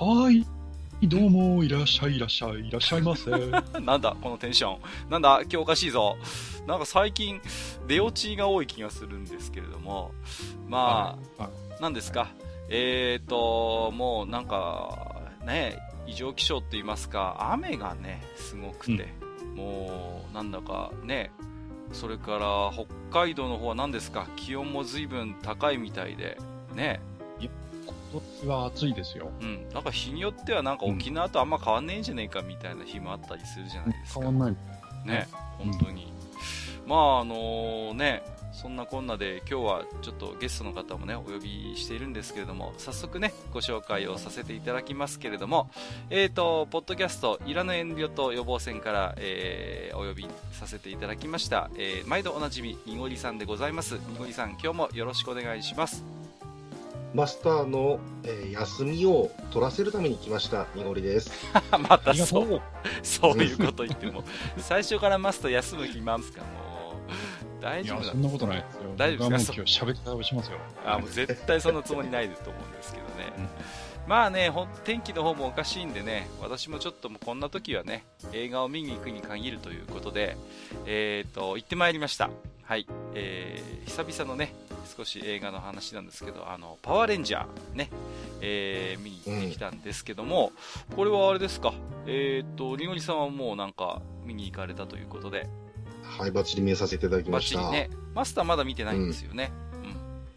[0.00, 0.44] はー
[1.02, 1.08] い。
[1.08, 3.32] どうも、いらっしゃい、いらっしゃい、いらっしゃいませ。
[3.82, 5.10] なんだこのテンション。
[5.10, 6.16] なんだ今日おかしいぞ。
[6.68, 7.40] なんか最近
[7.88, 10.12] 出落ちが多い気がするんですけれども。
[10.68, 12.28] まあ、は何ですか。
[12.68, 15.76] えーともうなんかね
[16.06, 19.08] 異常気象って言いますか雨がねすごくて、
[19.56, 21.32] もうなんだかね
[21.90, 22.70] それから
[23.10, 26.38] 北海道の方は何ですか気温も随分高いみたいで
[26.72, 27.00] ね
[28.10, 29.30] 今年は暑いですよ。
[29.40, 34.20] うん、なんか日によってはなんか沖縄とあんま変わんねえんじゃねえかみたいな日もあったりするじゃないですか。
[34.20, 34.56] 変わんない。
[35.06, 35.28] ね、
[35.60, 36.12] うん本当に。
[36.86, 45.70] まああのね、そんなこんなで今日はちょっとゲストの方もね、お呼びしているんですけれども、早速ね、ご紹介をさせていただきますけれども、
[46.10, 53.94] えーと、ポッドキャスト、いらぬ遠慮と予防線から、えーお呼びさせていただきました、えー毎度おなじみ、にごりさんでございます。
[53.94, 56.17] にごりさん、今日もよろしくお願いします。
[57.14, 61.30] マスターの、えー休みを取らせるために来ました、にごりです。
[61.88, 62.60] またそう、う。
[63.02, 64.24] そういうこと言っても、
[64.58, 67.62] 最初からマスター休む暇ますか、もう。
[67.62, 68.80] 大丈夫だそんなことないですよ。
[68.96, 69.54] 大丈夫ですか？
[69.56, 70.58] 今日喋り方をしますよ。
[70.84, 73.48] あもう絶対そんなつもりないですと思うんですけどね、うん
[74.08, 80.34] まあねほん天気の方もおかしいんでね私もちょっともうこんな時はね映画を見に行くに限るということで
[80.86, 82.30] えー、と行ってまいりました
[82.62, 84.54] はい、えー久々のね
[84.88, 87.90] 少し映画の話なんですけどあのパワーレンジャーね、
[88.40, 90.52] えー見に行ってきたんですけども、
[90.96, 91.74] これはあれですか？
[92.06, 95.48] えっ、とりごりさんはもうなんか見に行かれたということで。
[96.02, 97.60] はい、バッチリ見させていただきました。
[97.60, 97.90] チリね。
[98.14, 99.52] マスターまだ見てないんですよね、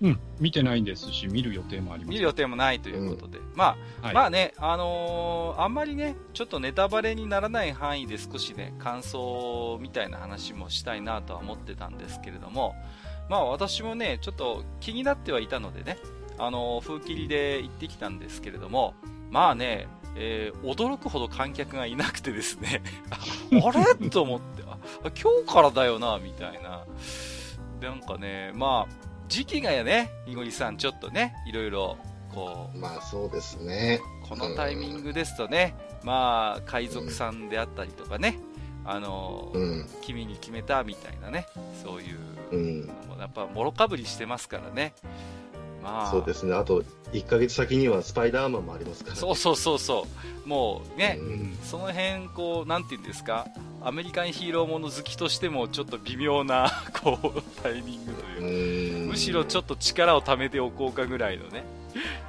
[0.02, 0.20] うん。
[0.38, 2.10] 見てないんですし、見る予定もあります。
[2.10, 4.14] 見る予定もないということで、まあ、はい。
[4.14, 12.76] まあね、あのーあんまりね、ちょっとネタバレにならない範囲で少しね、感想みたいな話もしたいなとは思ってたんですけれども、
[13.30, 15.98] まあ私もね、ちょっと気になってはいたのでね、
[16.38, 18.94] あのー風切りで行ってきたんですけれども、
[19.30, 22.82] まあね、えー驚くほど観客がいなくてですね、
[23.64, 24.10] あれ？
[24.10, 24.78] と思って、あ
[25.22, 26.86] 今日からだよな、みたいな。
[27.82, 28.94] なんかね、まあ、
[29.28, 31.98] 時期がやね、いごりさん、ちょっとね、いろいろ、
[32.34, 34.00] こう、まあそうですね。
[34.30, 38.40] このタイミングですとね、まあ、海賊さんであったりとかね、
[38.86, 39.90] あの、うん。
[40.02, 41.48] 君に決めたみたいなね、
[41.84, 42.20] そういう
[42.52, 42.90] うん。
[43.20, 44.94] やっぱ、もろかぶりしてますからね。
[45.84, 46.54] まあ、そうですね。
[46.54, 50.08] あと、1ヶ月先にはスパイダーマンもありますから、そうそうそうそ
[50.46, 50.48] う。
[50.48, 53.48] もうね、うんその辺、こう、なんていうんですか、
[53.82, 56.72] アメリカンヒーローもの好きとしても、ちょっと微妙な、
[57.04, 61.66] こう、タイミングというむしろちょっと力を貯めておこうかぐらいのね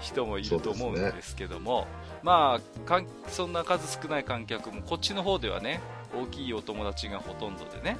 [0.00, 1.86] 人もいると思うんですけども、
[2.22, 5.80] まあかんそんな数少ない観客もこっちの方ではね
[6.12, 7.96] 大きいお友達がほとんどでね、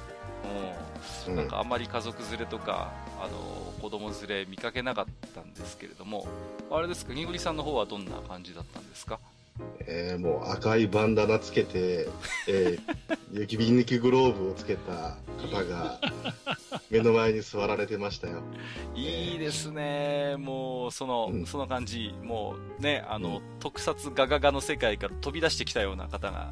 [1.27, 1.33] う、うん。
[1.35, 6.27] んなんかあんまり家族連れとかあの子供連れ見かけなかったんですけれども
[6.71, 9.19] あれですかにぐりさんの方はどんな感じだったんですか？
[9.85, 12.07] えーもう赤いバンダナつけて、
[12.47, 15.15] えー、 雪引きグローブをつけた
[15.47, 15.99] 方が
[16.89, 18.41] 目の前に座られてましたよ。
[18.95, 21.45] いいですね、もうその,、うん。
[21.45, 23.41] その感じ、もうね、あの、うん。
[23.59, 26.51] 特撮ガガガの世界から飛び出してきたような方が、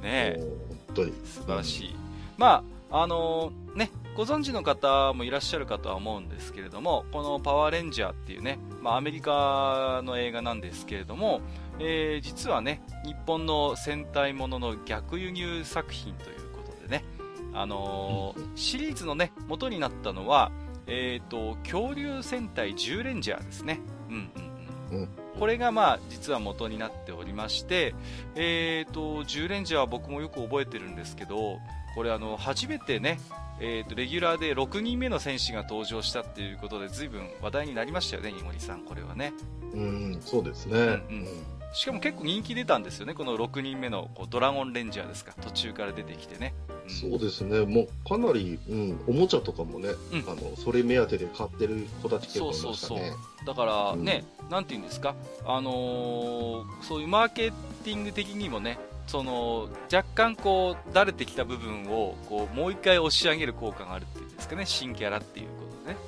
[0.00, 1.12] ね、本当に。
[1.24, 1.96] 素晴らしい。
[2.36, 11.40] まあ、あのね、ご存知の方もいらっしゃるかとは思うんですけれども、このパワーレンジャーっていうね、まあ、アメリカの映画なんですけれども、
[11.80, 17.04] えー実はね、日本の戦隊ものの逆輸入作品ということでね、
[17.52, 20.52] あのーシリーズのね、元になったのは、
[20.86, 23.80] えっ、と、恐竜戦隊10レンジャーですね。
[24.08, 25.02] うんうんうん。
[25.02, 27.94] うんこれがまあ実は元になっておりまして、
[28.36, 31.58] えー、と10レンジャーは僕もよく覚えてるんですけど
[31.94, 33.18] これあの初めてね、
[33.60, 39.32] えー、とレギュラーで6人目の選手が登場したっていうことで随分話題になりましたよね、井森さん、これはね。
[39.72, 40.78] うん、そうですね。
[40.78, 41.26] うんうん
[41.74, 46.54] しかも結構人気出たんですよね、この6人目のこうドラゴンレンジャーですか、途中から出てきてね。
[46.68, 47.64] うんそうですね。
[47.64, 53.22] もうかなり、うん、おもちゃとかもね、うんあの、それ目当てで買ってる子たち結構いそうそうそうましたね。
[53.46, 55.14] だからね、なんて言うんですか、
[55.46, 57.50] あのーそういうマーケ
[57.84, 65.54] ティング的にもね、その若干こうだれてきた部分をこうもう一回押し上げる効果があるっていうんですかね、新キャラっていうこ
[65.84, 65.98] とでね。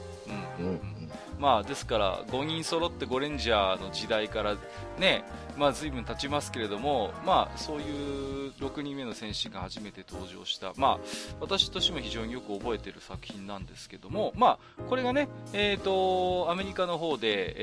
[0.58, 0.96] うんうん、うん。
[1.38, 4.56] まあ、ですから5人揃ってゴレンジャーの時代から
[4.98, 5.24] ね、
[5.56, 10.98] まあ、随分経ちますけれども、まあ、そういう6人目の選手が初めて登場した、まあ、
[11.40, 17.54] 私としても非常によく覚えている作品なんですけども、まあ、これがね、えーと、アメリカの方で、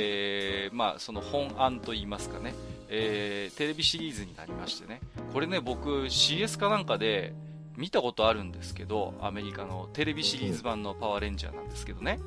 [0.66, 2.54] えー、まあ、その本案といいますかね、
[2.96, 5.02] えー、テレビシリーズになりましてね。
[5.34, 7.34] これね僕 CS かなんかで
[7.76, 12.20] 見たことあるんですけどアメリカのテレビシリーズ版のパワーレンジャーなんですけどね。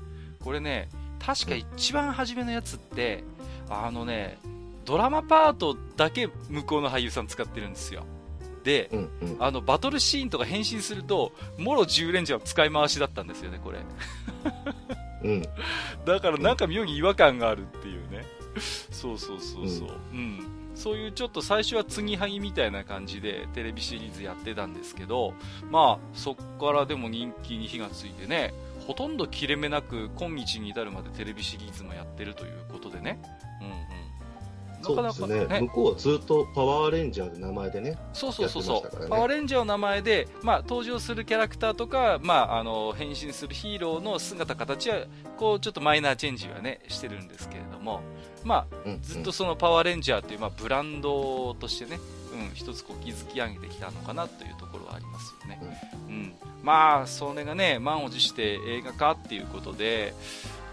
[0.43, 0.89] これね
[1.25, 3.23] 確か一番初めのやつって
[3.71, 4.39] あのね
[4.85, 8.05] ドラマパートだけ向こうの俳優さん使ってるんですよ。
[8.65, 13.79] で、うんうん、あのバトルシーンとか変身するともろ10レンジャー使い回しだったんですよねこれ、
[15.23, 15.43] うん、
[16.05, 18.25] だからなんか妙に違和感があるっていうね。
[18.91, 25.33] そうそうそうそう、うん、うん、そういうちょっと最初は継ぎはぎみたいな感じでテレビシリーズやってたんですけど
[25.71, 28.55] まあそっからでも人気に火がついてね
[28.87, 33.19] ほとんど切れ目なく今日に至るまでテレビシリーズもやってるということでね、
[34.83, 45.07] そうですね、ね、向こうはずっとパワーレンジャーの名前でね、そうそうそうそう、ね、パワーレンジャーの名前で、まあ、登場するキャラクターとか、まあ、あの変身するヒーローの姿、形は
[45.37, 48.01] こうちょっとマイナーチェンジはねしてるんですけれども、
[48.45, 51.99] まあ、ずっとそのパワーレンジャーという、まあ、ブランドとしてね、
[52.33, 55.61] うん、一つこう築き上げてきたのかなというところはありますよね。
[56.09, 60.15] うん、うん、まあ、それがね、満を持して映画化っていうことで、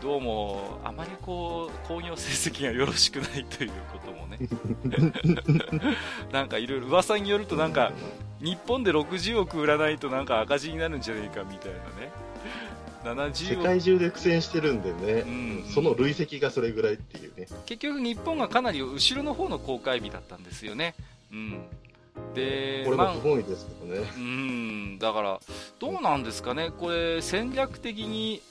[0.04, 4.38] どうもあまりこう興行成績がよろしくないということもね。
[6.34, 7.94] なんかいろいろ噂によるとなんか
[8.42, 12.12] 日本で60億売らないとなんか赤字になるんじゃないかみたいなね。
[13.06, 17.48] 70世界中で苦戦してるんでね、うん、その累積がそれぐらいっていうね。
[17.66, 20.96] 結局日本がかなり後ろの方の公開日だったんですよね。
[21.32, 21.62] うん。
[22.36, 25.00] でこれもすごいですけどね、まあ、うん。
[25.00, 25.40] だから
[25.80, 26.72] どうなんですかね。
[26.78, 28.42] これ戦略的に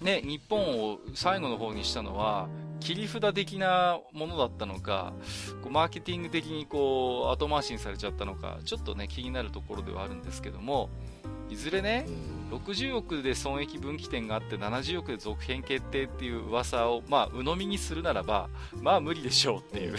[0.00, 2.48] ね、日本を最後の方にしたのは、
[2.80, 5.12] 切り札的なものだったのか、
[5.62, 10.88] こうマーケティング的にこう後回しにされちゃったのか、ちょっとね、気になるところではあるんですけども、
[11.50, 12.06] いずれね、
[12.50, 18.48] 60億で損益分岐点があって70億で続編決定っていう噂を、まあ、鵜呑みにするならば、
[18.80, 19.96] まあ無理でしょうっていう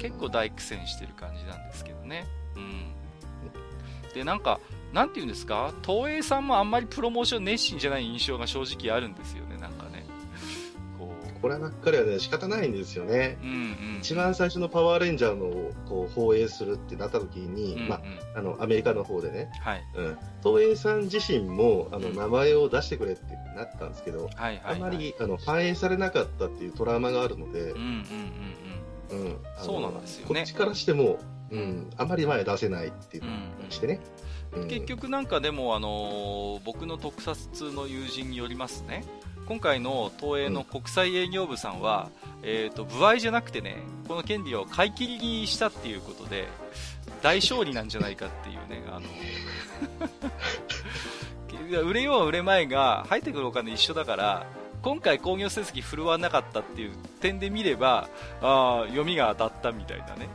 [0.00, 2.26] 結構大苦戦してる感じなんですけどね。
[2.56, 2.92] うん。
[4.14, 4.60] で、なんか、
[4.96, 10.06] なんていうんですか、東映さんもあんまりプロモーション熱心じゃない印象が正直あるんですよね、なんかね。
[10.98, 11.40] こう。
[11.42, 13.36] こればっかりはね、仕方ないんですよね。
[13.42, 13.52] うんう
[13.96, 18.02] ん、一番最初のパワーレンジャーのこう放映するってなった時に、うんうん、まあ、
[18.36, 19.84] あの、アメリカの方でね、はい。
[19.96, 23.22] うん、東映さん自身もあの、名前を出してくれって
[23.54, 28.06] なったんですけど、はいはい、はい、あまりあの反映されなかったっていうトラウマがあるので、うんうん
[29.12, 29.26] うんうん。
[29.26, 30.34] うん、そうなんですよね。
[30.34, 31.18] こっちからしても、
[31.50, 33.30] うん、あまり前出せないっていうの
[33.68, 33.96] をしてね。
[33.96, 34.15] うんうん
[34.68, 39.04] 結局なんかでも、あのー、僕の特撮の友人によりますね。
[39.46, 42.10] 今回の東映の国際営業部さんは、
[42.42, 43.76] うん、えーと、部合じゃなくてね
[44.08, 46.48] この権利を買い切りにしたっていうことで
[47.22, 49.06] 大勝利なんじゃないかっていうねあの
[51.88, 54.46] 売れよう売れまいが入ってくるお金一緒だから
[54.82, 58.08] 今回興行成績振るわなかったっていう点で見れば
[58.42, 60.28] あ読みが当たったみたいなね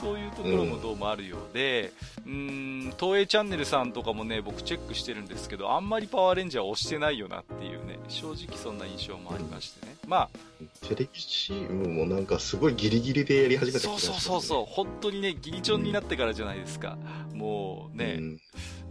[0.00, 1.92] そういうところもどうもあるようで、
[2.26, 9.96] うん、東映チャンネルさんとかもね、僕チェックしてるんですけど、あんまりパワーレンジャー押してないよなっていうね、正直そんな印象もありましてね。
[10.06, 16.98] まあ、テレビチームもなんかすごいギリギリでやり始めた、ね、そうそうそうそう、本当にね、ギリチョンになってからじゃないですか。
[17.32, 18.40] うん、もうね、うん、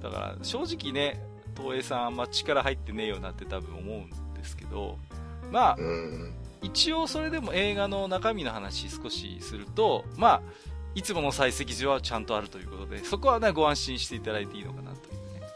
[0.01, 1.21] だから正直ね、
[1.55, 4.97] 東映さんあんま力入ってねえよなって多分思うんですけど、
[5.51, 6.33] まあ、うん
[6.65, 10.41] 一応それでも映画の中身の話少しすると、まあ、
[10.95, 15.47] いつもの採石場はちゃんとあるということで、そこはね、ご安心していただいていいのかなというね、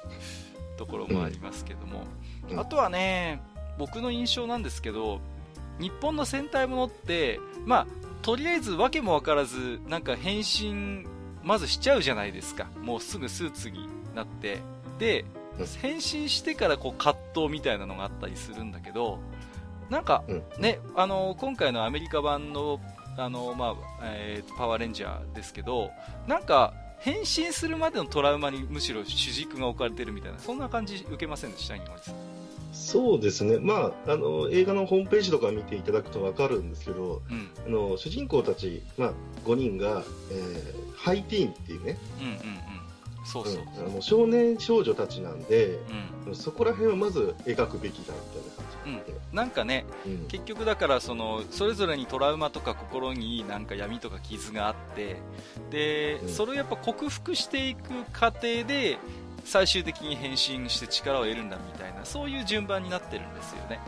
[0.78, 2.04] ところもありますけども。
[2.50, 3.42] うん、あとはね、
[3.78, 5.22] 僕の印象なんですけど、
[5.80, 7.88] 日本の戦隊ものって、まあ、
[8.22, 11.08] とりあえず訳も分からず、なんか変身、
[11.42, 12.68] まずしちゃうじゃないですか。
[12.82, 14.60] もうすぐスーツになって。
[15.00, 15.24] で、
[15.82, 19.20] 変身してからこう葛藤みたいなのがあったりするんだけど、
[19.90, 20.24] なんか
[20.60, 22.80] ね、あの今回のアメリカ版の
[23.20, 25.92] あの、まあえー、パワーレンジャーですけど
[26.28, 31.76] なんか変身するまでのトラウマにむしろ主軸が置かれてるみたいなそんな感じ受けませんでした
[32.72, 39.14] そうですね、まあ、あの映画のホームページとか見ていただくと分かるんですけど、うん、あの主人公たち、まあ、
[39.46, 42.40] 5人が、えー、ハイティーンっていうね、うんうんうん。
[43.26, 45.80] そうそうあの少年少女たちなんで、
[46.28, 55.18] うん、そこら辺はまず描くべきだみたいなうん、なんかね、うん、結局だからそのそれぞれにトラウマとか心になんか闇とか傷があって
[55.70, 58.98] で、それをやっぱ克服していく過程で
[59.46, 63.80] 最終的に変身して力を得るんだみたいな、そういう順番になってるんですよね。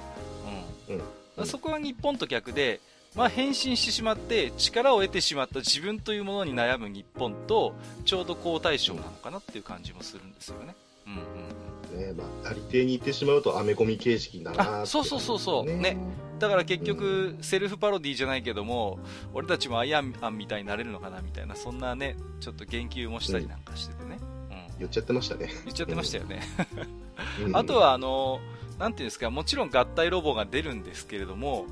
[1.38, 1.46] うん。
[1.46, 2.80] そこは日本と逆で、
[3.16, 10.76] まあ、変身してしまって力を得てしまった自分というものに悩む日本とちょうど好対象なのかなっていう感じもするんですよね。
[11.08, 15.66] うんうんねまあ、ありていに行ってしまうとアメコミ形式だな、ね、そうそうそうそう。
[15.66, 15.98] ね。
[16.40, 19.00] だから結局、セルフパロディじゃないけども
[19.34, 24.18] 俺たちもアイアンマンみたいになれるのかなみたいなそんなねちょっと言及もしたりなんかしててね、
[24.50, 25.50] うん、うん、言っちゃってましたね。
[25.66, 26.42] 言っちゃってましたよね。
[27.54, 28.40] あとはあの
[28.80, 31.66] なんていうんですかもちろん合体ロボが出るんですけれども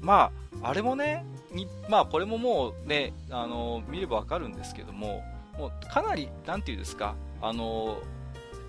[0.00, 0.30] ま
[0.62, 5.22] あ、あれもね、にまあ、これももうね、あの見ればわかるんですけども、
[5.58, 7.98] もうかなり、なんていうんですか、あの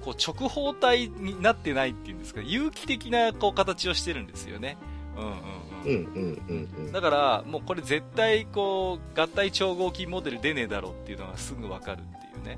[0.08, 4.78] こう直方体になってないっていうんですか、有機的なこう形をしてるんですよね。
[5.18, 6.92] うんうんうん。
[6.94, 12.58] だから、もうこれ絶対こう、合体超合金モデル出ねえだろうっていうのがすぐわかるっていうね。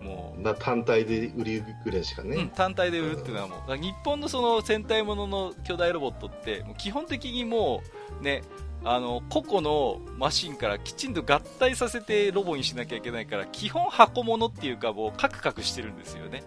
[0.00, 0.54] もう。
[0.58, 2.36] 単体で売りぐらいしかね。
[2.36, 7.82] うん、単体で売るっていうのはもう、日本のその戦隊ものの巨大ロボットって、もう基本的にも
[8.18, 8.42] う、ね、
[8.84, 16.42] あの、個々のマシンからきちんと合体させてロボにしなきゃいけないから、基本箱物っていうかもうカクカクしてるんですよね。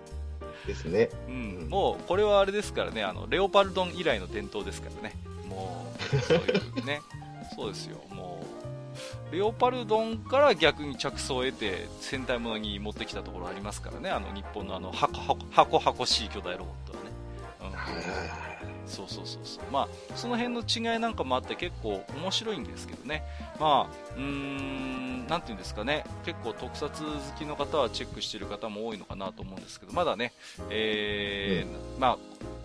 [0.65, 1.09] ですね。
[1.27, 1.67] うん。
[1.69, 5.15] もう、これはあれですからね、あの、レオパルドン以来の伝統ですからね。
[5.47, 6.41] もう、そうい
[6.81, 7.01] うね。
[7.55, 7.97] そうですよ。
[8.09, 8.43] も
[9.31, 14.09] う、レオパルドンから逆に着想を得て戦隊ものに持ってきたところありますからね。
[14.09, 17.11] あの、日本のあの、箱、箱、箱しい巨大ロボットはね。
[18.47, 18.52] うん。
[18.85, 19.63] そうそうそうそう。
[19.71, 23.23] まあ、その辺の違いなんかもあって結構面白いんですけどね。
[23.59, 26.03] まあ、うーん、なんていうんですかね。
[26.25, 30.33] 結構特撮好きの方はチェックしてる方も多いのかなと思うんですけど、まだね、
[30.69, 32.17] えー、うん、まあ、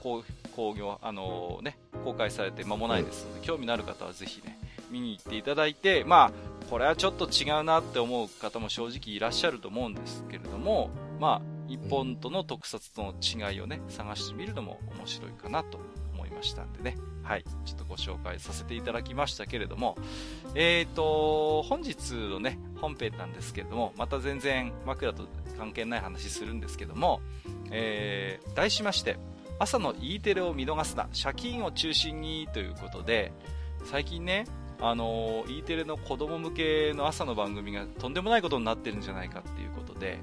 [0.02, 4.58] こう、工業、あのー、ね、公開されて間もないですので、うん、興味のある方はぜひね、
[4.90, 15.78] 見に行っていただいて、まあ、これはちょっと違うなって思う方も正直いらっしゃると思うんですけれども、まあ、一本との特撮との違いをね、探してみるのも面白いかなと
[16.38, 19.97] ましたんでね、はい、ちょっとご紹介させていただきましたけれども、
[20.54, 25.25] えーと、本日のね、本編なんですけれども、また全然枕と
[25.59, 27.21] 関係ない話するんですけども、
[27.71, 29.18] えー、題しまして、
[29.59, 33.33] 朝の E テレを見逃すな、借金を中心にということで、
[33.85, 34.47] 最近ね、
[34.80, 40.18] あの E テレの子供向けの朝の番組がとんでもないことになってるんじゃないかっていうことで、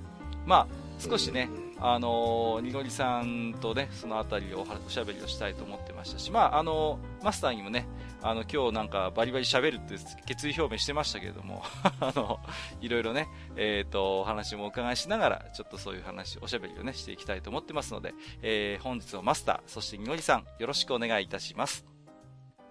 [0.46, 7.88] まあ、少しね、あのにのりさんとね、そのあたりをおしゃべりをしたいと思ってましたし、まあ、あのマスターにもね、
[8.22, 11.64] あの、今日なんかバリバリ喋るって決意表明してましたけれども、
[12.00, 12.40] あの、
[12.82, 21.86] いろいろね、えっ、ー、と、お話もお伺いしながら、ちょっとそういう話、おしゃべりをね、していきたいと思ってますので、えー、本日のマスター、そしてにのりさん、よろしくお願いいたします。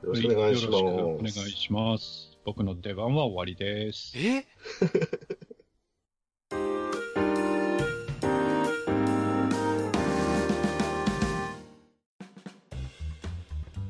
[0.03, 0.83] よろしくお願いします。
[0.83, 2.39] お願いします。
[2.45, 4.13] 僕の出番は終わりです。
[4.19, 4.45] え？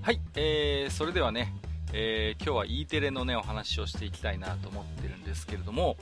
[0.04, 1.54] はい、えー、それではね、
[1.94, 5.96] えー、今日は E テレのね、お話をしていきたいなと思ってるんですけれども、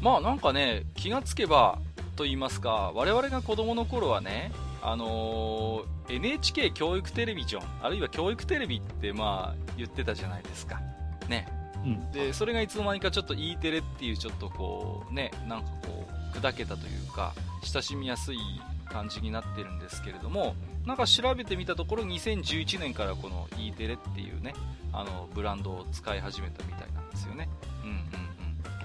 [0.00, 1.78] まあなんかね、気がつけば
[2.16, 4.50] と言いますか、我々が子供の頃はね、
[4.82, 10.80] あのー、NHK 教育テレビジョン、あるいは教育テレビってまあ言ってたじゃないですか。
[11.28, 11.46] ね。
[11.84, 18.38] うん、で、それがいつの間にかちょっと E テレっていうちょっとこう、ね、なんかこう、砕けたというか、親しみやすい
[18.86, 20.54] 感じになってるんですけれども、
[20.86, 24.54] なんか調べてみたところ2011年からこの E テレっていうね
[24.92, 27.48] あのブランドを使い始めたみたいなんですよね。
[27.82, 27.96] うんうん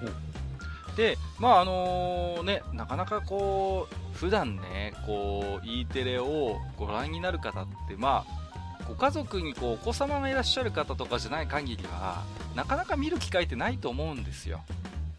[0.08, 8.42] うん、で、まああのー、ね、なかなかこう普段ねこう E テレをご覧になる方ってまあ
[8.88, 14.60] ご家族にこうお子様がいらっしゃる方とかじゃない限りはなかなか見る機会ってないと思うんですよ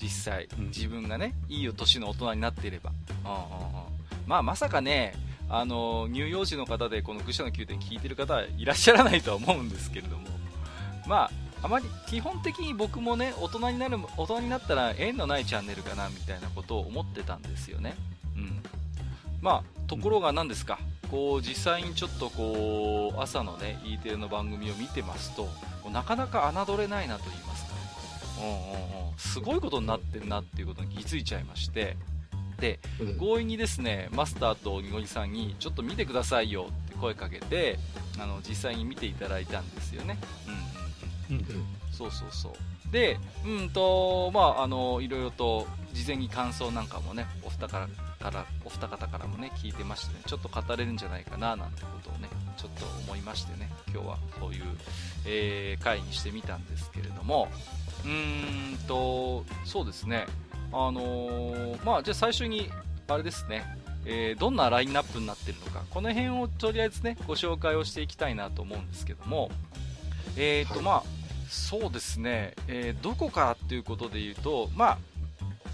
[0.01, 2.91] 実際、自分がねいいお年の大人になっていれば、
[3.23, 3.82] うんうんうん、
[4.27, 5.13] まあまさかね
[5.49, 10.27] あの乳幼児の方でこの愚者の宮殿聞いてる方はいらっしゃらないとは思うんですけれども、
[11.07, 11.31] まあ、
[11.63, 17.95] あまり基本的に僕もね大人になる大人になったら縁のないチャンネルかなみたいなことを思ってたんですよね。
[18.35, 18.63] うん。
[19.41, 20.79] まあ、ところが何ですか、
[21.11, 25.49] こう実際にちょっとこう朝のね E テレの番組を見てますと
[25.91, 27.73] なかなか侮れないなと言いますか、
[28.39, 31.97] うんうんうん、すごいことになってるなっていうことに気づいちゃいまして、
[32.59, 32.79] で、
[33.19, 37.77] 強引にですねマスターとにごりさんにちょっと見てくださいよって声かけて
[38.19, 40.17] あの実際に見ていただいたんですよね。
[41.29, 42.53] うんうん、うん、そうそうそう。
[42.93, 47.87] で、うんとまあ、あのいろいろと事前に感想なんかもねお二方
[48.19, 54.63] からお二方からもね聞いてましてねちょっと語れるんじゃないかななんてことをねちょっと思いましてね今日はそういう、
[55.25, 57.49] えー、回にしてみたんですけれども
[58.03, 60.25] うーんとそうですね。
[60.71, 62.69] あのー、まあ、じゃあ最初に、
[63.07, 63.63] あれですね、
[64.05, 69.51] えー、どんなラインナップになってるのか、この辺をとりあえずね、ご紹介をしていきたいなと思うんですけども、
[70.35, 71.03] えっ、ー、と、はい、まあ、
[71.47, 74.97] そうですね、えー、どこからっていうことで言うと、まあ、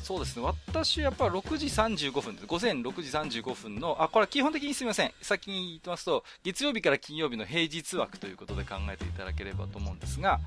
[0.03, 10.39] そうですね、私、やっぱ6時35分午前6時35分の、あ、これ基本的にすみません、先に言ってますと、月曜日から金曜日の平日枠ということで考えていただければと思うんですが、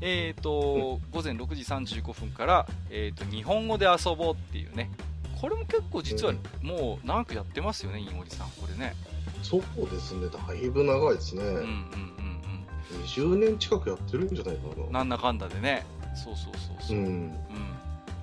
[0.00, 4.90] えっ、ー、と、午前6時35分から、えっ、ー、と、日本語で遊ぼうっていうね、
[5.40, 8.94] これも結構実はもう長くやってますよね、飯森さん、これね。
[9.42, 9.60] そう
[9.90, 11.42] ですね、だいぶ長いですね。
[11.42, 13.04] うんうんうんうん。
[13.04, 14.98] 20年近くやってるんじゃないかな。
[14.98, 15.86] なんだかんだでね。
[16.14, 16.96] そうそうそうそう。
[16.96, 17.75] うん、うん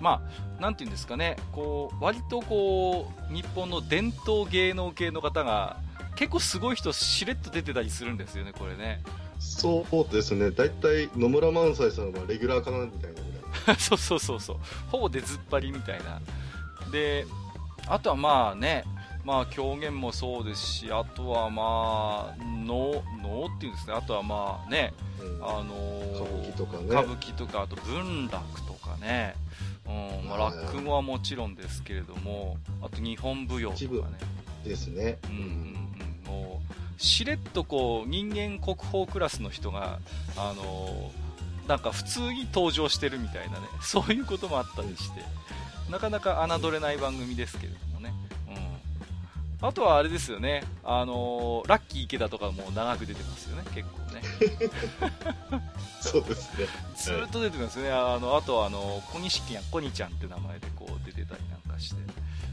[0.04, 0.22] ま
[0.60, 5.78] あ、なんていうんですかね、こう、割とこう、日本の伝統芸能系の方が、
[6.16, 9.02] 結構すごい人しれっと出てたりするんですよね、これね。
[9.40, 13.14] そうですね、大体野村萬斎さんはレギュラーかなみたい
[13.68, 14.58] な そうそうそうそう、
[14.92, 16.22] ほぼ出ずっぱりみたいな。
[16.92, 17.26] で、
[17.88, 18.84] あとはまあね、
[19.24, 26.84] まあ狂言もそうですし、あとはまあ、能、能っていうんですね、あとはまあね、うん、あのー、歌舞伎とかね。
[26.86, 29.36] 歌舞伎とか、あと文楽とかね、
[29.86, 34.18] うんまあ、落語はもちろんですけれども、あと日本舞踊とかね。
[34.64, 35.18] ですね。
[35.26, 35.44] うんうん
[36.28, 36.34] うん。
[36.34, 36.62] も
[36.98, 40.00] う、しれっとこう、人間国宝クラスの人が、
[40.38, 45.22] あのー、なんか普通に登場してるみたいなね、そういうこともあったりして、
[45.90, 48.14] なかなか侮れない番組ですけれどもね。
[49.64, 49.70] うん。
[49.70, 54.22] あとはあれですよね、あのー、ラッキー池田とかも長く出てますよね、結構ね。
[56.02, 56.68] そうですね。
[56.96, 57.92] ずっと出てますね。
[57.92, 61.96] あの、あとはあの、小西や小西ちゃんって名前でこう出てたりなんかして。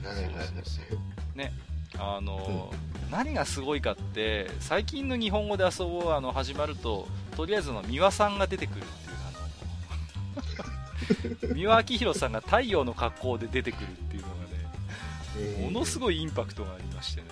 [0.06, 1.36] はいはいはい。
[1.36, 1.52] ね。
[1.98, 9.16] あの、うん、何がすごいかって、最近の日本語で遊ぼうあの始まると、とりあえずの三輪さんが出てくるっていう、
[11.46, 14.24] あの、 三輪明宏さんが太陽の格好で出てくるっていう
[15.62, 17.26] ものすごいインパクトがありましてね。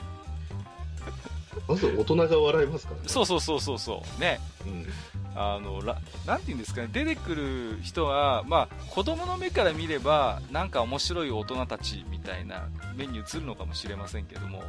[1.67, 3.09] まず大人が笑いますからね。
[3.09, 4.21] そうそうそうそうそう。
[4.21, 4.41] ね。
[4.67, 4.87] うん、
[5.35, 5.81] あの
[6.27, 14.63] なんて言うんですかね出てくる人は、まあ、子供の目から見ればなんか面白い大人たちみたいな目に映るのかもしれませんけども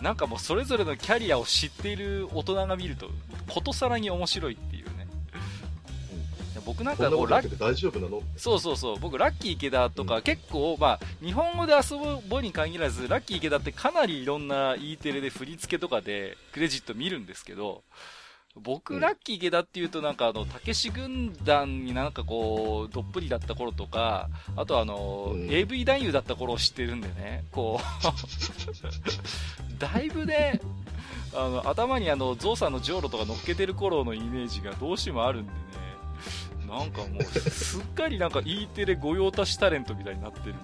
[0.00, 3.10] なんかもうそれぞれのキャリアを知っている大人が見ると
[3.50, 4.83] ことさらに面白いっていう
[6.64, 8.22] 僕なんかこうラッ大丈夫なの？
[8.36, 8.98] そうそうそう。
[8.98, 11.96] 僕ラッキー池田とか、結構、まあ、日本語で遊
[12.28, 17.82] ぼうに限らずラッキー池田ってかなりいろんな E テレで振り付けとかでクレジット見るんですけど
[18.56, 27.84] 僕、ラッキー池田っていうと、なんかあの、たけし軍団になんかこう、どっぷりだった頃とか、あとあの、うん、AV 男優だった頃を知ってるんでね、こう。
[29.80, 30.60] だいぶね、
[31.34, 35.58] あの、頭にあの、ゾウさんのジョーロとか乗っけてる頃のイメージがどうしてもあるんでね、
[36.66, 40.62] なんかもう、すっかりなんか E テレ御用達タレントみたいになってるなっ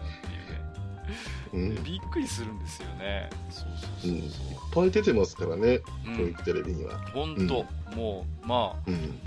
[1.50, 3.30] ていうね、うん、びっくりするんですよね。
[3.50, 4.10] そうそうそうそう。
[4.10, 4.30] うん、いっ
[4.72, 5.80] ぱい出てますからね、
[6.16, 6.98] 教育テレビには。
[7.12, 9.20] 本当、もう、まあ、うん、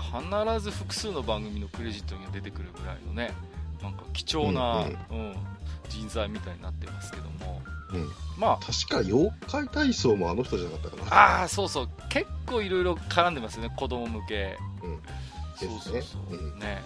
[0.56, 3.32] 必ず複数の番組のクレジットには出てくるぐらいのね、
[3.82, 5.34] なんか貴重な、うん、うん、
[5.88, 7.62] 人材みたいになってますけども。
[7.92, 11.16] うん、まあ、確か妖怪体操もあの人じゃなかったかな。
[11.16, 11.88] ああ、そうそう。
[12.08, 14.58] 結構いろいろ絡んでますよね、子供向け。
[14.82, 15.00] うん。
[15.56, 16.58] そうそうそう。
[16.58, 16.66] ね。
[16.66, 16.84] ね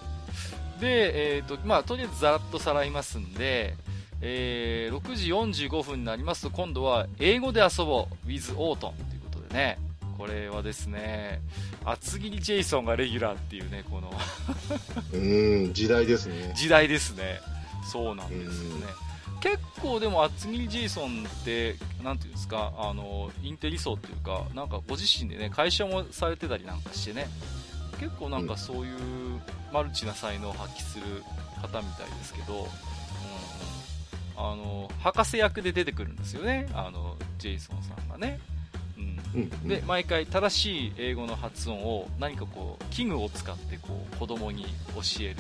[0.80, 3.74] で、えっ、ー、と、まあ、とりあえずざらっとさらいますんで、
[4.20, 9.78] えー、6時45分になりますと、今度は英語で遊ぼう、with オートンということでね。
[10.18, 11.40] これはですね、
[11.84, 14.10] 厚切りジェイソンがレギュラーっていうね、この
[15.14, 16.52] うん、時代ですね。
[16.56, 17.40] 時代ですね。
[17.88, 18.86] そうなんですよね。
[19.40, 27.28] 結構でも厚切りジェイソンって、なんていうんですか、あの、インテリ層っていうか、なんかご自身でね、会社もされてたりなんかしてね、
[28.00, 28.96] 結構なんかそういう
[29.72, 31.22] マルチな才能を発揮する
[31.60, 32.66] 方みたいですけど、うん、
[34.36, 38.38] あの、博士役で出てくるんですよね、あの、ジェイソンさんがね。
[39.64, 45.36] で毎回正しい英語の発音を何かこう器具を使ってこう子供に教える、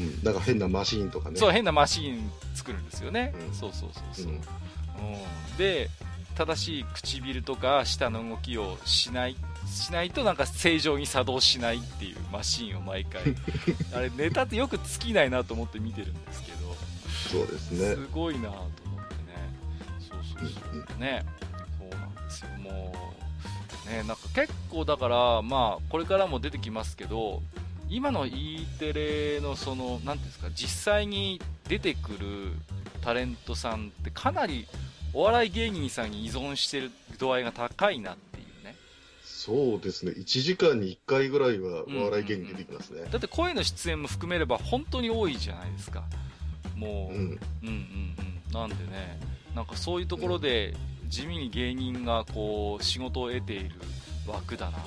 [0.00, 1.36] うん、なんか変なマシーンとかね。
[1.36, 4.40] そう変なマシーン作るんですよね、うん、そうそうそうそう、うん、うん、
[5.58, 5.90] で
[6.34, 13.22] 正しい唇とか舌の動きをしないしないとなんか正常に作動しないっていうマシーンを毎回。
[13.94, 16.76] あれネタってよく尽きないなと思って見てるんですけど。
[17.30, 17.94] そうですね。
[17.94, 19.42] すごいなと思ってね。
[20.00, 21.24] そうそうそう、ね。
[22.32, 22.92] ですよ、も
[23.86, 23.88] う。
[23.90, 27.42] ね、なんか結構だから、まあ、これからも出てきますけど、
[27.88, 32.52] 今の E テレのその、なんていうんですか、実際に出てくる
[33.02, 34.66] タレントさんってかなり
[35.12, 38.31] お笑い芸人さんに依存してる度合いが高いなって。
[39.44, 40.12] そうですね。
[40.12, 42.94] 1時間に1回ぐらいはお笑い芸人出てきますね。
[42.94, 46.04] うんうんうん、だって声の出演も含めれば本当に多いじゃないですか。
[46.76, 48.14] もう、うん、うんうん
[48.46, 48.52] うん。
[48.52, 49.18] なんでね、
[49.56, 50.74] なんかそういうところで
[51.08, 53.74] 地味に芸人がこう仕事を得ている
[54.28, 54.80] 枠だなっ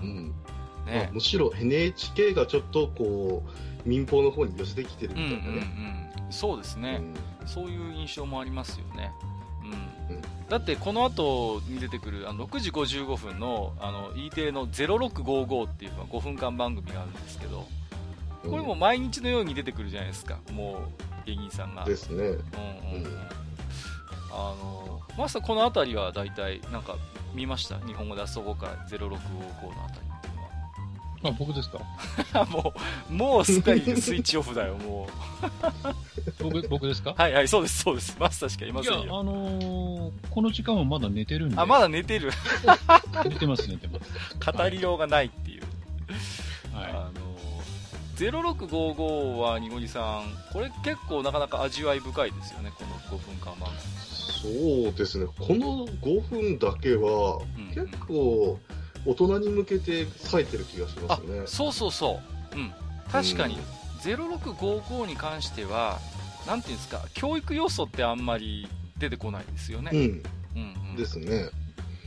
[0.00, 0.34] ていう、うん、うん。
[0.84, 3.44] ね、むしろ NHK がちょっとこ
[3.86, 7.00] う民放の方に寄せてきてるみたいなね、うんうんうん、そうですね、
[7.40, 9.12] うん、そういう印象もありますよね、
[10.50, 17.68] だってこの後に出てくるあの6時55分のあの E テレの0655っていう5分間番組があるんですけど
[18.42, 20.82] これも毎日のように出てくるじゃないですかも
[21.24, 21.84] う芸人さんが。
[21.84, 22.24] ですね。
[22.24, 22.42] うんうん、うん、
[24.32, 26.96] あのマスターこの辺りは大体なんか
[27.32, 27.78] 見ました？
[27.86, 29.08] 日本語で遊ぼうから0655の
[29.86, 30.09] あたり
[31.22, 31.78] あ、僕ですか？
[32.50, 32.72] も
[33.10, 35.06] う、もうすっかりスイッチオフだよ、も
[36.40, 36.42] う。
[36.42, 37.14] 僕、僕ですか？
[37.16, 38.16] はいはい、そうです、そうです。
[38.18, 39.04] マスターしかいませんよ。
[39.04, 41.56] いや、あのー、この時間はまだ寝てるんで。
[41.60, 42.30] あ、まだ寝てる
[43.28, 44.36] 寝てます、寝てます。
[44.58, 45.62] 語りようがないっていう。
[46.74, 46.90] はい。
[46.90, 53.80] あのー、0655は、にごりさん、これ結構なかなか味わい深いですよね、この5分間番組。
[54.84, 57.40] そうですね、この5分だけは、
[57.74, 61.42] 結構、うん大人に向けて割いてる気がしますね。
[61.46, 62.20] そうそうそ
[62.54, 62.56] う。
[62.56, 62.72] うん。
[63.10, 63.60] 確かに、うん、
[64.00, 65.98] 0655に関しては
[66.46, 70.96] なんていうんですか教育要素ってあんまり出てこないですよね、うん、うんうん。
[70.96, 71.50] ですね。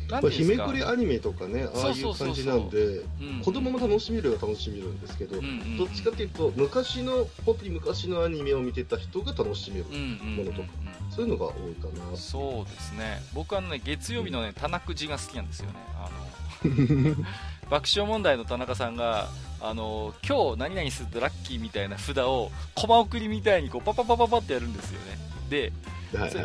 [0.10, 3.02] まあ、日めくりアニメとかねああいう感じなんで
[3.44, 10.68] 子供も楽しめるは楽しめるんですけど、うんうん、どっちかっていうと昔の本当に昔のアニメを見てた人が楽しめるものとか、
[11.10, 12.18] そういうのが多いかな。
[12.18, 13.22] そうですね。
[13.34, 15.76] 僕はね月曜日のね、田中寺が好きなんですよね。
[15.96, 16.23] あの
[17.69, 19.28] 爆笑問題の田中さんが、
[19.62, 25.17] あの今日何々するとラッキーみたいな札をコマ送りみたいにこうパパパパパってやるんですよね。
[25.49, 25.71] で、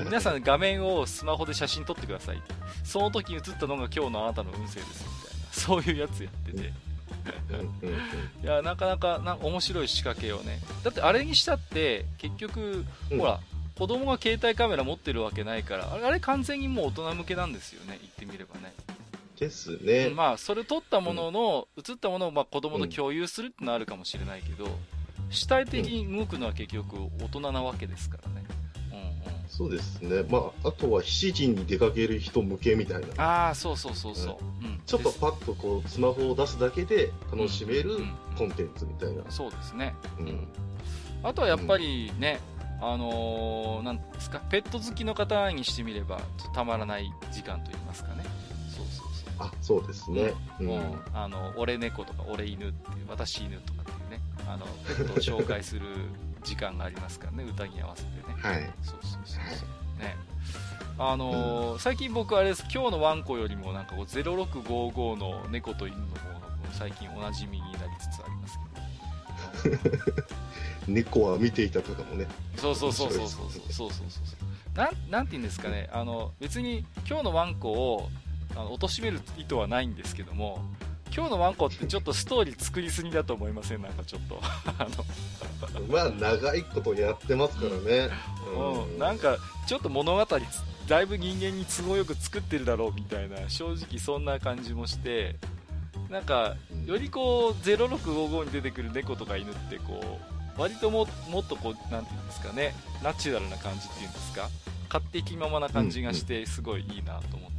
[0.05, 2.43] 皆さん画面をスマホで写真撮ってください。
[2.85, 5.47] その時に写ったのが今日のあなたの運勢ですみたいな。
[5.51, 6.73] そういうやつやってて。
[8.43, 10.61] いやなかなかな面白い仕掛けをね。
[10.85, 13.41] だってあれにしたって結局、うん、ほら
[13.77, 17.99] 子供が携帯カメラ持ってるわけないからあれ完全にもう大人向けなんですよね。
[18.01, 18.73] 言ってみればね
[19.39, 20.11] ですね。
[20.11, 24.69] まあ、それ撮ったものの、うん、映ったものをまあ子供と共有するってのはあるかもしれないけど、
[25.31, 28.45] 主体的に動くのは結局大人なわけですからね。
[28.93, 30.25] うんうん、そうですね。
[30.29, 33.23] まあ、あとは7時に出かける人向けみたいな。
[33.23, 34.37] ああ、そうそうそうそう。
[34.65, 37.99] うん、ちょっとパッとこう、スマホを出すだけで楽しめる
[38.37, 39.31] コンテンツみたいな。
[39.31, 39.95] そうですね。
[40.19, 40.49] うん。
[41.23, 42.41] あとはやっぱりね、
[42.81, 46.21] あのー、なんですか、ペット好きの方にしてみれば、
[46.55, 48.25] たまらない時間といいますかね。
[49.39, 50.81] あそうですね、うん、
[51.15, 54.21] あの俺猫とか俺犬っていう私犬とかっていうね。
[54.49, 55.83] あのペットを紹介する
[56.43, 57.45] 時間がありますからね。
[57.45, 58.35] 歌に合わせてね。
[58.41, 58.71] はい。
[58.83, 59.67] そうそうそうそ
[59.99, 60.17] う、ね。
[60.99, 62.65] あのーうん、最近僕あれです。
[62.73, 66.41] 今日のワンコよりもなんかこう0655の猫と犬の方が
[66.73, 68.59] 最近おなじみになりつつあります
[69.63, 70.25] けど
[70.89, 72.27] 猫は見ていたとかもね。
[72.57, 74.21] そうそうそうそうそうそうそうそ
[74.75, 74.79] う。
[74.79, 75.91] なんなんて言うんですかね。
[75.93, 78.09] あの別に今日のワンコを
[78.59, 80.59] あの貶める意図はないんですけども
[81.15, 83.83] 今日のワンコってちょっとストーリー作りすぎだと思いません？
[83.83, 84.41] なんかちょっと。
[84.79, 84.87] あ
[85.79, 85.87] の。
[85.89, 88.11] まあ長いことやってますからね、
[88.55, 90.27] うん、なんかちょっと物語
[90.89, 95.37] だいぶ人間に都合よく作ってるだろうみたいな正直そんな感じもして
[96.11, 96.55] なんか
[96.87, 100.19] よりこう0655に出てくる猫とか犬ってこ
[100.57, 104.49] う割とももっとこうなんていうんですかねナチュラルな感じっていうんですか
[104.89, 107.58] 勝手気ままな感じがしてすごいいいなと思って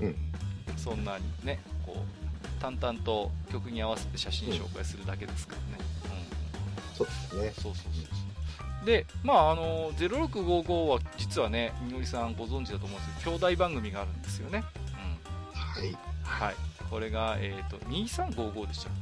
[0.00, 0.16] うん、
[0.76, 5.84] そんなにねこう淡々と曲に合わせて写真紹介するだけですからね、
[6.90, 7.52] うん、そうですね。
[7.62, 8.00] そうそうそ
[8.82, 15.96] うでまああの0655は実はねみのりさんご存知だと思うんですけど兄弟番組があるんですよね、うん、はい。
[16.22, 16.54] はい。
[16.88, 18.92] これが、えーと、2355でしたっ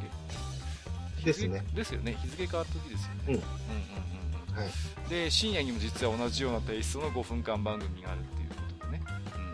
[1.18, 1.24] け？
[1.24, 1.64] ですね。
[1.74, 2.16] ですよね。
[2.22, 9.04] 日付変わった時ですよね、うん、うんうんうんはい、で深夜にも実は同じようなテイストの5分間番組があるっていうことでね、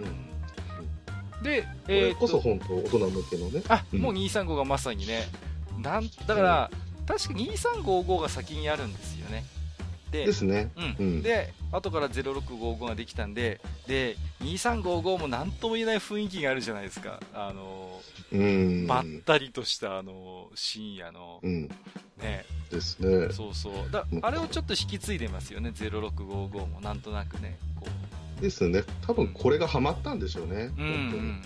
[0.00, 0.33] うん、うん
[1.44, 3.62] で、えー、こそ本当大人向けのね。
[3.68, 5.28] あ、うん、もう235がまさにね。
[5.80, 9.44] なん、だから、うん、確か2355が先にあるんですよね。
[10.10, 10.70] で、ですね。
[10.98, 11.22] うん。
[11.22, 17.20] で、後から0655ができたんで、で、2355も何とも言えない雰囲気があるじゃないですか。
[17.34, 18.00] あの、
[18.32, 18.86] うん。
[18.86, 21.68] まったりとした、あの、深夜の、うん、
[22.22, 22.46] ね。
[22.70, 23.32] ですね。
[23.32, 23.90] そうそう。
[23.90, 26.80] だあれをちょっと引き継いでますよね、0655も。
[26.80, 27.58] なんとなくね。
[28.34, 28.82] こうですね。
[29.06, 31.40] 多分これがハマったんでしょうね、うん、本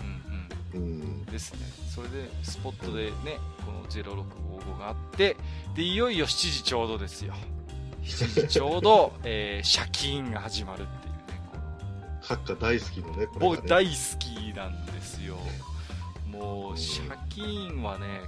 [0.71, 1.59] 当に、うん、ですね。
[1.93, 5.35] それでスポットでねこの0655があって
[5.75, 7.33] でいよいよ7時ちょうどですよ。
[8.03, 11.19] 7時ちょうど、 えー、シャキーンが始まるっていうね
[12.21, 15.37] カッカ大好きのねこれ、ね、僕大好きなんですよ。
[16.27, 18.21] もうシャキーンはね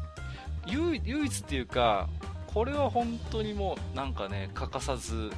[0.65, 2.10] 唯一っていうか
[2.47, 5.32] これは本当にもうなんかね欠かさず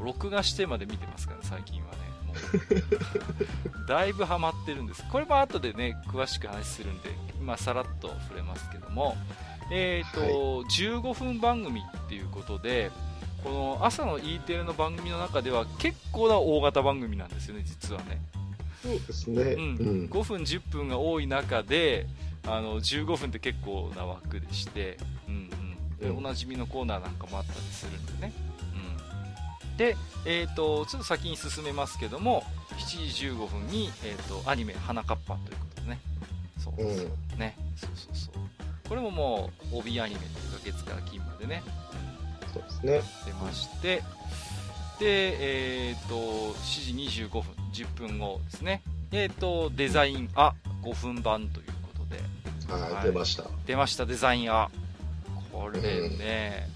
[0.00, 2.05] 録画してまで見てますから、最近はね。
[3.88, 5.04] だいぶハマってるんです。
[5.10, 9.16] これも後でね、詳しく話するんで、まあ、さらっと触れますけども、
[9.70, 10.20] えっ、ー、と、
[10.58, 12.90] はい、15分番組っていうことで、
[13.44, 18.20] この朝の E テレの番組の中では結構な大型番組なんですよね、実はね。
[18.82, 19.42] そうですね。
[19.42, 19.60] うん。
[19.60, 19.64] う
[20.04, 22.06] ん、5分、10分が多い中で、
[22.46, 25.50] あの、15分って結構な枠でして、うん
[26.00, 26.08] うん。
[26.08, 28.32] で、おなじみのコーナーなんかもあったりするんでね。
[29.76, 29.86] うん。
[29.86, 32.42] で、えっ、ー、と、ちょっと先に進めますけども、
[32.78, 36.00] 7時15分に、えっ、ー、と、アニメ、花かっぱということでね。
[36.58, 37.56] そうです、うん、ね。
[37.76, 38.34] そうそうそう。
[38.88, 41.62] これももう、帯アニメというか、月から金までね。
[42.52, 43.02] そうですね。
[43.26, 44.02] 出まして、
[44.98, 46.14] で、えっ、ー、と、
[46.54, 48.82] 7時25分、10分後ですね。
[49.12, 52.22] えっ、ー、と、デザイン、あ、5分版ということで。
[52.72, 53.44] はい、出ました。
[53.66, 54.70] 出ました、デザイン、あ。
[55.52, 56.68] これね、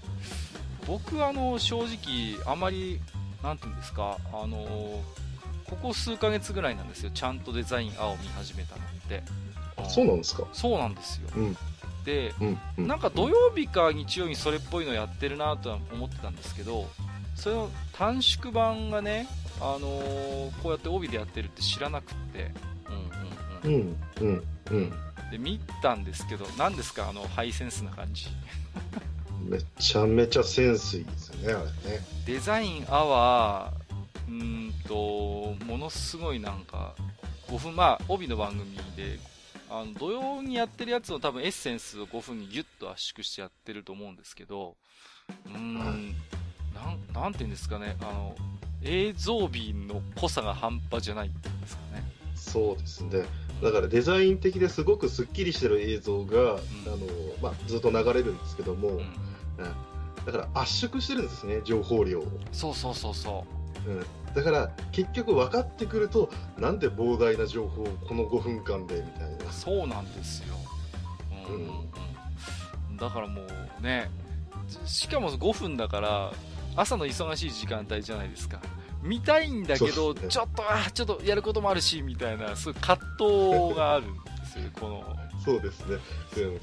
[0.91, 2.99] 僕、あの、正直、あまり、
[3.41, 5.01] なんていうんですか、あの、
[5.63, 9.23] ここ数ヶ月ぐらいなんですよ、ちゃんとデザイン、あを見始めたのって。
[9.77, 10.43] あ、そうなんですか？
[10.51, 11.29] そうなんですよ。
[11.37, 11.57] うん
[12.03, 16.89] で、うんうん、なんか土曜日か日曜にそれっぽいのやってるなとは思ってたんですけど、
[17.35, 19.27] それの短縮版がね、
[19.61, 22.51] あのー、こうやって帯でやってるって知らなくて、
[23.63, 23.97] うんうんうん。
[24.19, 24.89] うんうん。
[25.29, 28.27] で、見たんですけど、何ですか、あの、ハイセンスな感じ。
[29.49, 32.05] めちゃめちゃセンスいいですよね、あれね。
[32.25, 36.95] デザインアワー、うんと、ものすごいなんか、
[37.47, 39.19] 5分、まあ、帯の番組で、
[39.69, 44.75] あの、土曜にやってるやつの多分エッセンスを5分にギュッと圧縮してやってると思うんですけど、
[45.45, 46.15] うーん、
[46.73, 48.35] なん、なんていうんですかね、あの、
[48.83, 52.03] 映像美の濃さが半端じゃないっていうんですかね。
[52.35, 53.25] そうですね。
[53.61, 57.05] だからデザイン的ですごくすっきりしてる映像が、うん、あの
[57.41, 59.05] まあ、ずっと流れるんですけども、うん、
[59.57, 62.27] うん、だから圧縮してるんですね、情報量を。
[62.51, 63.45] そうそうそうそ
[63.85, 63.89] う。
[63.89, 69.51] うん、だから結局分かってくるとなんで膨大な情報をこの5分間でみたいな。
[69.51, 70.55] そうなんですよ、
[71.47, 74.09] うん、うん、だからもうね
[74.85, 76.31] しかも5分だから
[76.75, 78.59] 朝の忙しい時間帯じゃないですか。
[79.03, 85.97] 見たいんだけど、ね、ちょっとあちょっとやることもあるしみたいなそういう葛藤があるんですよこのそうですね。
[86.35, 86.59] 7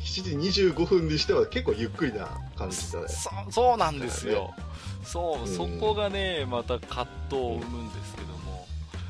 [0.50, 3.08] 時25分にしては結構ゆっくりな感じだね。
[3.08, 4.64] そそうなんですよ、ね、
[5.04, 8.66] そう、うん、そこがねまた葛藤を生むんですけども、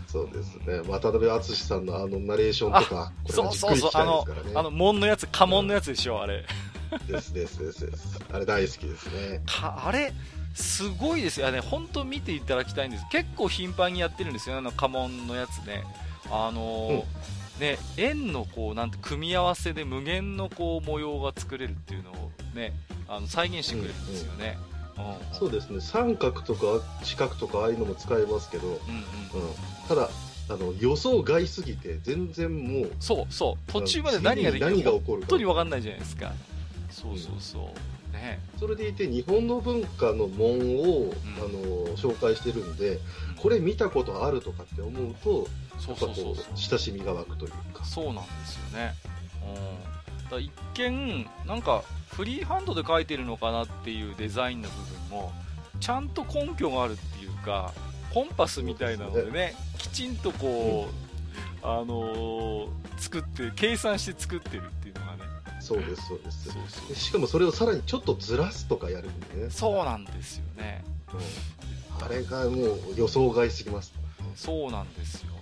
[0.06, 0.80] そうですね。
[0.88, 3.90] 渡辺篤さんのあのナレーションとかそうそうそう。
[3.94, 6.44] あのあの門のやつ家紋のやつでしょ、うん、あれ。
[7.06, 8.18] ですですですです。
[8.32, 9.42] あれ大好きですね。
[9.60, 10.14] あれ
[10.54, 11.52] すごいですよ。
[11.52, 13.04] ね本当見ていただきたいんです。
[13.10, 15.84] 結構頻繁にやってるんですよあの家紋のやつね。
[16.30, 22.72] あのーうんね、円のこうなんて組み合わせで無限のこう模様が作れるっていうのを、ね、
[23.08, 24.58] あの再現してくれるんですよね。
[24.96, 25.80] うんうん、そうですね。
[25.80, 28.78] 三角とか四角とかああいうのも使えますけど、うんうん。
[28.78, 28.80] うん、
[29.88, 30.08] ただ
[30.50, 33.72] あの予想外すぎて全然もうそうそう。
[33.72, 35.26] 途中まで何ができる何が起こるか。
[35.26, 36.32] 本当に分かんないじゃないですか。
[36.90, 38.40] そうそうそう、うん、ね。
[38.58, 42.98] それでいて日本の文化の門を、うん、あの紹介してるんで
[43.36, 45.46] これ見たことあるとかって思うと
[45.78, 47.84] そうそうそう親しみが湧くというか。
[47.84, 48.94] そうなんですよね、
[50.22, 54.76] うん、だ一見なんかフリーハンドで描いてるのかなっていうデザインの部
[55.10, 55.32] 分も
[55.80, 57.72] ちゃんと根拠があるっていうか
[58.12, 60.88] コンパスみたいなのでね、ね、きちんとこ
[61.62, 65.18] う、うん、あのー、作って計算して作ってるっていうのがね。
[65.60, 66.44] そうですそうです。
[66.44, 66.94] そうそう。
[66.96, 69.50] しかもそれをさらにちょっとずらすとかやるんでね。
[69.50, 73.92] そうなんですよね、うん、あれがもう予想外すぎます。
[74.34, 75.37] そうなんですよ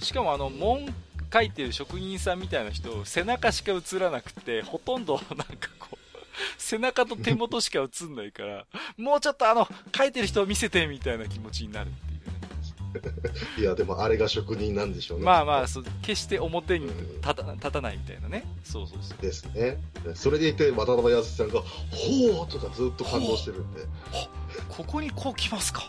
[0.00, 0.86] しかもあの門
[1.32, 5.96] 書いてる職人さんみたいな人背中しか映らなくてほとんどなんかこう
[6.58, 12.20] 背中と手元しか映んないから もうちょっとあの書いてる人を見せてみたいな気持ちになるっていうね。
[13.58, 18.44] いやでもあれが職人なんでしょうねまあまあそ決して表に立た,、立たないみたいなね。
[18.64, 19.22] そうそうそう。
[19.22, 19.78] ですね。
[20.14, 21.60] それでいて渡辺康さんが
[21.92, 23.82] 「ほう!」とかずっと感動してるんで。
[24.68, 25.88] ここにこう来ますか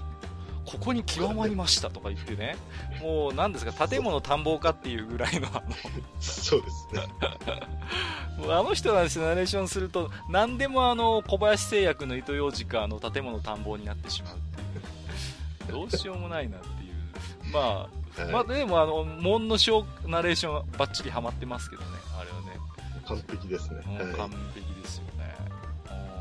[0.71, 2.55] ここに極まりましたとか言ってね、
[3.01, 5.61] もう何ですか、建物探訪かっていうぐらいのあの
[6.21, 7.01] そうですね。
[8.37, 14.37] もうあの人がですね、ナレーションすると、何でもあの、小林製薬の糸ようじか、あの、建物探訪になってしまうっ
[15.65, 15.73] ていう。
[15.73, 17.53] どうしようもないなっていう。
[17.53, 22.59] まあ、はい、まあでもあの、門の小ナレーションばっちりハマってますけどね、あれはね。
[23.05, 23.81] 完璧ですね。
[23.85, 25.35] はい、完璧ですよね。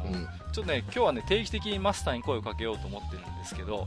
[0.07, 3.87] うん、ちょっとね、今日はね、定期的にマスターに声をかけようと思ってるんですけど、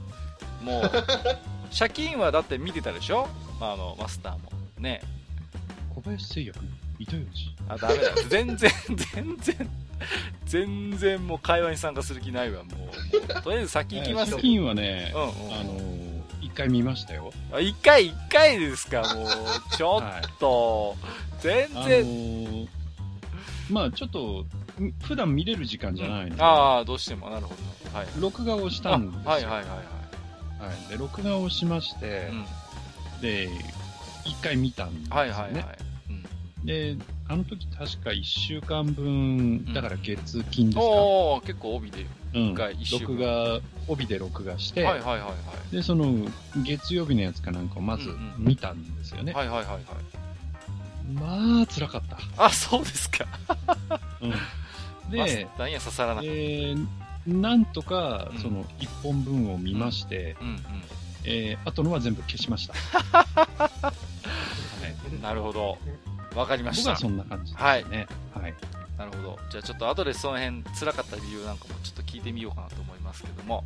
[0.62, 0.92] もう、
[1.78, 3.28] 借金はだって見てたでしょ？
[3.60, 4.52] あの、マスターも。
[4.78, 5.02] ね。
[5.96, 6.60] 小林製薬
[7.00, 7.24] 糸よ。
[7.70, 8.12] あ、ダメだ。
[8.30, 8.72] 全然、
[9.14, 9.70] 全然、
[10.46, 12.70] 全然もう会話に参加する気ないわ、も
[13.40, 13.42] う。
[13.42, 14.38] とりあえず先行きますよ。
[14.38, 17.32] 最近はね、うんうん、あの一回見ましたよ。
[17.52, 19.28] あ、一回、一回ですか、もう。
[19.76, 21.78] ちょっと、はい、全然。
[21.78, 22.68] あのー、
[23.70, 24.46] まあちょっと、
[25.04, 27.56] 普段見れる時間じゃないので、うん、ああ、どうしても、なるほ
[27.92, 27.98] ど。
[27.98, 28.08] はい。
[28.20, 29.30] 録画をしたんですよ。
[29.30, 29.86] はいはいはいはい。
[30.68, 32.30] はい、で録画をしまして、
[33.16, 33.50] うん、で
[34.26, 35.16] 一回見たんですね。
[35.16, 35.78] はいはいはい。
[36.10, 36.14] う
[36.64, 36.96] ん、で、
[37.28, 40.82] あの時確か1週間分、だから月金ですか？
[40.84, 42.06] お結構帯で。
[42.34, 45.36] 一回、一週録画、帯で録画して、はいはいはいは
[45.72, 45.76] い。
[45.76, 46.28] で、その、
[46.64, 49.34] 月曜日のやつかなんかをまず見たんですよね。
[49.34, 49.82] はいはいはいはい。
[51.14, 52.02] まあ、辛かっ
[52.36, 52.46] た。
[52.46, 53.28] あ、そうですか。
[54.22, 55.12] うん。
[55.12, 56.30] で、 何や刺さらなかった。
[56.30, 56.88] えー
[57.28, 60.62] なんとか、その1本分を見まして、うんうんうん、
[61.26, 62.74] えー、あとのは全部消しました。
[62.74, 64.04] は
[65.18, 65.78] い、なるほど。
[66.36, 66.92] わかりました。
[66.92, 67.68] 僕はそんな感じですね。
[67.68, 67.84] はい。
[67.84, 68.54] はい。
[68.98, 69.40] なるほど。
[69.50, 73.64] じゃあちょっと後でその辺辛かった理由なんかもちょっと聞いてみようかなと思いますけども。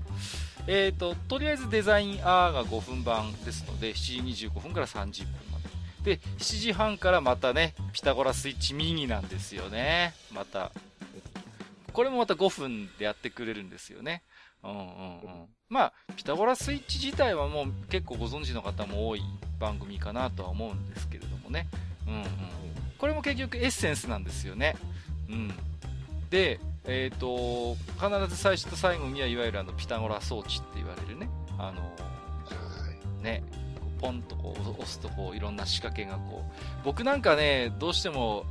[0.68, 5.60] えっ、ー、と、とりあえずデザインアーが5分版ですので、7時25分から30分ま
[6.04, 6.16] で。
[6.16, 10.14] で、7時半からまたね、ピタゴラスイッチミニなんですよね。
[10.34, 10.72] また、
[11.98, 14.22] これもまた5分でやってくれるんですよね。
[14.64, 14.90] うんうんうん。
[15.68, 19.24] まあ、ピタゴラスイッチ自体はもう結構ご存知の方も多い
[19.60, 21.66] 番組かなとは思うんですけれどもね。
[22.06, 22.24] うんうん。
[23.00, 24.76] これも結局エッセンスなんですよね。
[25.28, 25.52] うん。
[26.30, 31.28] で、えっ、ー、と、必ず最初と最後にはいわゆるあのピタゴラ装置って言われるね。
[31.58, 31.96] あの、
[33.24, 33.42] ね、
[34.00, 36.52] ポンとこう押すとこういろんな仕掛けがこう。
[36.86, 38.46] 僕なんかね、どうしても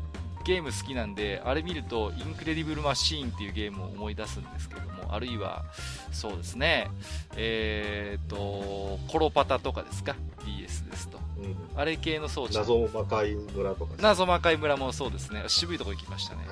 [0.47, 5.65] ゲーム好きなんで、あれ見ると、インクレディブルマシーンっていうゲームを思い出すんですけども、あるいは、
[6.13, 6.89] そうですね、
[7.35, 11.19] えーと、コロパタとかですか、DS ですと。
[11.39, 12.55] うん、あれ系の装置。
[12.57, 15.43] 謎魔界村とか、謎魔界村もそうですね。
[15.49, 16.47] 渋いとこ行きましたね。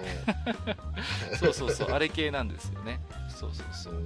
[1.38, 3.00] そうそうそう、あれ系なんですよね。
[3.28, 4.04] そうそうそう。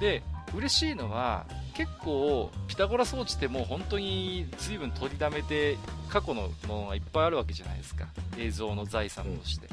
[0.00, 0.22] で、
[0.56, 5.76] 嬉しいのは、結構、ピタゴラ装置ってもう本当に随分取りだめて、
[6.08, 8.06] 過去のものがいっぱいあるわけじゃないですか。
[8.38, 9.68] 映像の財産として。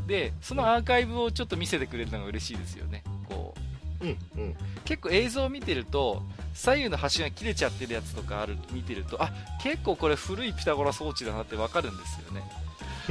[0.00, 3.02] うん、で、そのアーカイブをちょっと見せてくれるのが嬉しいですよね。
[3.28, 3.60] こう。
[4.02, 6.22] うんうん、結構映像を見てると、
[6.54, 9.30] 左右の端が切れちゃってるやつとかある、見てると、あ、
[9.62, 12.42] 結構これ古いピタゴラ装置だなってわかるんですよね。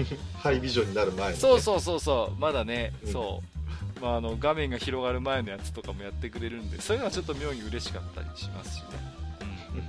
[0.38, 3.59] ハイビジョンになる前、ね、そうそうそうそう、まだね、うん、そう。
[4.01, 8.88] まあ、あの画面が広がる前のやつとかもやってくれるんでそういうのはちょっと妙に嬉しかったりしますしね、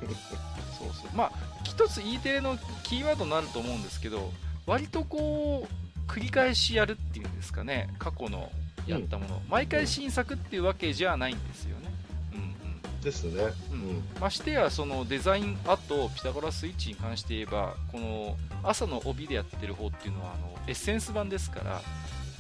[0.03, 1.17] うん、そうそう。
[1.17, 1.33] まあ
[1.65, 4.33] 一つ E テレのキーワードになると思うんですけど
[4.67, 7.89] 割とこう繰り返しやるっていうんですかね。
[7.99, 8.51] 過去の
[8.87, 11.93] やったもの、うん、毎回新作っていうわけじゃないんですよね、
[12.33, 21.83] うんうん、ですね、うん、ましてやそのデザインあとピタゴラスイッチに関して言えばこの朝の帯でやってる方っていうのはあのエッセンス版ですから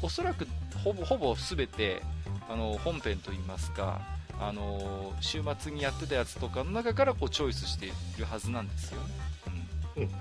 [0.02, 0.46] おそらく
[0.82, 2.02] ほぼほぼ全て
[2.48, 4.00] あの本編といいますか
[4.40, 9.06] あの週末にやってたやつとかの中からこうチョイスしているはずなんですよね。
[9.96, 10.16] うん、うん、そ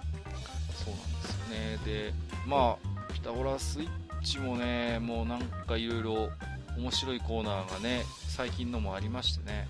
[0.91, 1.79] うなんですよね。
[1.85, 2.13] で、
[2.45, 3.89] まあ、ピタゴラスイッ
[4.21, 6.29] チもね、もうなんかいろいろ
[6.77, 9.67] 面白いコーナーがね、最近のもありましてね。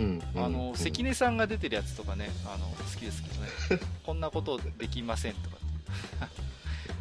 [0.00, 3.28] うん、あの、関根さんが出てるやつとかね、あの好きですけ
[3.74, 5.56] どね、 こんなことできませんとか。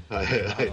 [0.09, 0.41] はいはい。
[0.43, 0.71] はい、 で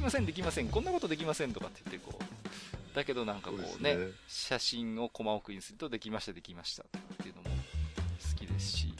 [0.00, 4.06] きません、できません、こんなことできませんとかって言ってこう、だけどなんかこうね、ね。
[4.26, 6.86] 写真をコマ送りにするとできました、できましたっ
[7.18, 8.94] ていうのも好きですし、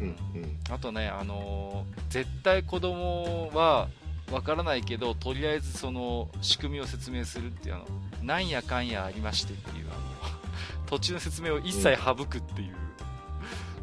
[0.00, 0.08] うん。
[0.08, 3.88] うんうん、あとね、あのー、絶対子供は
[4.32, 7.86] わからないけど、とりあえずその仕組みを説明するっていうあの、
[8.24, 12.76] なんやかんやありましてっていうあの、 途中の説明を一切省くっていう、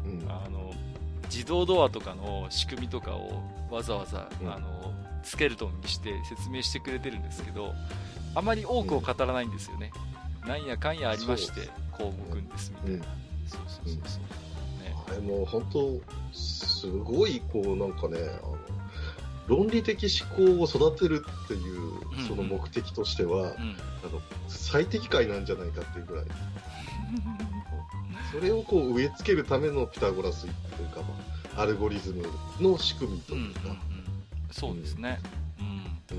[0.06, 0.74] うん、あの、
[1.24, 7.72] 自動ドアとかの仕組みとかをわざわざ、うん、あのスケルトンにして説明してくれてるんですけど
[8.34, 9.92] あまり多くを語らないんですよね、
[10.42, 16.00] うん、なんやかんやありましてこう動くんですみたいな、うん、そうそうそうそう、ね、あれも本当
[16.36, 18.58] すごいこうなんかねあの
[19.46, 23.52] 論理的思考を育てるっていうその目的としては、うんうん、あ
[24.10, 26.24] の最適解なんじゃないかっていうぐらい。
[28.32, 31.14] それをこう植え付けるためのピタゴラスイというか、ま
[31.56, 32.24] あ、アルゴリズム
[32.60, 33.93] の仕組みというか、うん、
[34.54, 35.18] そうですね、
[35.58, 36.16] うん、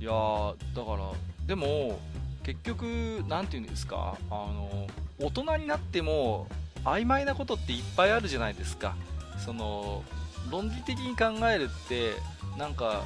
[0.00, 0.12] いや
[0.74, 1.10] だから
[1.48, 1.98] でも
[2.44, 2.84] 結局
[3.28, 4.86] なんていうんですかあの
[5.20, 6.46] 大人になっても
[6.84, 8.94] 曖昧なことっていっぱいあるじゃないですか。
[9.44, 10.04] その
[10.50, 12.12] 論理的に考えるって
[12.56, 13.02] なんか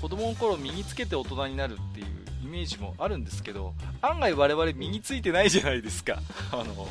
[0.00, 2.06] 子供の頃身につけて大人になるっていう
[2.44, 6.18] イメージもあるんですけど案外我々身についてないじゃないですか。
[6.52, 6.86] あの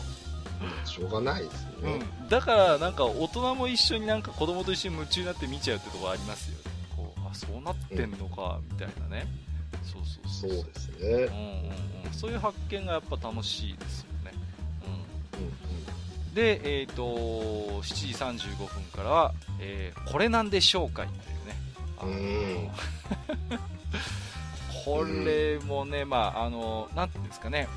[0.85, 6.56] しょうがないですよね、うん、だからなんか大人も一緒になんか子供と一緒に夢中になって見ちゃうってとこありますよ
[7.31, 9.27] あそうなってんのか、みたいなね、
[9.83, 10.73] そうそうそうそう。
[10.73, 14.31] ですね、うんうんうん、そういう発見がやっぱ楽しいですよね、
[15.35, 15.41] うん。
[15.41, 22.69] うんうん、で、えーと、と7時35分からは、えー、これなんでしょうかいというね、
[23.49, 23.57] うん、
[24.85, 27.67] これもね、まあ、あの、なんていうんですかね、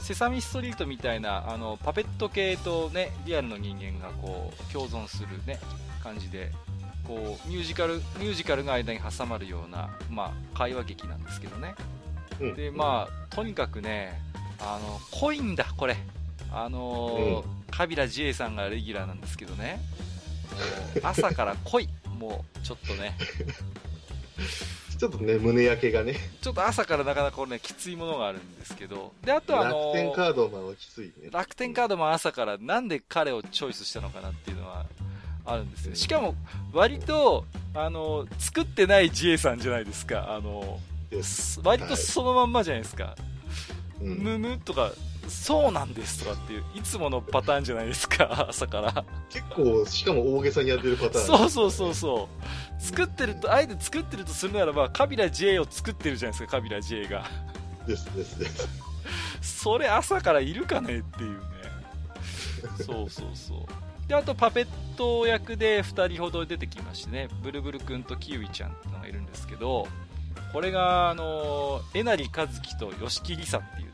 [0.00, 5.58] セサミストリートみたいなあのパペット系とねリアルの人間がこう共存するね
[6.02, 6.50] 感じで
[7.08, 11.74] こうミュージカルミュージカルが間に挟まるような、まあ、会話劇なんですけどね、
[12.38, 14.20] うん、でまあとにかくね
[14.60, 15.96] あの濃いんだこれ。
[16.50, 19.80] あの、うん、カビラ J さんがレギュラーなんですけどね。
[21.02, 21.88] 朝から濃い。
[22.18, 23.16] もうちょっとね。
[24.98, 26.16] ちょっとね、胸焼けがね。
[26.40, 29.12] ちょっと朝からなかなかこれね、きついものがあるんですけど。
[29.24, 31.28] で、あとはあの楽天カードマンはきついね。
[31.30, 34.86] 楽天カードマン朝からなんで彼をチョイスしたのかなっていうのは
[35.48, 35.94] あるんですよ。
[35.94, 36.34] しかも、
[36.72, 37.44] 割と、
[37.74, 40.34] あの、作ってない GA さんじゃないですか。
[40.34, 40.78] あの、
[41.64, 43.04] 割とそのまんまじゃないですか。
[43.04, 43.16] は
[44.00, 44.92] い、むむとか、
[45.28, 49.04] そうなんですとかっていう、いつものパターンじゃないですか、 朝から。
[49.30, 51.26] 結構、しかも大げさにやってるパターン。
[51.26, 52.28] そうそうそうそ
[52.78, 52.82] う。
[52.82, 57.28] 作ってると、あえて作ってるとするならば、カビラ J を作ってるじゃないですか、カビラ J が。
[57.86, 58.68] ですですです。
[59.40, 61.38] それ朝からいるかねっていうね。
[62.84, 63.87] そうそうそう。
[64.08, 69.86] で、あとパペット役で2人ほど出てきましてね、ブルブル君とキウイちゃんってのがいるんですけど、
[70.52, 73.88] これが、あの、えなりかずきと吉木りさっていう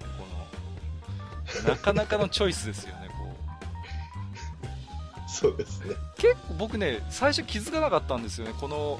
[1.67, 3.37] なかなかのチョイスですよね、こ
[5.27, 5.31] う。
[5.31, 5.95] そうですね。
[6.17, 8.99] 結構僕ね、最初気づかなかったんですよね、この、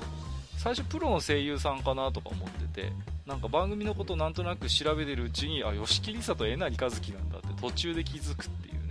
[0.57, 2.93] 最初プロの声優さんかなとか思ってて、
[3.27, 8.84] なんか番組のことをなんとなく調べてるうちに、あ、吉木りさとえなりかずきなんだって途中で気づくっていうね。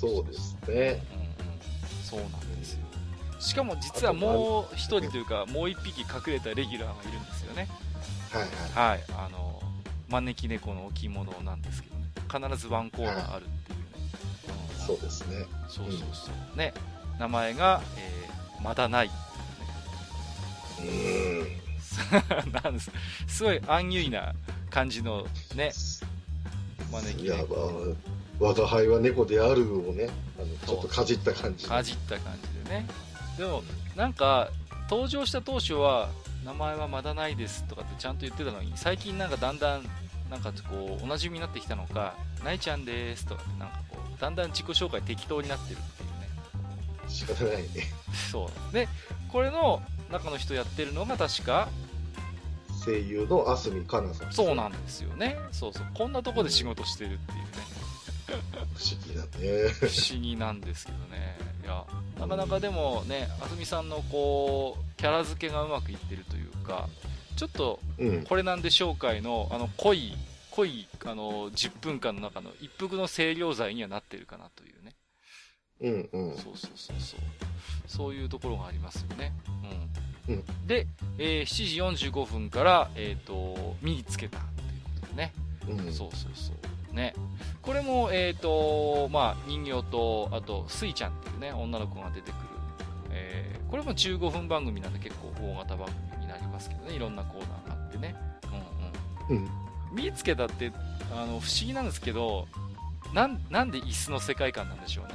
[0.00, 1.02] そうですね。
[1.14, 2.02] うんうん。
[2.02, 2.80] そうなんですよ。
[3.38, 7.68] しかも実はもう一人というか、もう一匹隠れたレギュラーがいるんですよね。
[8.30, 8.42] はい
[8.76, 8.96] はい。
[8.96, 9.04] はい。
[9.12, 9.50] あの、
[10.10, 11.88] 招き猫の置物なんですけ
[12.38, 13.84] ど必ずワンコーナーあるっていうね、
[14.78, 16.74] うん、そうですねそうそうそう、うん、ね
[17.18, 19.14] 名前が、えー、まだない、ね、
[20.80, 22.90] うん なんです
[23.28, 24.34] すごいアンユイな
[24.70, 25.72] 感じのね
[26.90, 27.94] 招き猫
[28.40, 32.34] 我が輩は猫であるをねあのちょっとかじった感じかじった感
[32.64, 32.86] じでね
[33.38, 33.62] でも
[33.96, 34.48] なんか
[34.88, 36.08] 登場した当初は
[36.44, 39.82] 名前はまだないですとかってちゃんと言ってたのに最近なんかだんだん
[40.30, 42.14] なんかこう、おなじみになってきたのか、
[42.44, 47.08] ないちゃんですとかなんかこう、だんだん自己紹介適当になってるっていうね。
[47.08, 47.68] 仕方ないね。
[48.30, 48.72] そう。
[48.72, 48.88] で、
[49.28, 51.68] これの中の人やってるのが確か、
[52.84, 54.32] 声優のあすみかなさん。
[54.32, 55.36] そうなんですよね。
[55.50, 55.86] そうそう。
[55.92, 57.44] こんなとこで仕事してるっていうね。
[58.36, 59.68] 不思議だね。
[59.70, 61.38] 不思議なんですけどね。
[61.62, 61.84] いや、
[62.18, 66.88] なかなかでもね、あすみさんのこう、キャラ付けがうまくいってるというか、
[67.36, 67.80] ちょっと、
[68.28, 70.16] これなんでしょうかいの、あの、濃い、
[70.50, 74.94] 濃い、あの、10分間の中の一服の清涼剤にはなってるかなというね。
[76.12, 76.36] うんうん。
[76.36, 77.20] そうそうそうそう。
[77.86, 79.32] そういうところがありますよね。
[80.28, 80.34] うん。
[80.34, 80.86] うん、で、
[81.18, 85.32] えー、7時45分から、えっ、ー、と、身につけたということでね。
[85.68, 86.56] うん、そうそうそう。
[86.92, 87.14] ね。
[87.62, 92.40] これも、えっ、ー、と、まあ、人形と、あと、スイちゃんっていうね、女の子が出てくる。
[93.10, 96.10] えー、これも15分番組なんで結構大型番組
[96.60, 96.94] ますけどね。
[96.94, 98.14] いろんなコーナーがあってね。
[99.30, 99.50] うんうん、うん、
[100.04, 100.72] 見つけたって
[101.12, 102.46] あの不思議なんですけど
[103.14, 105.14] なんなんで椅子の世界観なんでしょうね。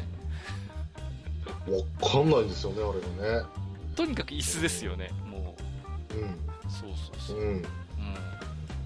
[2.01, 3.45] わかんないですよねあれがね。
[3.95, 5.55] とにかく椅子ですよねも
[6.11, 6.15] う。
[6.15, 6.39] うん。
[6.69, 7.65] そうそうそう、うん、うん、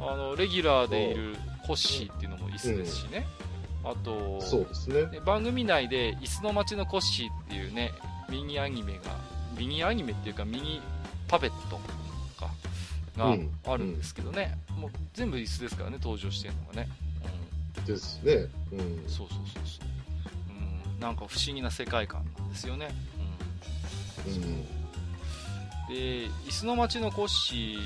[0.02, 1.36] あのレギュラーでいる
[1.70, 3.28] コッシーっていうのも椅子ですしね、
[3.84, 5.20] うん、あとそうですね。
[5.24, 7.92] 番組内で「椅子の街のコッシー」っていうね
[8.28, 9.16] ミニアニメが
[9.56, 10.82] ミニアニメっていうかミニ
[11.28, 11.80] パペット
[13.16, 13.36] が
[13.72, 16.90] あるんですけどね、うん、もう全部椅子ですからね登場してるのがね、
[17.78, 19.86] うん、ですね、うん、そうそうそうそう、
[20.96, 22.90] うん、なんか不思議な世界観なんですよね、
[24.26, 24.64] うん、うん、
[25.88, 25.94] で
[26.48, 27.80] 椅子の街のコッシー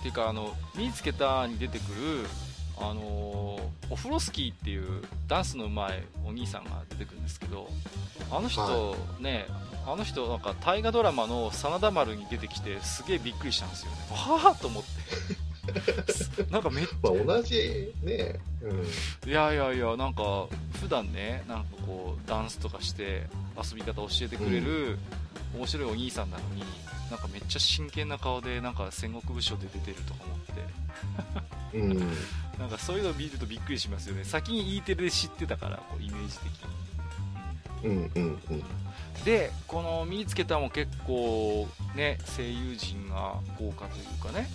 [0.00, 2.26] っていうかあの見つけたに出てくる
[2.80, 3.60] あの
[3.90, 7.68] オフロスキーっていうダンスのうまいお兄さんが出てくるんですけど
[8.30, 9.46] あの人、はい、ね
[9.86, 13.96] あの人なんか大河ドラマの真田丸に出てきてすげえびっくりしたんですよね。
[14.10, 14.88] はあと思って
[16.50, 20.46] なんかめっちゃ、まあ、同じね、うん、いやいやいやなんか
[20.80, 24.98] 普段ねなんかこうダンスとかして遊び方教えてくれる、
[25.54, 26.62] 面白いお兄さんなのに
[27.10, 30.38] なんかめっちゃ真剣な顔でなんか戦国武将で出てるとか思っ
[31.72, 31.98] て、うん、
[32.58, 34.24] なんかそういうのを見るとびっくりしますよね。
[34.24, 36.90] 先に E テレで知ってたからこうイメージ的に。
[37.82, 38.62] うんうんうん。
[39.24, 44.48] で、この見つけたも結構ね、声優陣が豪華というかね、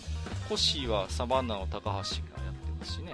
[0.48, 2.16] コッシーはサバンナの高橋がやって
[2.80, 3.14] ますしね。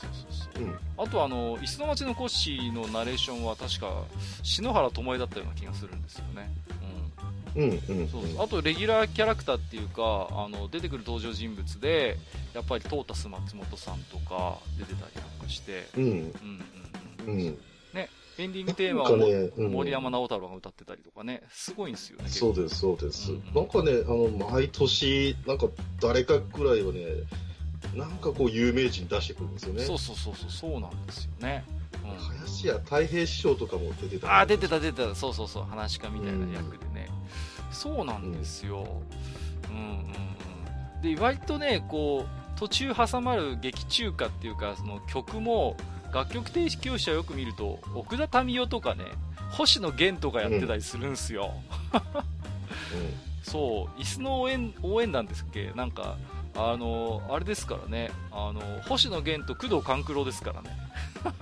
[0.00, 0.64] そうそうそう。
[0.64, 4.04] うん、あとあの、椅子の町のコッシーのナレーションは確か
[4.42, 6.50] 篠原智恵だったような気がするんですよね。
[6.82, 6.98] うん。
[7.56, 12.16] うんうん、そうあとレギュラーキャラクターっていうかあの出てくる登場人物で
[12.54, 16.02] やっぱりトータス松本さんとか出てたりなんかして、うん。
[16.02, 16.32] うん
[17.26, 17.36] うん、うん。
[17.38, 17.54] ね、
[18.38, 19.02] エンディングテーマ
[19.66, 22.28] を、森山直太朗が歌ってたりとかね、すごいんですよね。
[22.28, 23.32] そうです、そうです。
[23.32, 25.66] うん、なんかね、あの、毎年、なんか
[26.00, 27.04] 誰かくらいはね、
[27.96, 29.82] なんかこう有名人出してくるんですよね。
[29.82, 31.64] そうそうそうそう、そうなんですよね。
[32.04, 34.40] うん、林家太平師匠とかも出てた。
[34.40, 35.14] あ、出てた出てた。
[35.16, 37.08] そうそうそう、話家みたいな役でね。
[37.68, 39.02] うん、そうなんですよ。
[39.68, 39.96] うん、うん、うん
[40.96, 41.14] うん。
[41.16, 45.76] で、割とね、こう、途中挟まる劇中歌っていうか、その曲も、
[46.12, 49.04] 楽曲提供者よく見ると奥田民生とかね
[49.50, 51.52] 星野源とかやってたりするんすよ、
[51.92, 52.00] うん、
[53.42, 55.72] そう椅子の応援応援団ですっけ？
[55.74, 56.16] なんか
[56.54, 58.10] あのあれですからね。
[58.32, 60.70] あの星野源と工藤官九郎ですからね。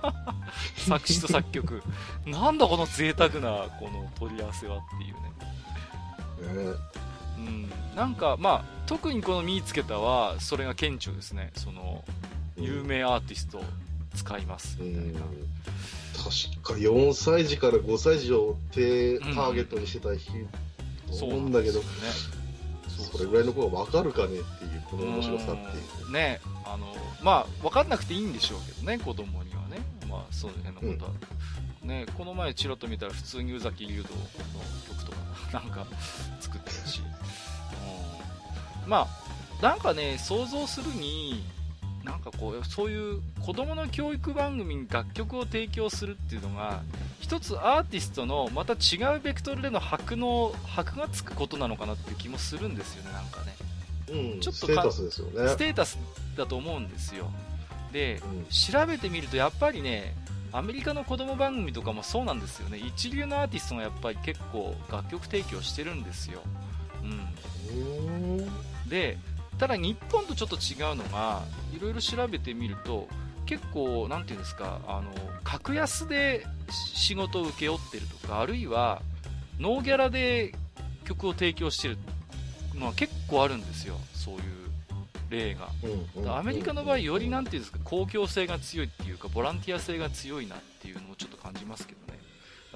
[0.77, 1.81] 作詞と作曲。
[2.25, 5.13] なんだこの贅沢なこの取り合わせはっていう
[6.71, 6.77] ね、
[7.37, 11.51] うん、なんかまあ特にこの「見つけた」はそれが顕著ですね。
[11.55, 12.03] その
[12.55, 13.63] 有名アーティスト
[14.17, 15.19] 使いますみたいな。
[16.17, 20.31] 確か4歳児から5歳児を手ターゲットにしてた日、
[21.17, 21.81] と思うんだけど、
[22.87, 26.11] それぐらいの子が分かるかねっていうこの面白さっていう。
[26.11, 26.87] ねあの
[27.21, 29.77] まあ分かんなくていいんでしょうけどね子供にはね。
[30.09, 31.11] まあそういう辺のことは、
[31.83, 34.21] うん、ねこの前チラッと見たら普通に宇崎竜道の
[34.87, 35.17] 曲とか
[35.53, 35.85] なんか
[36.39, 37.01] 作ってるし、
[38.83, 41.43] うん、まあなんかね想像するに
[42.07, 46.81] なんかこうそういう子供の教育番組に楽曲を提供するっていうのが
[47.19, 53.55] 一つアーティストのまた違うベクトルでの箔の箔がつくことなのかなっていう気もするんですよねなんかね、
[54.33, 55.49] うん、ちょっとステータスですよね。
[55.49, 55.97] ステータス
[56.37, 57.29] だと思うんですよ。
[57.91, 60.15] で、うん、調べてみるとやっぱりね
[60.53, 62.77] アメリカの子供番組とかもそうなんですよね。
[62.77, 66.41] 一流のアーティストがやっぱり結構楽曲提供してるんですよ、
[67.03, 69.17] うん、で
[69.59, 71.43] ただ日本とちょっと違うのが
[71.75, 73.07] いろいろ調べてみると
[73.45, 75.11] 結構何て言うんですかあの
[75.43, 79.01] 格安で仕事を請け負ってるとかあるいは
[79.59, 80.53] ノーギャラで
[81.05, 81.97] 曲を提供してる
[82.75, 84.41] のは結構あるんですよそういう
[85.29, 85.67] 例が、
[86.37, 92.17] アメリカの場合より何て言うんですか公共性が強いっていうかボランティア性が強いなっていうのをちょっと感じますけどね。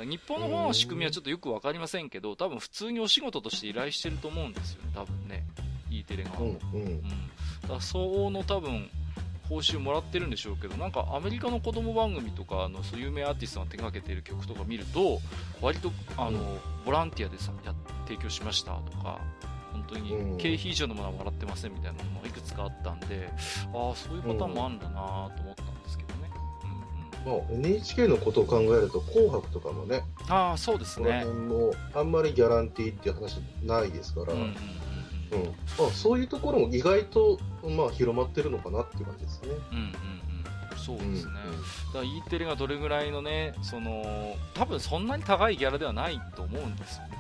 [0.06, 5.44] 日本の方の仕組みはちょっとよく分かりませんけど多分普通にお仕事として依頼してると思うんですよね多分ね
[6.02, 6.82] E テレが、うんうん。
[6.82, 8.90] うん、だから相応の多分
[9.52, 15.20] 報酬もらってるんでしょうけどなんかアメリカの子供番組とかのそう有名アーティストが手がけている曲とか見ると
[15.62, 17.76] 割とあの、うん、ボランティアでさや
[18.08, 19.20] 提供しましたとか
[19.74, 23.30] 本当に経費以上のものはもらってませんみたいなのもいくつかあったんで
[23.74, 26.30] ああそういうパターンもあるんだなと思ったんですけどね、
[27.26, 27.40] うんうん。
[27.40, 31.26] まあ、NHK のことを考えると「紅白」とかもねああそうですね。
[31.26, 34.56] もあんまりギャランティーっていう話ないですから、うんうん
[35.32, 39.50] うん、まあ、そういうところも意外と、まあ、広まってるのかなっていう感じですね。
[39.72, 39.92] うんうんうん。
[40.78, 41.34] そうですね、うん、だか
[42.00, 47.18] ら E テレがどれぐらいのねその多分そんなに高いギャラではないと思うんですよね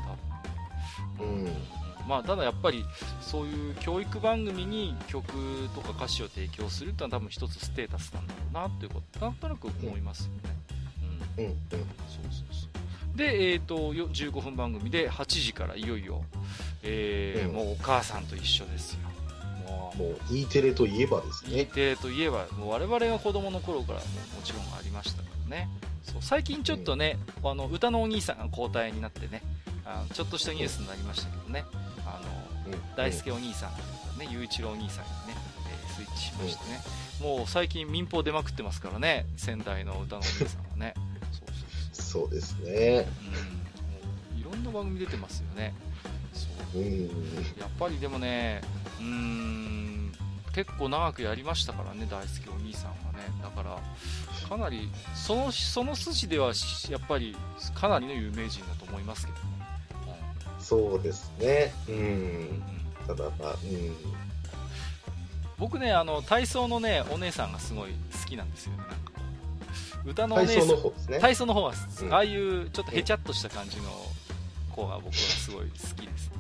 [1.17, 1.51] 多分、うん。
[2.07, 2.83] まあ、ただやっぱり
[3.21, 5.23] そういう教育番組に曲
[5.75, 10.39] とか歌詞を提供するっていうのは多分一つステータスなんだろうなということなんとなく思いますよね。
[11.37, 12.70] うん、うん、うん、そうそうそう
[13.15, 16.23] で、えーと、と15分番組で8時からいよいよ、
[16.83, 18.99] えー、うん、もうお母さんと一緒ですよ。
[19.67, 19.97] もう。
[19.97, 21.61] もう E テレといえばですね。
[21.61, 25.69] E テレといえばもう我々が子供の頃からももちろんありましたからね。
[26.03, 29.41] そう最近ちょっとね、うん、あの歌のお兄さんが交代になってね
[29.85, 31.65] あのちょっとしたニュースになりましたけどね、
[32.05, 32.19] あ
[32.65, 36.79] の、うん、大輔お兄さんね雄一郎お兄さんにね、えー、スイッチしましてね、
[37.21, 40.93] もう最近民放出まくってますからね仙台の歌のお兄さんはね
[41.93, 43.07] そうそうそうですね、
[44.33, 45.73] うん、いろんな番組出てますよね。
[47.59, 48.61] やっぱりでもね
[48.99, 50.11] うん
[50.53, 53.19] 結構長くやりましたからね大好きお兄さんはね。
[53.41, 53.79] だから
[54.47, 56.53] かなりそのその筋では
[56.89, 57.35] やっぱり
[57.73, 59.43] かなりの有名人だと思いますけどね、
[60.57, 61.73] うん、そうですね。
[61.87, 62.63] うん、
[63.07, 63.95] ただまあうん。
[65.57, 68.77] 僕ねあの体操のねお姉さんがすごい好きなんですよね。
[68.79, 69.10] なんか
[70.05, 71.19] 歌のお姉さん体操の方ですね。
[71.19, 73.83] 体操の方は、うん、ああいうちょっとへちゃっとした感じの
[74.71, 76.29] 子が僕はすごい好きです。
[76.29, 76.35] ね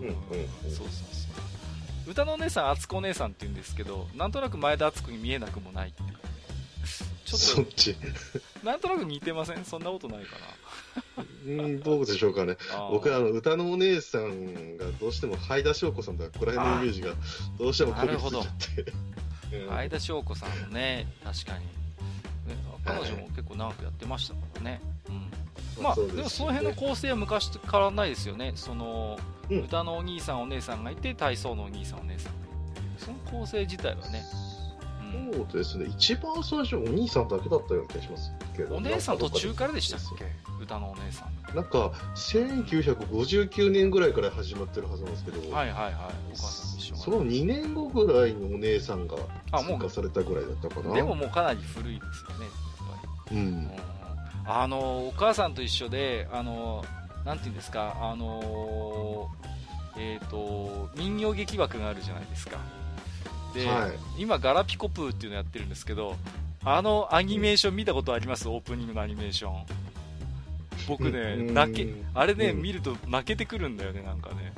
[0.00, 0.14] うんうん
[0.64, 1.28] そうそうそ
[2.06, 6.08] う歌のお姉さん敦子お姉さんって言うんですけどなんとなく前田敦子に見えなくもないっていう
[7.26, 7.96] ちょっと、そっち。
[8.62, 9.64] なんとなく似てません？
[9.64, 10.36] そんなことないか
[11.16, 11.24] な。
[11.44, 12.56] うん、どうでしょうかね。
[12.92, 17.14] 僕はあの、歌のお姉さんがどうしても、ハイダ翔子さんとか、こら辺のイメージが
[17.58, 18.44] どうしてもこびりついちゃっ
[19.56, 19.66] て。
[19.68, 21.64] ハイダ翔子さんもね、確かに。
[22.84, 24.80] 彼女も結構長くやってましたからね。
[25.08, 25.82] うん。
[25.82, 28.52] まあ、でもその辺の構成は昔と変わらないですよね。
[28.54, 29.18] その、
[29.50, 32.48] 歌のお兄さんお姉さんがいて、体操のお兄さんお姉さんがい
[32.98, 33.04] て。
[33.04, 34.22] その構成自体はね、
[35.34, 40.24] そうですね、一番最初、お兄さんだけだったような気がしますけど、お姉さん途中からでしたっけ、
[40.60, 41.54] 歌のお姉さん。
[41.54, 45.94] なんか、1959年ぐらいから始まってるはずなんですけど、はいはいはい、
[46.32, 49.16] お母さん一緒その2年後ぐらいにお姉さんが
[49.58, 50.94] 追加されたぐらいだったかな。
[50.94, 52.52] でももうかなり古いですよね、やっ
[53.24, 53.36] ぱり。
[53.36, 53.70] うん、
[54.46, 56.84] あのお母さんと一緒で、あの
[57.24, 59.28] なんていうんですか、あの
[59.96, 62.58] えっ、ー、と人形劇枠があるじゃないですか。
[63.54, 66.16] で、はい、今、ガラピコプーっていうのやってるんですけど、
[66.62, 68.48] あのアニメーション見たことあります？
[68.48, 69.64] オープニングのアニメーション。
[70.86, 74.52] 僕ね、泣け、あれね、見ると泣けてくるんだよね、なんかね。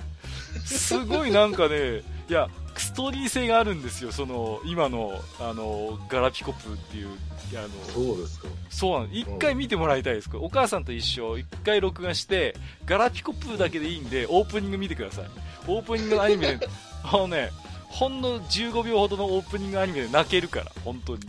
[0.66, 7.08] すごいなんかね、いや、ストーリー性があるんですよ、その、今の、あの、ガラピコプっていう、
[7.54, 8.48] あの、そうですか。
[8.68, 9.12] そうなの。
[9.12, 10.28] 一回見てもらいたいです。
[10.34, 12.54] お母さんと一緒、一回録画して、
[12.84, 15.24] ガラピコプだけでいいんで、オープニング見てください。
[15.66, 16.68] オープニングのアニメで、
[17.02, 17.50] あのね、
[17.88, 21.20] ほんの15秒ほどのオープニングアニメで泣けるから、本当に。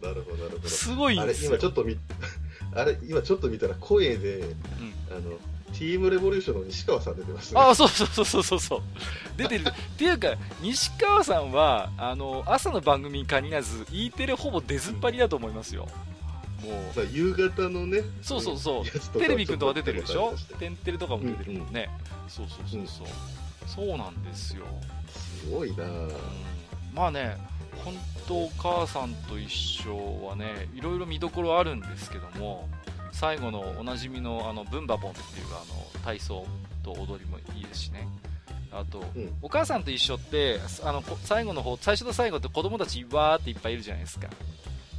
[0.00, 0.68] なるほど、なるほど。
[0.68, 1.50] すごいんですよ。
[1.50, 1.98] あれ、今ちょっと見、
[2.76, 4.54] あれ、今ちょっと見たら声で、うん、
[5.10, 5.38] あの、
[5.78, 7.60] ティームレボリューションの西川さん出てますね。
[7.60, 8.80] あそうそうそうそうそう。
[9.36, 9.64] 出てる。
[9.68, 15.88] っていうか、西川さんは、あの、朝の番組に限らず、E テレほぼ出ずっぱりだと思いますよ。
[16.62, 17.06] もう。
[17.12, 18.02] 夕方のね。
[18.22, 19.18] そうそうそう。
[19.18, 21.90] テレビくんとか出てるでしょテンテレとかも出てるもんね。
[22.18, 23.06] うんうん、そうそうそうそう。
[23.66, 24.64] そうなんですよ。
[25.44, 26.10] すごいな、うん、
[26.94, 27.36] まあね
[27.84, 27.94] 本
[28.26, 32.68] 当お母さんと一緒はねいろいろ見どころあるんですけども
[33.14, 35.64] 最後のおなじみのあのブンバボンっていうあ
[35.96, 36.46] の体操
[36.82, 38.06] と踊りもいいですしね。
[38.72, 44.28] あと、うん、お母さんと一緒ってあの最後の方最初と最後って子供たちわーっていっぱいいるじゃないですか。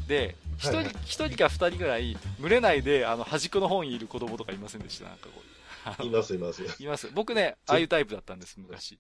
[0.07, 0.91] で1人はい、1
[1.30, 5.09] 人か2人ぐらい群れないであの端っこの方にいる子供とかいませんでした？
[5.09, 6.03] なんかこう。
[6.03, 6.63] いますいます。
[6.82, 7.09] います。
[7.13, 8.97] 僕ねああいうタイプだったんです昔。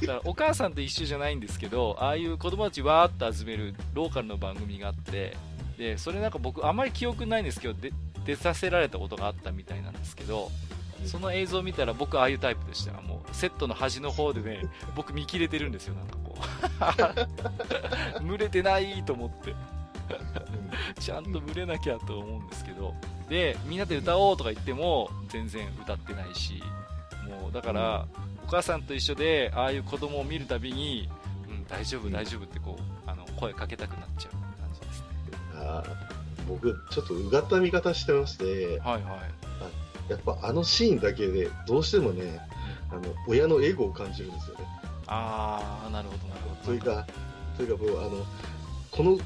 [0.00, 5.36] だからお母さんと一緒じゃないんですけどああいう子供たちわーっと集めるローカルの番組があって
[5.78, 7.92] でそれなんか僕あまり記憶ないんですけどで
[8.24, 10.50] 出させられたことがあったみたいなんですけど
[11.04, 14.62] その映像を見たら僕ああいうタイプでしたもうセットの端の方でね
[14.96, 16.36] 僕見切れてるんですよなんかこ
[18.20, 18.24] う。
[18.24, 19.54] 群れてないと思って。
[21.00, 22.94] ちゃんと群れなきゃと思うんですけど。
[23.28, 26.62] でみんなで歌おうとか言っても全然歌ってないし。
[27.26, 28.06] もうだから、
[28.46, 31.08] お母さんと一緒でああいう子供を見るたびに、
[31.48, 34.55] うん、大丈夫、大丈夫ってこうあの声かけたくなっちゃう
[35.56, 36.16] 感じですねあ
[36.48, 39.30] 僕、ちょっとうがった見方してまして、はいはい、あ
[40.08, 42.40] やっぱあのシーンだけでどうしてもね、
[42.90, 44.64] あの親のエゴを感じるんですよね。
[45.06, 46.56] ああ、なるほど、なるほど。
[46.66, 47.06] というか、
[47.56, 48.24] というかもうあの
[48.92, 49.18] この、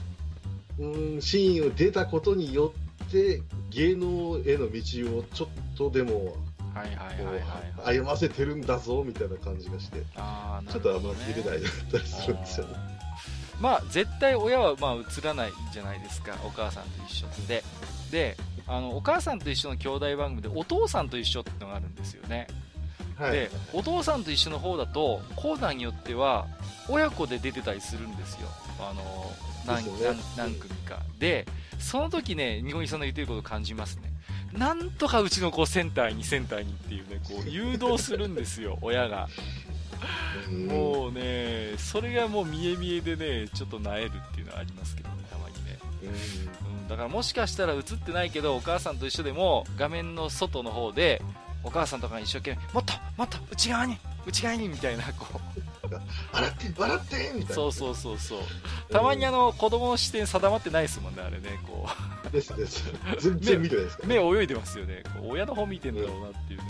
[0.78, 2.72] うん、シーンを出たことによ
[3.04, 6.36] って芸能への道をちょっとでも
[6.74, 12.99] はいはいはいはい、歩ませてるんだぞみたいな感じがしてあ、ね、ちょっとあんま見れないだったりするんですよね
[13.60, 17.62] まあ絶対親はまあ映らないじゃないですかお母さんと一緒で
[18.10, 18.36] で
[18.66, 22.46] あのお母さんと一緒の兄弟番組でお父さんと一緒ってのがあるんですよね、
[23.16, 26.46] はい、でお父さんと一緒の方だとコーナーによっては
[26.88, 28.48] 親子で出てたりするんですよ。
[28.80, 29.32] あの
[29.66, 29.90] 何ね、
[30.36, 31.00] 何組か。
[31.18, 31.46] で
[31.78, 34.10] その時ね日本さんの言ってることを感じますね。
[34.52, 39.28] なんとかうちの子センターにセンターにっていうね、こう誘導するんですよ、親が。
[40.68, 45.78] もうね、それがもう見え見えでね、ちょっとなえるっていうのはありますけどね、たまにね。
[46.02, 51.22] うん、だからもしかしたら映ってないけど、お母さんと一緒でも、画面の外の方で、
[51.62, 55.60] お母さんとかが一生懸命、もっともっと内側に内側にみたいな、こう、
[56.32, 57.54] 笑って笑ってみたいな。
[57.54, 58.40] そうそうそうそう
[58.90, 61.86] たまにあの子供の視点定まってないですもんねあれねこ
[62.28, 62.30] う。
[62.30, 62.84] ですです。
[63.18, 65.02] 全然見てないですか目泳いでますよね。
[65.18, 66.64] こう親の方見てんだろうなっていうね、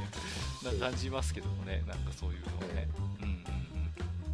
[0.64, 2.88] な感じますけどもねなんかそういうのをね、
[3.19, 3.19] うん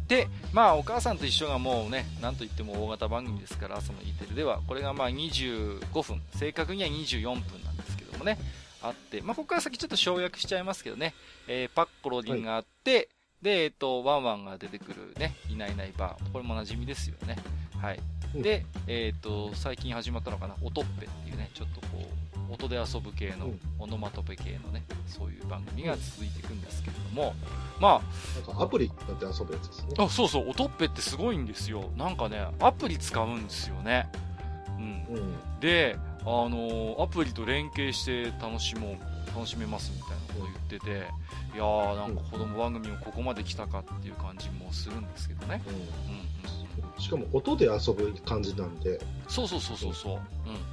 [0.07, 8.37] でまあお母さんと一緒がもうねなんといっても大型番組ですからその E テレではこれがまあ25分正確には24分なんですけどもね
[8.81, 11.13] あって、まあ、ここから先ちょっと省略しちゃいますけどね、
[11.47, 13.07] えー、パッコロリンがあって、はい
[13.41, 16.31] で、えっと、ワンワンが出てくるね、いないいないバー。
[16.31, 17.35] これも馴染みですよね。
[17.79, 17.99] はい。
[18.35, 22.03] で、えっと、最近始まったのかな、音っぺっていうね、ちょっとこ
[22.49, 27.33] う、音で遊ぶ系の、オノマトペ系のね、そういう番組が続いていくんですけれども、
[27.79, 28.01] ま
[28.55, 29.95] あ、アプリだって遊ぶやつですね。
[29.97, 31.89] あ、そうそう、音っぺってすごいんですよ。
[31.97, 34.09] なんかね、アプリ使うんですよね。
[34.77, 35.05] うん。
[35.15, 40.91] うん、で、あのー、アプリと連携して楽しもう楽しめますみたいなこと言ってて
[41.55, 45.81] いやーなんか子供番組もここまで来たかっていう感じもするんですけどね、うん、うん
[46.99, 48.99] しかも音で遊ぶ感じなんで。
[49.27, 50.21] そうそうそうそうそう、うん、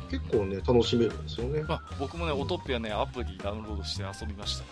[0.08, 4.62] 結構ね楽しめるんですよね、まあ、僕もね、音っぺはねアプリダウンロードして遊びまし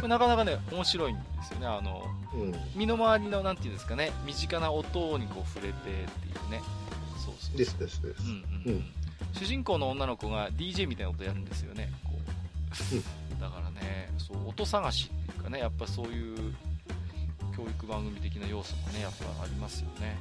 [0.00, 0.02] た。
[0.08, 1.66] なかなかね面白いんですよね。
[1.66, 2.04] あの、
[2.34, 4.12] うん、身の回りのなんていうんですかね。
[4.26, 6.02] 身近な音にこう触れてってい
[6.48, 6.60] うね。
[7.24, 8.84] そうそうですですです、うんうん、うん、
[9.32, 11.92] 主人公の女の子が DJ みたいなことやるんですよね。
[12.04, 16.54] こう、うん、だからねそう音探しっていうかねやっぱそういう
[17.56, 20.18] 教育番組的な要素もねやっぱありますよね、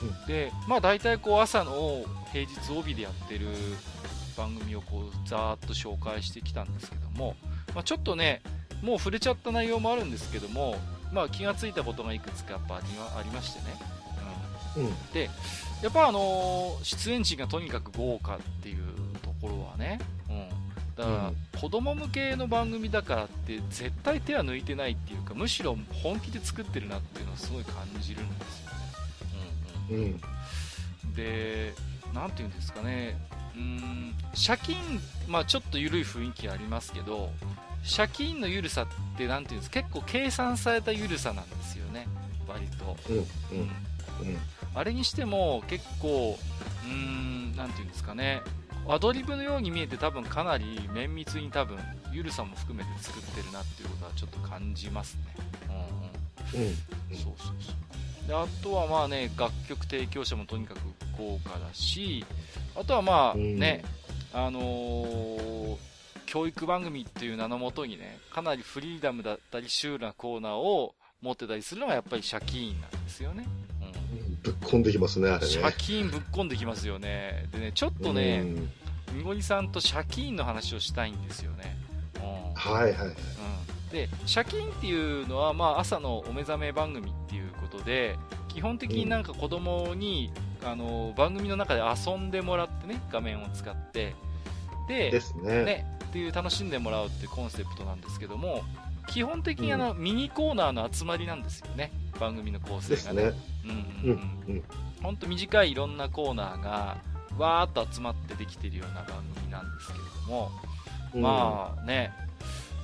[0.00, 3.46] うん、でまあ大体こう朝の平日帯でやってる
[4.36, 7.36] 番組をこうざーっと紹介してきたんですけども、
[7.74, 8.42] まあ、ちょっとね
[8.82, 10.76] もう触れちゃった内容もあるんですけども、
[11.12, 13.76] まあ、気がついたことがいくつかやっぱありましてね、
[14.76, 15.28] うん、うん、で
[15.82, 18.76] やっぱあのー、出演陣がとにかく豪華っていう
[19.22, 20.19] ところはね、うん、
[21.00, 29.50] だから子供向けの番組だからって絶対手は抜いてないっていうかむしろ本気で作ってるなっていうのをすごい感じるんですよね。
[29.90, 30.20] うん、うん。
[31.04, 31.72] うん、で、
[32.12, 33.16] 何て言うんですかね、
[33.56, 34.14] うん、
[34.46, 34.76] 借金、
[35.26, 37.30] まあ、ちょっと緩い雰囲気ありますけど、
[37.96, 42.06] 借金の緩さって何て言うんです結構計算された緩さなんですよね、
[42.46, 42.96] 割と。
[43.08, 43.70] うん、うん
[44.74, 46.38] あれにしても結構、
[46.84, 48.42] うーん、なて言うんですかね、
[48.90, 51.78] アドリブのように見えて多分かなり綿密に多分
[52.12, 55.22] ゆるさも含めて作ってるなっていうことはちょっと感じますね。
[56.54, 56.74] うん、うん、うん、
[57.16, 57.72] そうそうそ
[58.24, 60.78] うであとはまあね楽曲提供者もとにかく
[61.16, 62.24] 豪華だし
[62.74, 63.84] あとはまあね、
[64.34, 65.76] うん、あのー、
[66.26, 73.46] 教育番組っていう名のもとにねかなりフリーダムだったりシュールなコーナーを持ってたりするのがやっぱりシャキーンなんですよね。
[74.42, 75.46] ぶっこんできますね、あれね。
[75.46, 77.46] シャキーンぶっこんできますよね。
[77.52, 78.44] でね、ちょっとね、
[79.12, 81.76] みごりさんとシャキーンの話をしたいんですよね。
[82.16, 82.18] う
[82.50, 83.08] ん、はいはい。
[83.08, 83.14] うん、
[83.90, 88.16] で、シャキーンっていうのは、まあ、朝のお目覚め番組っていうことで、
[88.48, 90.32] 基本的になんか子供に、
[90.62, 94.14] うん、あの番組の中で遊んでもらってね、画面を使って、
[94.88, 95.64] で、ですね。
[95.64, 98.64] ねっていう楽しんでもらうっていうコンセプトなんですけども、
[99.08, 103.24] 基本的にあの、うん、ミニコーナーの集まりなんですよね、番組の構成がね。
[103.24, 103.32] ね
[103.64, 104.64] うんうんうん。
[105.02, 106.98] ほんと短いいろんなコーナーが、
[107.40, 110.50] わーっと集まってできてるような番組なんですけれども、
[111.14, 112.12] まあね、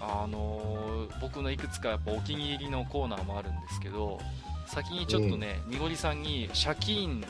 [0.00, 4.18] あのー、僕のいくつかやっぱお気に入りのコーナーもあるんですけど、
[4.66, 7.24] 先にちょっとね、にごりさんにシャキーン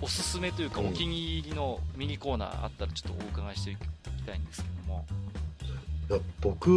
[0.00, 3.78] おおすすめというか、お気に入りのミニコーナーあったらちょっとお伺いしていき
[4.24, 5.04] たいんですけども。
[6.10, 6.70] いや僕、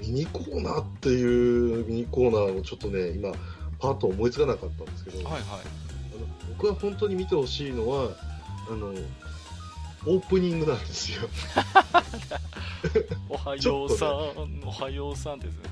[0.00, 3.32] ミニコーナーっていうミニコーナーをちょっとね、今、
[3.78, 5.54] パッと思いつかなかったんですけど、はいはい、あ
[6.18, 6.26] の
[6.56, 8.08] 僕は本当に見てほしいのは、
[8.70, 8.94] あの
[10.06, 11.28] オープニングなんですよ。
[13.28, 14.06] おはようさ
[14.44, 15.62] ん、ね、おはようさんですね。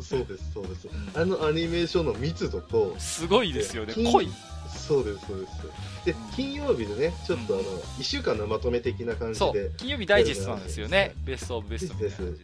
[0.00, 0.88] そうです、そうです。
[1.14, 4.28] あのアニメーションの密度と、すごいですよね、濃い。
[4.68, 6.06] そうです、そうです。
[6.06, 9.70] で、金曜日でね、ちょっとあの、1週間のまとめ的な感じで。
[9.76, 11.14] 金曜日ダイジェストなんですよね。
[11.24, 12.42] ベストオブベストみたいな感じ。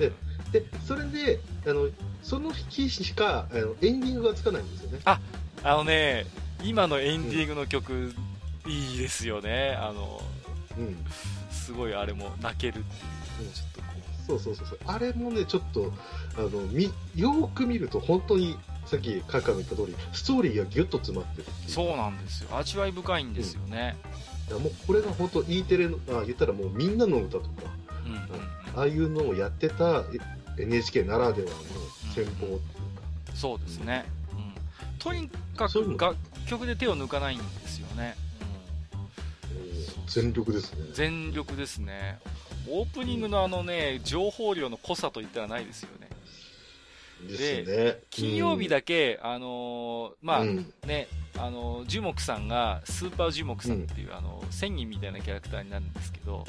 [0.00, 0.12] で、
[0.52, 1.88] で、それで、あの、
[2.22, 4.98] その日しか、あの、エンディングがつかないんですよね。
[5.04, 5.20] あ、
[5.62, 6.26] あのね、
[6.64, 8.14] 今のエンディングの曲、うん、
[8.66, 9.76] いいですよね。
[9.80, 10.20] あの、
[10.78, 10.96] うん、
[11.50, 14.78] すごいあれも泣けるっていう、うん、ちょっとこうそうそうそうそう。
[14.86, 15.92] あれもねちょっと
[16.36, 18.56] あのみよく見ると本当に
[18.86, 22.56] さっきカカが言った通りストーリーがギュッと詰まってるそうなんですよ。
[22.56, 23.96] 味わい深いんですよね、
[24.50, 27.48] うん、もうこれが本当 E テレのあ言ったらもうみんなの歌とか、
[28.04, 28.20] うんうん、
[28.76, 30.04] ああいうのをやってた
[30.58, 31.54] NHK ならではの
[32.14, 32.58] 戦法っていうか、
[33.28, 38.16] うん、そうですね、うん、とにかく楽曲で手を抜かないんですよね
[40.10, 40.86] 全力ですね。
[40.92, 42.18] 全力ですね。
[42.68, 46.08] オープニングのあのね、情報量の濃さといったらないですよね。
[47.38, 51.06] で、ね、金曜日だけ、うん、あのー、まあ、うん、ね、
[51.38, 56.44] あのー、樹木さんが、スーパー樹木さんっていう、うん、あの、千人みたいなキャラクターになるんですけど、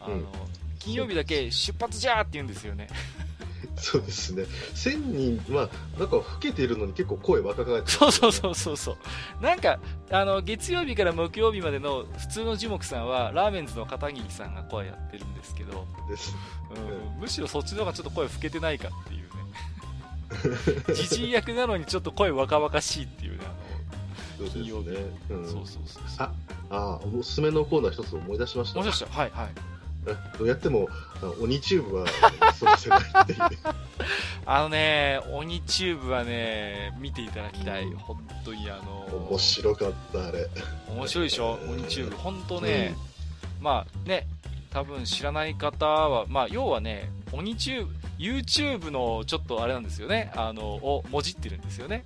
[0.00, 0.20] あの、
[0.78, 2.88] 金曜日だけ出発じゃーって言うんですよね。
[3.76, 4.44] そうですね。
[4.74, 8.96] 1000人、まあ、なんか老けてるのに結構声若返って、ね、そうそうそうそうそう。
[9.42, 9.78] なんか、
[10.10, 16.34] あの、月曜日から木曜日までの普通の樹木さんは、ラーメンズの片桐さんが声やってるんですけど、です、
[17.16, 20.94] うん、むしろそっちの方がちょっと声老けてないかっていうね。
[20.94, 23.44] じじい役なのにちょっと声若々しいっていうね、
[24.38, 24.90] あの、金曜日。
[25.30, 26.32] うん、そうそうそうあ、
[26.70, 28.80] あ、おすすめのコーナー一つ思い出しました。
[28.80, 29.06] 思い出した。
[29.06, 29.73] はいはい。
[30.38, 30.88] どうやっても
[31.40, 32.06] 鬼チューブは
[32.54, 33.38] そうせないっていう。
[34.46, 37.86] あのね鬼チューブはね見ていただきたい。
[37.94, 40.46] 本当にあの面白かったあれ。
[40.88, 41.58] 面白いでしょ？
[41.68, 42.16] 鬼チューブ。
[42.16, 42.94] 本当ね、
[43.58, 44.26] うん、まあね
[44.70, 50.32] 多分知らない方はまあ要はね鬼チューブ YouTube のちょっとあれなんですよね。
[50.36, 52.04] あのをもじってるんですよね。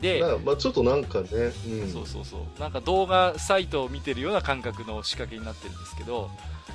[0.00, 2.60] で、まあ、ちょっとなんかね、うん、そうそうそう。
[2.60, 6.30] なんか動画サイトを見てるような感覚の仕掛けになってるんですけど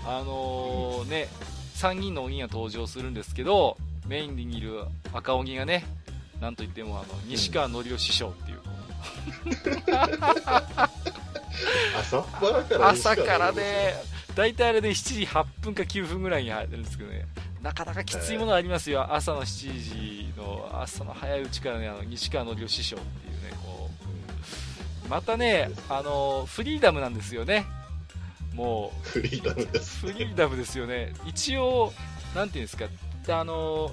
[0.05, 1.27] あのー、ね
[1.75, 3.77] 3人の鬼が登場するんですけど
[4.07, 5.85] メインにいる赤鬼がね
[6.39, 8.59] なんといってもあの西川のりお師匠っていう、
[11.97, 13.93] 朝から朝からね
[14.35, 17.25] 大体あれで、ね、7時8分か9分ぐらいに入ってるんですけどね。
[17.61, 23.89] なかなかきついものありますよ、朝の7時の朝の早いうちからねあの西川のりお師匠っていうねこ
[25.05, 25.09] う。
[25.09, 27.65] またねあのフリーダムなんですよね
[28.53, 29.99] もうフリーダムです。
[30.05, 31.13] フリーダムですよね。
[31.25, 31.93] 一応
[32.35, 32.85] なんていうんですか。
[33.29, 33.91] あの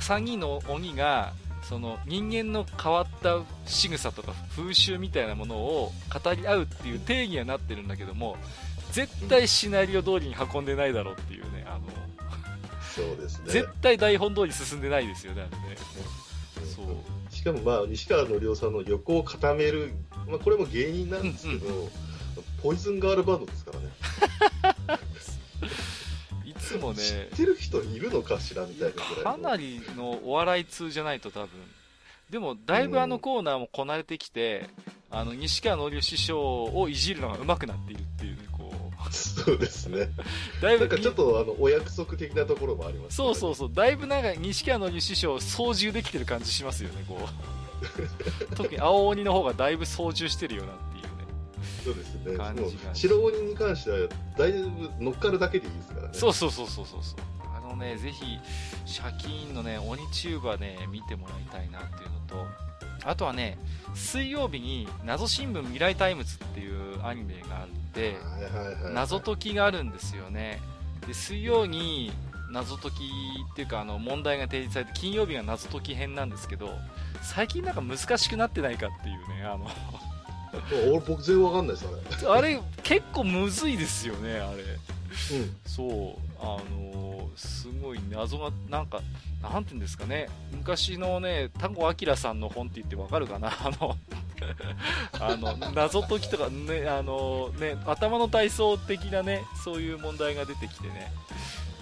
[0.00, 1.32] 3人の鬼が
[1.62, 8.36] その人間の変わった仕草とか風習みたいなものを語り合うっていう定義はなってるんだけども
[8.92, 11.80] 絶対シナリオ通りに運んでないだろうっていうねあの
[12.98, 13.44] そうですね。
[13.46, 15.76] 絶対台本通り進んでないですよね、あれね。
[16.74, 16.86] そう。
[17.34, 19.92] しかも、まあ、西川のりおさんの横を固める、
[20.26, 21.88] まあ、これも芸人なんですけど、
[22.62, 23.88] ポイズンガールバンドですからね。
[26.44, 31.48] いつもね、知ってる人いるのかしらみたいなかなりのお笑い通じゃないと多分。
[32.30, 34.68] でも、だいぶあのコーナーもこなれてきて、
[35.10, 38.48] うん、あの、西川のりお師匠をいじるのが上手くなっているっていうね、
[39.10, 40.10] そうですね。
[40.60, 43.70] だいぶ、なんかちょっとあの、お約束的なところもあります、ね、そうそうそう。
[43.72, 47.18] だいぶなんか、西川の師匠、操縦できてる感じしますよね、こ
[48.50, 48.54] う。
[48.56, 50.97] 特に青鬼の方がだいぶ操縦してるよなって。
[51.84, 52.36] そうですね。
[52.36, 56.08] 感じが白鬼に関しては、だいぶ乗っかるだけでいいですからね。
[56.12, 57.00] そうそうそうそうそう。
[57.56, 58.38] あのね、ぜひ、
[58.84, 62.46] シャキーンのね、鬼チューブはね、見てもらいたいなっていうのと、
[63.04, 63.58] あとはね、
[63.94, 68.16] 水曜日に謎新聞未来タイムズっていうアニメがあって、
[68.92, 70.60] 謎解きがあるんですよね。
[71.06, 72.12] で、水曜に
[72.50, 72.94] 謎解き
[73.52, 76.70] っていうかあの問題が提示されて金曜日が謎解き編なんですけど
[77.22, 79.68] 最近なんか難しくなってないかっていうねあの
[80.90, 81.86] 俺僕全然わかんないです
[82.28, 82.48] あれ。
[82.54, 89.00] あれ結構むずいですよねあれ、うん、そうあのすごい謎がなんか
[89.42, 93.48] なんていうんですかね、昔のね、タコアキラさんの本って言ってわかるかな？
[93.50, 93.96] あの
[95.20, 101.12] あの、謎解きとかね、あのね、頭の体操的なね、そういう問題が出てきてね、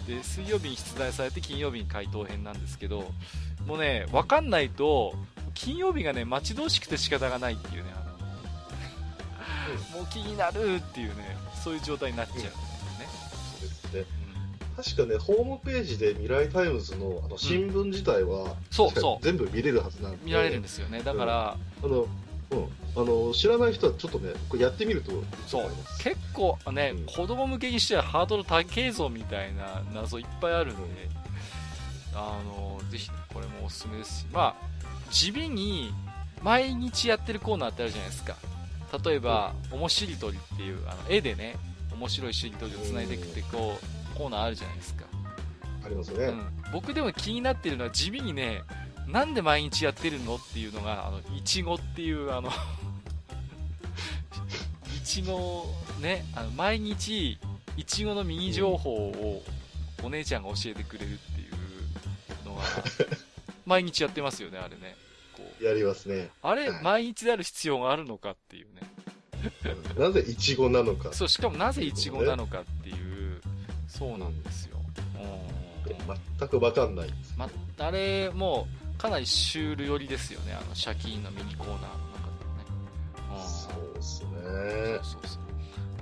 [0.06, 3.10] で、水曜日に出題されて金曜日に回答編なんですけど、
[3.66, 5.14] もうね、わかんないと、
[5.54, 7.90] 金曜日がね、待ち遠しくて仕方がないっていうね、
[9.92, 12.58] もう気になるっていうね、そういう状態になっちゃうんですよね。
[13.60, 14.04] そうですね。
[14.76, 19.24] 確かね、ホームページで未来タイムズのあの新聞自体は、うん、そうそう。
[19.24, 20.18] 全部見れるはずなんで。
[20.22, 21.00] 見られるんですよね。
[21.02, 22.06] だから、うん、あの
[22.48, 25.10] うん、あの知らない人はちょっとねこれやってみると
[25.46, 25.70] そう。
[25.98, 31.08] 結構ね、うん、子供向けにしてはハードル高いぞみたいな謎いっぱいあるんで、
[32.14, 34.26] あのぜひこれもおすすめですし。
[34.32, 34.76] まあ
[35.10, 35.92] 地味に
[36.42, 38.36] 毎日やってるコーナーってあるじゃないですか
[39.04, 41.56] 例えば「おもしりとり」っていうあの絵でね
[41.92, 43.78] 面白いしりとりをつないでいくってこ
[44.14, 45.04] うコーナーあるじゃないですか。
[45.84, 46.24] ありますね。
[46.26, 48.62] うん、僕でも気になってるのは地味にね、
[49.06, 52.50] なんで毎日やってるのっていうのが、あの、いちごっていう、あの
[54.96, 55.66] いちご、
[56.02, 57.38] ね、あの、毎日、
[57.76, 59.42] いちごのミニ情報を
[60.02, 62.64] お姉ちゃんが教えてくれるっていうのは、
[63.64, 64.96] 毎日やってますよね、あれね。
[65.60, 66.30] やりますね。
[66.42, 68.82] あれ、毎日である必要があるのかっていうね。
[69.98, 71.12] なぜいちごなのか。
[71.12, 73.40] そう、しかもなぜいちごなのかっていう、
[73.88, 74.76] そうなんですよ。
[76.38, 77.48] 全く分かんないま、
[77.78, 82.44] あれ、もう、かなりシュール寄りですよね、あの、シャキーンのミニコーナーの中で
[83.30, 83.46] もね。
[83.46, 84.28] そうですね。
[85.02, 85.46] そうそうそう。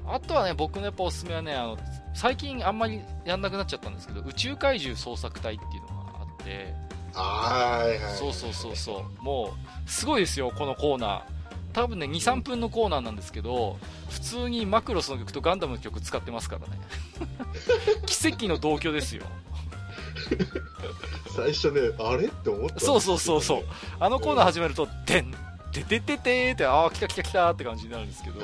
[0.06, 1.78] あとはね、僕のやっぱおすすめはね、あの、
[2.14, 6.74] 最近あんまりやんなくなっちゃったんですけど、宇宙怪獣捜索隊っていうのがあって、
[7.22, 8.16] はいはい。
[8.16, 9.22] そうそうそうそう。
[9.22, 9.54] も
[9.86, 11.22] う、すごいですよ、このコーナー。
[11.72, 16.80] 多分ね、2、3分のコーナーなんですけど、普通にマクロスの曲とガンダムの曲使ってますからね。
[18.06, 19.24] 奇跡の同居ですよ。
[21.34, 23.64] 最初ね、あれって思った、ね、そうそうそうそう。
[23.98, 25.34] あのコーナー始めると、でん、
[25.72, 28.40] ててててって、ああ、来た来た来たって感じになるんですけど、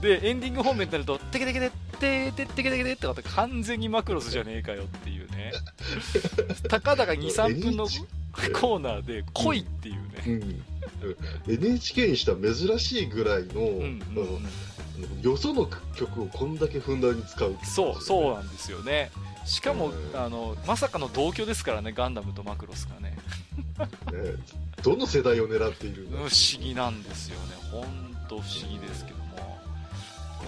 [0.00, 1.70] で、エンディング本面になると、てけてけて、
[2.00, 5.52] てててけてけてってって完全にマクロスじゃねえかよっていうね。
[6.68, 7.86] たかだか2、3分の
[8.58, 10.02] コーナーで、来いっていうね。
[10.26, 10.62] うん。
[11.02, 14.42] うん、NHK にしては珍しいぐらいの、うんうん
[15.14, 19.10] うん、よその曲をこんだけふんだんに使う、ね、そうそうなんですよね。
[19.44, 23.16] しかも、あのまさかの同居ですからねガンダムとマクロスがね。
[24.12, 24.36] ね
[24.82, 26.30] どの世代を狙っている不思
[26.60, 27.56] 議なんですよね。
[27.70, 27.84] 本
[28.28, 29.18] 当不思議ですけど。
[29.18, 29.21] も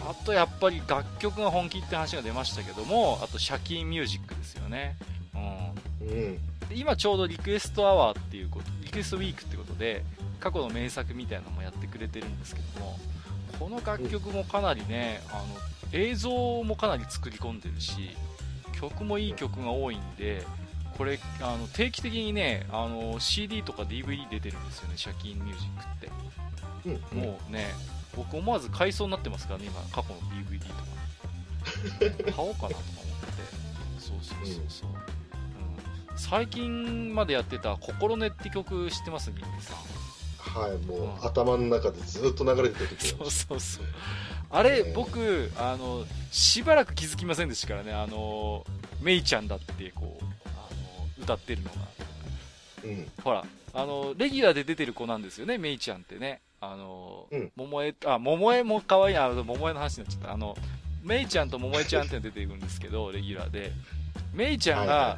[0.08, 4.96] あとやっぱり楽曲が本気って話が出ましたけどもあとシャキンミュージックですよね。
[5.34, 6.38] うん、うん。
[6.72, 10.04] 今ちょうどリクエストアワーっていうことリクエストウィークってことで
[10.40, 12.98] 過去の名作みたいなのもやってくれてるんですけども
[13.58, 15.44] この楽曲もかなりねあの
[15.92, 18.16] 映像もかなり作り込んでるし
[18.72, 20.44] 曲もいい曲が多いんで
[20.98, 27.66] これあの定期的にねあの CD とか DVD 出てるんですよねシャキンミュージックって、うん、もうね
[28.16, 30.94] 僕思わず買いそうになってますからね今過去の DVD とか。
[32.34, 32.78] 買おうかなとか思って
[33.98, 36.18] そうそうそうそう、うん。
[36.18, 39.32] 最近までやってた「心根」って曲知ってます？
[39.32, 39.76] ギンさん。
[40.38, 43.84] はいもう、うん、頭の中でずっと流れてるそうそうそう。
[44.50, 48.64] あれ、えー、僕あのしばらく気づきませんでしたからねあの
[49.00, 50.48] メイちゃんだってこうあ
[51.18, 51.76] の歌ってるのが、
[52.84, 56.40] うん、ほらあのレギュラーで出てる子なんですよねメイちゃんってね
[56.72, 60.32] あの、うん、桃江あ桃江も可愛いあ桃江の話になっちゃった。
[60.32, 60.56] あの
[61.02, 63.72] メイちゃんと桃江ちゃんって出てくるんですけどレギュラーで。
[64.32, 65.16] メイちゃんが、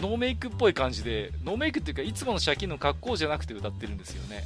[0.00, 4.42] ノーメイクっぽい感じでノーメイクっていうかいつものシャキンの格好じゃなくて歌ってるんですよね、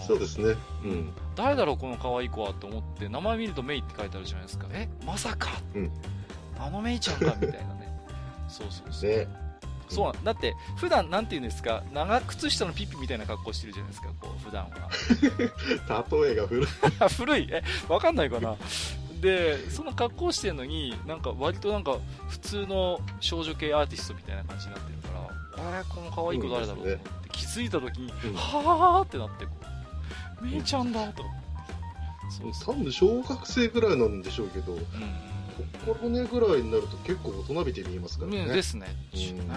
[0.00, 0.54] うん、そうですね、
[0.84, 4.68] うん、誰だろうこの可愛い子はと思って名前見るとメイって書いてあるじゃないですか。
[4.72, 5.90] えまさか、うん、
[6.58, 7.88] あのメイちゃんかみたいなね。
[8.48, 9.26] そうそうそう、ね、
[9.90, 14.88] そうだって普段なんて言うんですか長靴下のピッピみたいな格好してるじゃないですかこう普段は。
[16.22, 16.66] 例えが古い。
[17.16, 17.48] 古い？
[17.50, 18.56] えわかんないかな？
[19.20, 25.08] でその格好してるのになんか割となんか普通の少女系アーティストみたいな感じになってるか
[25.58, 29.50] らあれこの可愛い子誰だろうと思って気づいた時に、うん、はあってなってこ
[30.42, 31.22] うめいちゃんだと
[32.30, 34.80] そう多分小学生ぐらいなんでしょうけど、うん、
[35.84, 39.50] 心根ぐらいになると結構大人びて見えますからね、ですね、うん、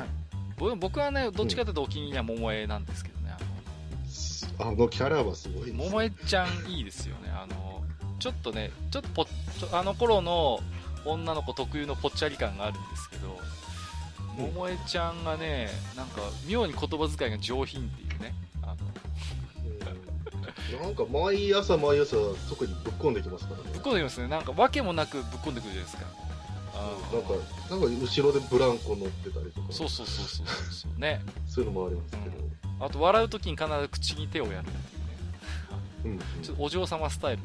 [0.58, 3.34] 僕はねどっちかというとお気に入りは桃江なんですけどね
[4.60, 7.84] あのキャラはすごいね、桃江ちゃんいいですよねあの
[8.20, 9.26] ちょっとね、ちょっとぽ
[9.74, 10.60] あの頃の
[11.06, 13.38] 女の子特有のぽっちゃり感があるんですけど、
[14.38, 18.34] 桃江ちゃんがね、なんか妙に言葉遣いが上品っていうね。
[18.62, 18.76] あの
[20.82, 22.16] なんか毎朝毎朝
[22.49, 23.64] 特にぶっ込んできますからね。
[23.74, 24.30] ぶっ込んできますね。
[24.30, 26.06] なんか訳もなくぶっ込んでくるじゃないですか。
[26.74, 27.30] なんか、
[27.69, 29.67] なんか後ろでブランコ乗ってたりとか。
[29.71, 31.21] そうそうそうそうそうね。
[31.47, 32.24] そういうのもありますけど。
[32.26, 34.80] うん、あと笑うときに必ず口に手をやるっていうね。
[36.05, 37.43] うん、うん、ちょっとお嬢様スタイル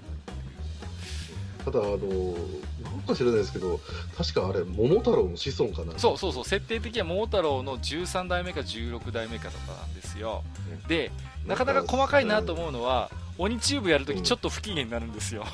[1.64, 3.80] ただ、あの、なんか知らないですけど、
[4.16, 5.98] 確かあれ、桃太郎の子孫かな。
[5.98, 10.42] そうそうそう、設定的には桃太郎の13代目か16代目かとかなんですよ。
[10.88, 11.10] で、
[11.46, 15.44] なかなか細かいなと思うのは、鬼チューブやるときちょっと不機嫌になるんですよ。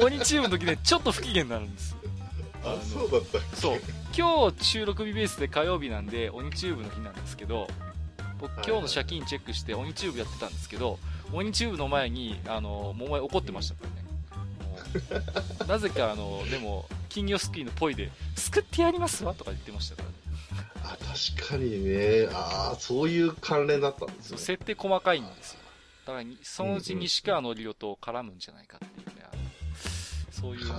[0.00, 1.96] 鬼チューブの時ね、ちょっと不機嫌になるんです。
[2.64, 3.80] あそうだったそう。
[4.16, 7.68] 今日収録日ベースで火曜日なんで、鬼チューブの日なんですけど、
[8.38, 10.98] 僕今日のシャキーンチェックして鬼チューブやってたんですけど、
[11.32, 15.66] 鬼チューブの前に、あの、桃江怒ってましたからね。
[15.66, 20.14] なぜか、あの、でも、金魚すくいのポイで、救ってやりますわとか言ってましたからね。
[20.84, 20.96] あ、
[21.36, 22.28] 確かにね。
[22.32, 24.38] ああ、そういう関連だったんですね。
[24.38, 25.61] 設定細かいんですよ。
[26.06, 29.24] だから、そのうち西川のりおと絡むんじゃないかっていうね。
[30.30, 30.66] そういう。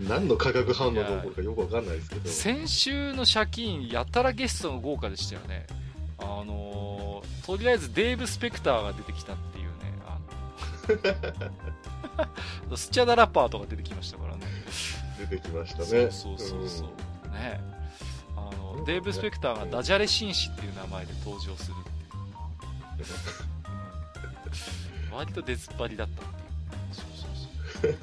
[0.00, 2.28] 何の化学反応が起こるかよくわかんないですけど。
[2.28, 5.66] 先週の借金、やたらゲストの豪華でしたよね。
[6.18, 9.72] あのとりあえずデーブ・スペクターが出てきたっていうね、
[10.06, 10.18] あ
[12.68, 14.46] の スチャダラッパーとか出てきましたからね。
[15.18, 15.86] 出てきましたね。
[15.86, 16.88] そうそうそうそう。
[17.26, 17.60] うん、ね
[18.36, 21.76] あの、デーブ・スペクターがダジャレ紳士っていう名前で登場する。
[25.12, 26.46] 割と出ずっぱりだったっていう。
[26.92, 27.98] そうそうそう。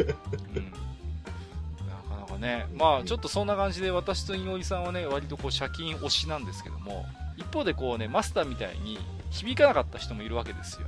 [0.55, 0.71] うん。
[1.87, 7.05] なかなかね、まあちょっとそんな感じで私と井上さんはね、割とこう借金推しなんですけども、
[7.37, 8.99] 一方でこうね、マスターみたいに
[9.31, 10.87] 響かなかった人もいるわけですよ。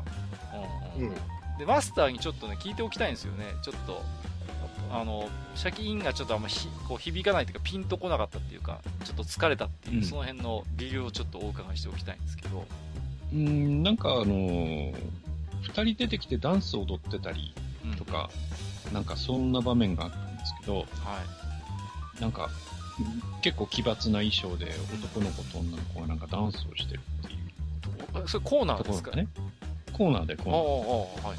[0.97, 1.15] うん、うん、
[1.57, 3.55] で、マスターにちょっとね、聞いておきたいんですよね。
[3.61, 4.01] ちょっと、
[4.91, 12.65] あの、シャキーンがちょっとあんまひこう響かないというか、ピンとこなかったっていうか、ちょっと疲れたっていう、うん、その辺の理由をちょっとお伺いしておきたいんですけど。
[13.35, 14.93] うん、なんかあのー、
[15.61, 17.53] 二人出てきてダンス踊ってたり
[17.97, 18.29] とか、
[18.87, 22.21] うん、なんかそんな場面があったんですけど、はい。
[22.21, 22.49] なんか、
[23.41, 27.35] 結構奇抜な衣装で男の子と女の子がなんかダンスをしてるってい
[28.23, 29.11] うそれコーナーですか？
[29.11, 29.27] ね
[29.91, 30.47] コーナーでコー
[31.21, 31.27] ナー。
[31.27, 31.35] は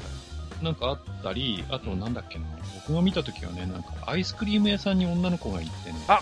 [0.61, 2.45] い、なんかあったり、あとなんだっけな、
[2.75, 5.97] 僕が見た時はね、なんかアイスクリーム屋さんに女の子が行ってね。
[6.07, 6.21] あ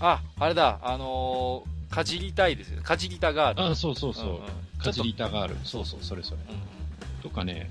[0.00, 2.82] あ、あれだ、あのー、かじりたいですよ。
[2.82, 3.62] かじりたがある。
[3.62, 4.24] あ、そうそうそう。
[4.24, 4.40] うんうん、
[4.82, 5.56] かじりたがある。
[5.64, 6.38] そうそう、それそれ。
[6.48, 7.70] うん、とかね、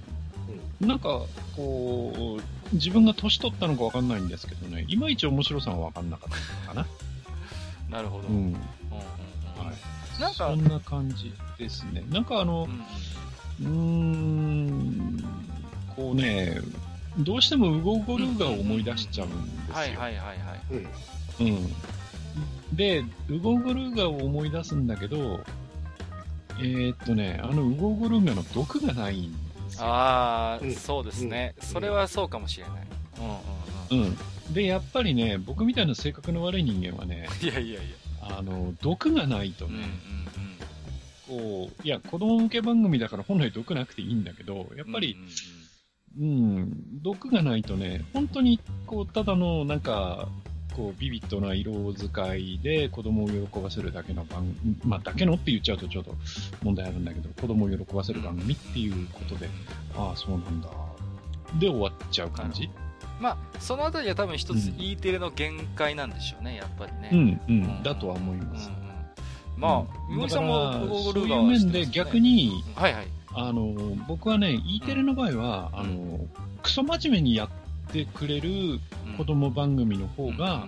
[0.79, 1.21] なんか、
[1.55, 6.29] こう、自分が年取ったのかわかんないんですけどね、いまいち面白さはわかんなかっ
[6.65, 6.89] たのか
[7.89, 7.95] な。
[7.97, 8.27] なるほど。
[8.27, 8.35] うん。
[8.35, 8.55] うんうんうん
[9.65, 9.73] は
[10.17, 10.21] い。
[10.21, 12.03] なんか、そんな感じですね。
[12.09, 12.67] なんかあの、
[13.59, 15.23] うん、うーん、
[15.95, 16.59] こうね、
[17.19, 19.73] どうしてもウゴウゴルーガを思い出しちゃうんですよ。
[19.75, 20.61] はいはいはいはい。
[21.39, 21.47] うん。
[21.47, 22.75] うん。
[22.75, 25.41] で、ウゴウゴルーガを思い出すんだけど、
[26.59, 29.37] えー、っとね、あのウゴウゴルーガの毒がないんで
[29.69, 29.85] すよ。
[29.85, 32.87] ああ、そうですね、それはそうかもしれない。
[33.91, 34.07] うんうんうん。
[34.07, 34.09] う
[34.49, 34.53] ん。
[34.53, 38.37] で、やっぱりね、僕みたいな性格の悪い人間はね、 いやいやいや。
[38.37, 39.73] あの、毒がないとね、
[41.29, 45.27] うんうんうん、こう、いや、子供向け番組だから本来毒なくていいんだけど、やっぱり、うんうん
[46.19, 50.27] うんうん、毒がないとね、本当に、こう、ただの、なんか、
[50.75, 54.55] こう、ビビッドな色使いで子供を喜ばせるだけの番、
[54.85, 56.15] まあ、だけのって言っちゃうとちょっと
[56.63, 59.49] 問題あるんだけど、子供を喜ばせる番組っていうことで、
[59.95, 60.69] ああ、そうなんだ。
[61.59, 62.69] で終わっちゃう感じ？
[63.19, 67.09] まあ、そのあたりは多分一つ E テレの限界なんでしょうね、やっぱりね。
[67.11, 68.69] うん、うん、だとは思います。
[68.69, 70.71] うんうん、まあ、み、う、さんも
[71.13, 73.07] そういう面で逆に、はいはい。
[73.33, 76.19] あの、僕はね、E テレの場合は、あの、
[76.63, 77.49] クソ真面目にやっ
[77.91, 78.79] てくれる
[79.17, 80.67] 子供番組の方が、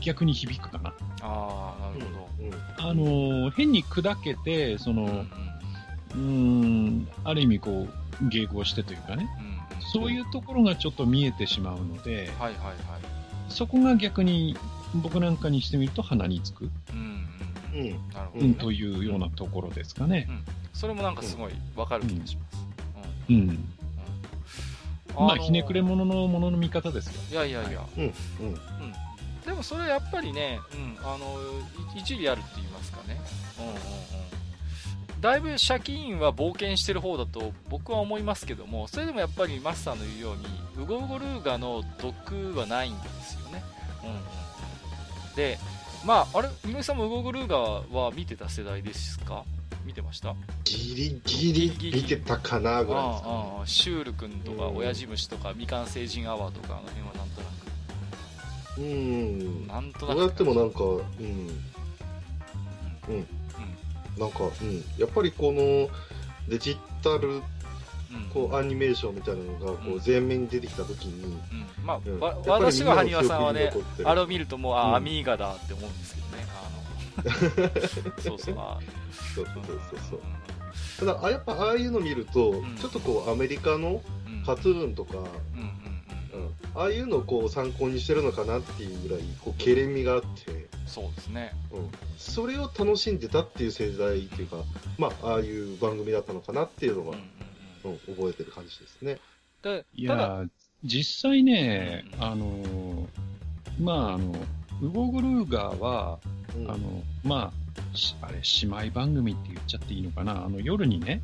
[0.00, 0.94] 逆に響くかな。
[1.22, 2.88] ああ、なるほど。
[2.88, 5.24] あの、変に砕けて、その、
[6.14, 7.88] うん、ある意味こ
[8.20, 9.28] う、迎合してというかね、
[9.92, 12.76] そういうところがちょっと見えてしまうので、はいはいはい。
[13.48, 14.56] そこが逆に
[14.94, 16.70] 僕なんかにしてみると鼻につく。
[16.92, 17.26] うん。
[17.74, 17.90] うん。
[18.12, 20.26] なるほど、ね、というようなところですかね。
[20.28, 20.44] うん
[20.78, 22.64] それもなんかすごいわかる気がします。
[23.30, 23.36] うん。
[23.36, 23.68] うん。
[25.14, 27.44] まあ、ひねくれ者のものの見方ですよ。
[27.46, 27.80] いやいやいや。
[27.96, 28.04] うん。
[28.04, 28.14] うん。
[29.44, 31.36] でもそれやっぱりね、うん、あの、
[31.96, 33.18] 一理あるって言いますかね。
[33.58, 35.20] うんうんうん。
[35.20, 40.44] だいぶ借金は冒険してる方だと僕は思いますけども、それでもやっぱりマスターの言うように、
[40.84, 43.64] ウゴウゴルーガの毒はないんですよね。
[44.04, 45.34] うんうん。
[45.34, 45.58] で、
[46.04, 49.44] まあ、あれ、みのりさんもウゴウゴルーガは見てた世代ですか？
[49.88, 50.36] 見てました？
[50.64, 51.52] ギリギ
[51.90, 57.46] リ見てたかなぐらいですか、ね、ああシュール君とか親父虫とか未完成人アワーとかあの辺はなんとな
[58.74, 58.80] く。
[58.80, 59.66] うん。
[59.66, 60.18] なんとなく。
[60.18, 61.00] どうやってもなんかうん。
[63.08, 63.26] うん、うん、
[64.18, 64.84] なんかうん。
[64.98, 65.88] やっぱりこの
[66.48, 67.40] デジタル
[68.34, 71.38] こうアニメーションみたいなのがこう前面に出てきたときに、うん。
[71.82, 73.72] まあ、うん、私は埴輪さんはね
[74.04, 76.46] あれを見るともうあ、アミーガだって思うんですけどね
[78.20, 78.54] そうそうそうそう
[79.34, 79.46] そう。
[80.10, 80.20] そう
[80.98, 84.02] ただあやっぱああいうの見ると、うん、ちょっとこうアメリカの
[84.44, 85.20] カトゥーンとか、う
[85.56, 85.78] ん
[86.74, 90.68] ああいうのをこう参考にしてるのかなっていうぐらいこうけれみがあって。
[90.86, 94.56] そうですね、うん、それを楽しんでたっていう世代っていうか、
[94.96, 97.16] まあ、ああいう番組だったのかなっていうのが、
[97.84, 99.18] うん、うん、覚えてる感じですね。
[99.94, 100.44] いや
[100.84, 103.08] 実際ね、あの
[103.80, 104.34] まああの
[104.82, 106.18] ウゴグルーガーは、
[106.56, 107.52] うん、あの、ま
[108.22, 111.20] あ、あれ、姉妹番組って言っちゃっていいのかな、あの、夜にね、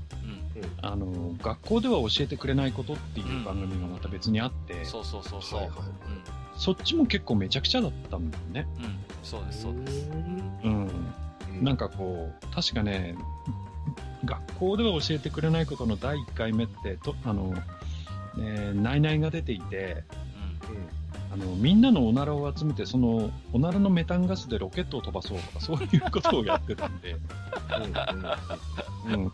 [0.54, 5.70] うん、あの、学校では教えてくれないことっていう番組がまた別にあって、そうそうそうそう。
[6.56, 8.66] そっちも結構めちゃくちゃだったんだよね。
[8.78, 10.10] うん、そうです、そうです。
[10.64, 10.88] うん。
[11.62, 13.16] なんかこう、確かね、
[14.24, 17.54] 学校では教えてくれないことの第1回目って、とあの、
[18.38, 20.04] えー、ナイナイが出ていて、
[21.34, 27.16] あの、みんなのおならを集めて、その、おならのメタンガスでロケットを飛ばそうとか、そういうことをやってたんで、
[29.08, 29.32] うん、うん、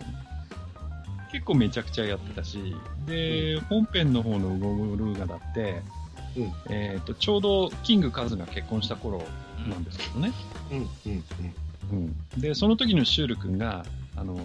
[1.30, 2.74] 結構めちゃくちゃやってたし、
[3.06, 5.82] で、うん、本編の方のウゴゴルーガだって、
[6.38, 9.22] うん、えっ、ー、と、ちょうどキングカズが結婚した頃
[9.68, 10.32] なんですけどね。
[10.70, 11.24] うん、うん、うん。
[11.92, 12.40] うん。
[12.40, 13.84] で、その時のシュール君が、
[14.16, 14.38] あの、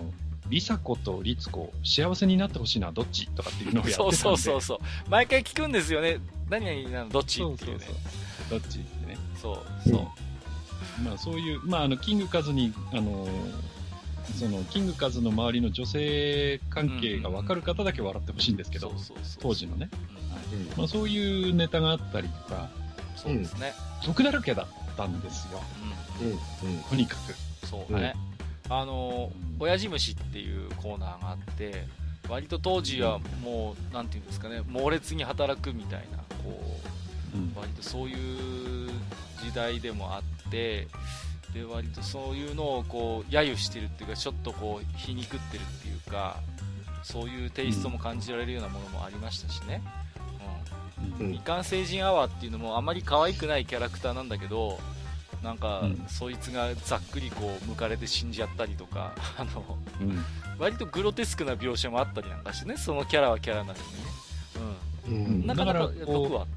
[0.50, 4.80] リサ子とリツコ、幸せになってほしいのはどっちとかっていうのをやってたんでそうそうそうそう。
[5.10, 6.20] 毎回聞くんですよね。
[6.50, 7.10] 何々なの？
[7.10, 7.86] どっちっていうね。
[8.50, 9.18] どっちってね。
[9.42, 10.02] そう、そう。
[11.04, 13.28] まあそういう、まああの、キングカズに、あの
[14.38, 18.94] その、キングカズの周りの女性関係が分かる方だけ笑ってほしいんですけど、
[19.40, 19.90] 当時のね。
[20.78, 22.70] まあそういうネタがあったりとか、
[23.16, 23.74] そうですね。
[24.06, 25.62] 毒だらけだったんですよ。
[26.22, 26.70] うん。
[26.70, 26.78] うん。
[26.84, 27.68] とにかく。
[27.68, 28.14] そうね。
[28.70, 31.86] あの、親父虫っていうコーナーがあって、
[32.28, 36.80] 割と当時はもう、なんていうんですかね、猛烈に働くみたいな、こ
[37.56, 38.90] う、割とそういう
[39.44, 40.88] 時代でもあって、
[41.54, 46.40] で、割とそういうのをこう、揶揄してるっていうか、ちょっとこう、皮肉ってるっていうか、
[47.04, 49.82] そういうテイストも感じられるようなものもありましたしね。
[51.20, 51.28] うん。
[51.28, 54.80] 未完成人アワーっていうのもあまり可愛くないキャラクターなんだけど、
[55.44, 60.26] なんか、うん、そいつがざっくりこう、向かれて死んじゃったりとか、 あの、うん、
[60.58, 63.86] 割とグロテスクな描写もあったりなんかしてね、そのキャラはキャラなのにね。
[65.08, 65.14] うん。
[65.14, 66.48] うん、なかなか毒は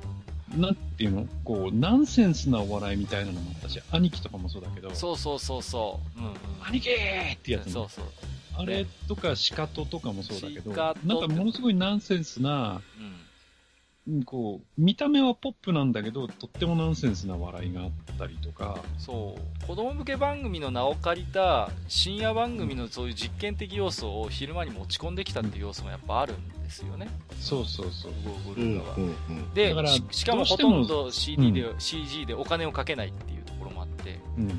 [0.56, 1.26] なんていうの？
[1.44, 4.94] こう、ナンセンスなお笑いみたいなのもあったし、兄貴とかもそうだけど。
[4.94, 6.18] そうそうそうそう。
[6.18, 6.34] うん、うん、
[6.68, 8.04] 兄貴ってやつ、ね、そうそう。
[8.56, 13.14] あれとか、シカトとかもそうだけど、なんかものすごいナンセンスな、うん、
[14.24, 18.78] こう、見た目はポップなんだけど、とってもナンセンスな笑いがあったりとか。
[18.98, 19.66] そう。
[19.66, 27.08] 子供向け番組の名を借りた深夜番組のそういう実験的要素を昼間に持ち込んできたっていう要素もやっぱあるんですよね。
[27.38, 28.12] そうそうそう。
[28.24, 28.94] ゴーグルは。
[28.96, 34.50] うんうんうん、でし、しかもほとんど CD で、うん、CG でお金をかけないっていうところもあって、うんうん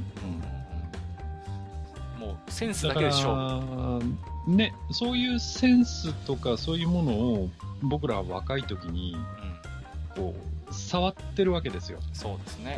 [2.21, 4.29] うん、もうセンスだけで勝負。
[4.47, 7.49] ね、そういうセンスとかそういうものを
[7.83, 9.38] 僕らは若い時に、うん、
[10.19, 10.35] こ
[10.69, 11.99] う、触ってるわけですよ。
[12.13, 12.75] そうですね。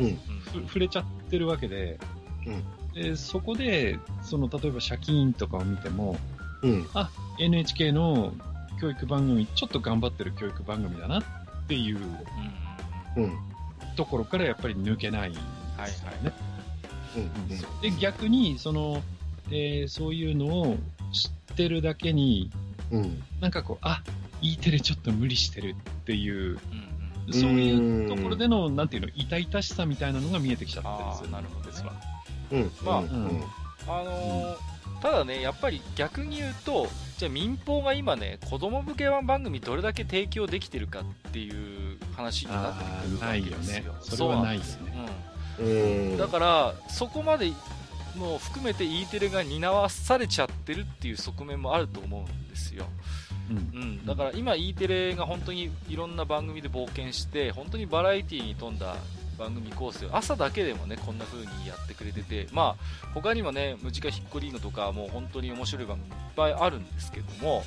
[0.54, 1.98] うん、触れちゃってるわけで、
[2.46, 6.16] うん、でそこで、その、例えば借金とかを見ても、
[6.62, 7.10] うん、あ、
[7.40, 8.32] NHK の
[8.80, 11.24] 教育番組、ちょっと頑張ってる教育番組だなっ
[11.66, 11.98] ていう、
[13.16, 13.32] うん、
[13.96, 15.40] ところからやっぱり抜けないんで
[15.86, 16.32] すよね。
[17.82, 19.02] で、逆に、その、
[19.50, 20.76] えー、そういうのを
[21.12, 22.50] 知ってるだけに、
[22.90, 24.02] うん、なんかこう、あ、
[24.40, 26.58] E テレちょっと無理してるっていう、うん、
[27.32, 31.30] そういうところでの、なんていうの、痛々しさみたいなのが見えてきちゃってるんですよ。
[31.30, 31.92] なるほどですわ。
[32.52, 32.70] うん。
[32.84, 33.44] まあ、うん、
[33.88, 34.72] あのー
[35.02, 36.86] ただね、やっぱり逆に言うと、
[37.18, 43.82] じゃあ民放が今ね、子供向け番組どれだけ提供できてるかっていう話になってくるわけですよ。
[43.82, 44.92] ね、それはないですね。
[45.58, 45.62] う
[46.14, 47.52] ん、だから、そこまで
[48.16, 52.86] も含めて E テレが担わされちゃってるっていう側面もあると思うんですよ。
[53.52, 58.96] うん、うん、だから今 E テレが本当にいろんな番組で冒険して本当にバラエティーに富んだ
[59.38, 67.64] 番組構成朝だけでもねこんな風にやってくれててまあ他にもねムジカヒッコリーノとかもう本当に面白い番組いっぱいあるんですけども、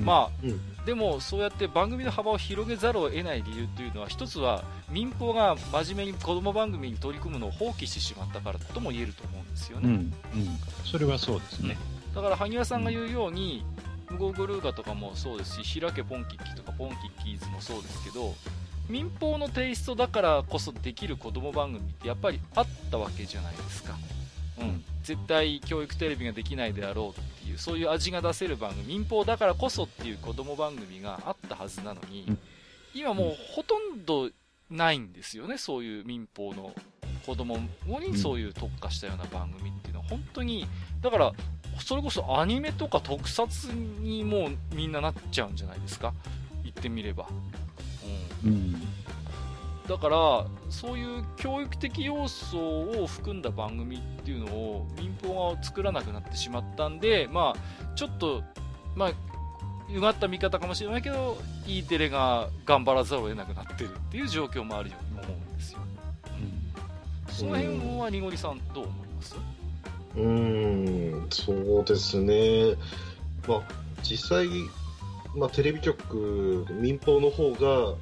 [0.00, 10.12] まあ、うん、でもそうやって番組の幅を広げざるを得ない理由というのは一つは民放が真面目に子供番組に取り組むのを放棄してしまったからとも言えると思うんですよね、うん、うん、
[10.84, 11.76] それはそうですね、
[12.14, 13.64] だから萩谷さんが言うように、
[14.10, 18.34] ムゴグルーガとかもそうですし、開けポンキッキとかポンキッキーズもそうですけど、
[18.88, 23.96] 民放のテイストだからこそできる子供番組ってやっぱりあったわけじゃないですか。
[24.60, 24.84] うん。
[25.02, 32.26] 絶対教育テレビができないであろうっていう、そういう味が出せる番組、民放だからこそっていう子供番組があったはずなのに、
[32.94, 34.30] 今もうほとんど
[34.70, 36.72] ないんですよね、そういう民放の
[37.24, 37.58] 子供
[38.00, 40.66] にそういう特化したような番組っていうのは、本当に、
[41.00, 41.32] だから、
[41.78, 46.12] それこそアニメとか特撮にもうみんななっちゃうんじゃないですか、
[46.62, 47.26] 言ってみれば。
[48.44, 48.74] うん、
[49.88, 58.42] だからそういう教育的要素を含んだ番組っていうのを民放が作らなくなってしまったんで、まあ、ちょっと、
[58.94, 59.12] まあ、
[59.94, 65.78] うがった見方かもしれないけど E テレが頑張らざるを得なくなってるっていう状況もあるように思うんですよ、
[67.28, 69.36] うん、その辺はにごりさんどう思います？
[70.16, 72.74] うんそうですね。
[73.48, 73.62] まあ
[74.02, 74.48] 実際
[75.36, 77.96] まあ、テレビ局、民放の方が、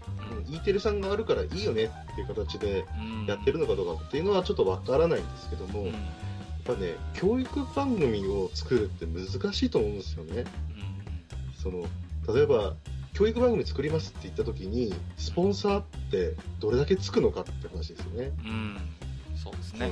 [0.50, 2.84] E テレさんがあるからいいよねっていう形で
[3.26, 5.94] やってるのかどうかっていうのはちょっとわからないんですけども、やっ
[6.64, 10.44] ぱね、教育番組を作るって難しいと思うんですよね。
[11.62, 11.84] その
[12.34, 12.74] 例えば
[13.14, 18.32] 教育番組作りますって言った時にスポンサーってどれだけつくのかって話ですよね。
[18.44, 18.76] うん、
[19.36, 19.90] そうですね、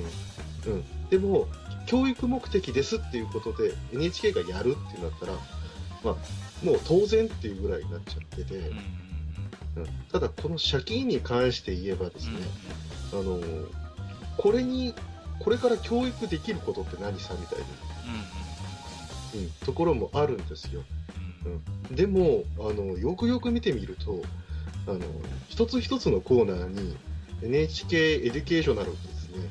[0.66, 1.46] うん、うん、でも
[1.86, 5.32] 教育目的ですっていうことで NHK がやるってなったら、
[6.02, 8.78] まあ、もう当然っていうぐらいになっちゃってて、うん。
[9.76, 12.32] うん、ただこの借金に関して言えばですね、
[13.12, 13.40] うん、あの
[14.36, 14.94] これに
[15.38, 17.64] これから教育できることって何さみたいな、
[19.34, 20.82] うん、うん、ところもあるんですよ、
[21.44, 24.22] うん、でもあのよくよく見てみると
[24.86, 25.00] あの
[25.48, 26.96] 一つ一つのコーナーに
[27.42, 29.48] NHK エデュケーショナルですね、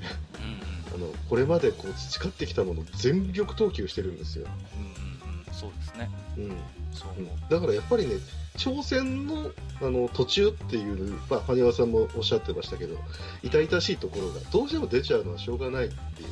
[0.93, 4.45] あのこれまでこう培ってきたものを全力投球してるんですよ、
[4.77, 6.57] うんうん、そうですね、うん。
[6.91, 7.09] そう、
[7.49, 8.15] だからやっぱりね
[8.57, 9.51] 挑戦の
[9.81, 12.97] あの途中っていう、まあ、羽生さんもおっしゃってましたけど
[13.41, 16.29] 痛々しいところがどうしても出ちゃうのはしょうがないっていう、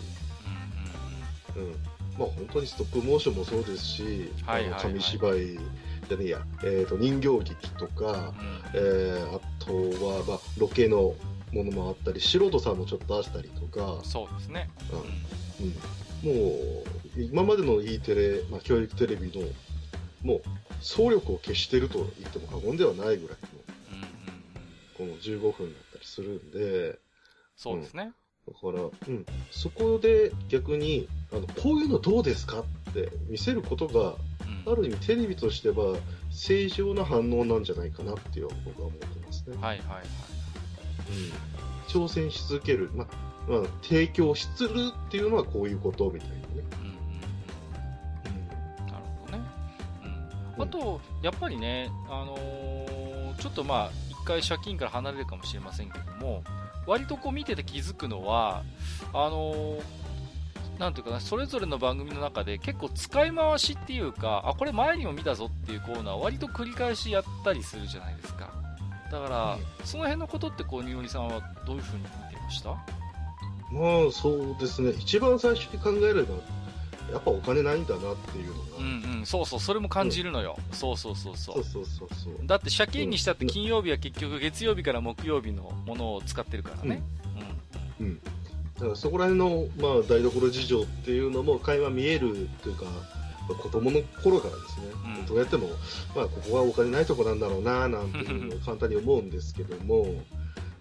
[1.55, 1.75] うん、うん、
[2.17, 5.59] まあ、本当にストップモーションもそうですし、はいはいはい、紙芝居
[6.09, 11.13] じゃねえや、えーと、人形劇とか、うん、えー、あとは、まあ、ロケの
[11.53, 14.03] ものもあったり素人さんもちょっと出したりとか。
[14.03, 14.69] そうですね、
[15.61, 16.83] うん、うん、も
[17.17, 19.47] う今までの E テレ、まあ、教育テレビの
[20.23, 20.41] もう
[20.81, 23.47] 総力を消してると言っても過言ではないぐらいの、
[24.97, 26.99] この15分だったりするんで、
[27.55, 28.05] そうですね。
[28.05, 28.11] だ
[28.51, 34.15] から、うん、そこで逆にあのこういうのどうですかって見せることが、
[34.65, 35.97] うん、ある意味テレビとしては
[36.29, 39.57] 正常な反応なんじゃないかなっていう僕は思ってますね。
[39.59, 40.05] はいはいはい。
[41.09, 43.07] うん、挑戦し続ける、ま
[43.47, 46.41] まあ、提供しつるっていうのはこういうことみたいなね。
[48.79, 49.43] うん、なるほどね。
[50.57, 56.43] うん、あと、やっぱりね、あのー、ちょっとまあ、一回借金から離れるかもしれませんけども、
[56.87, 58.63] 割とこう見てて気づくのは、
[59.13, 59.81] あのー、
[60.79, 68.51] なんていうかな、それぞれの番組の中で結構使い回しっていうか、あ、これ前にも見たぞっていうコーナーを割と繰り返しやったりするじゃないですか。
[69.11, 72.69] だから、その辺のことってこう、におりさんはどういうふうに見てました？
[72.69, 72.77] ま
[74.07, 74.91] あ、そうですね。
[74.91, 76.35] 一番最初に考えれば、
[77.11, 78.59] やっぱお金ないんだなっていうのが。
[78.79, 80.57] うんうん、そうそう、それも感じるのよ。
[80.57, 81.63] うん、そうそうそうそう。
[81.63, 87.01] そうそうそうだって借金にしたって金曜日は結局月曜日から木曜日のものを使ってるからね。
[87.99, 88.05] うん。
[88.07, 88.21] うん。
[88.77, 92.85] だからそこら辺の、まあ、台所事情っていうのも垣間見えるというか、
[93.49, 94.87] まあ、子供の頃からですね、
[95.19, 95.67] うん、どうやっても、
[96.15, 100.05] まあ、ここはお金ないとこなんだろうななんていうのを簡単に思うんですけども、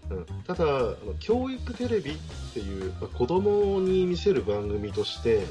[0.09, 2.15] うん、ただあの教育テレビっ
[2.53, 5.45] ていう、まあ、子供に見せる番組として、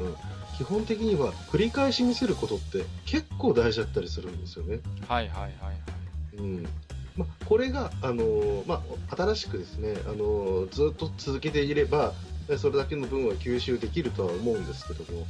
[0.00, 0.16] うん、うん、
[0.56, 4.80] 基本的には繰り返し見せることって結構大事だったりするんですよね。
[5.08, 6.36] はいはいはいはい。
[6.38, 6.68] うん
[7.16, 12.12] まあ、これが、あのー、まあ、新しくですね、あのー、ずっと続けていれば、
[12.58, 15.26] それだけの分は吸収できるとは思うんですけども、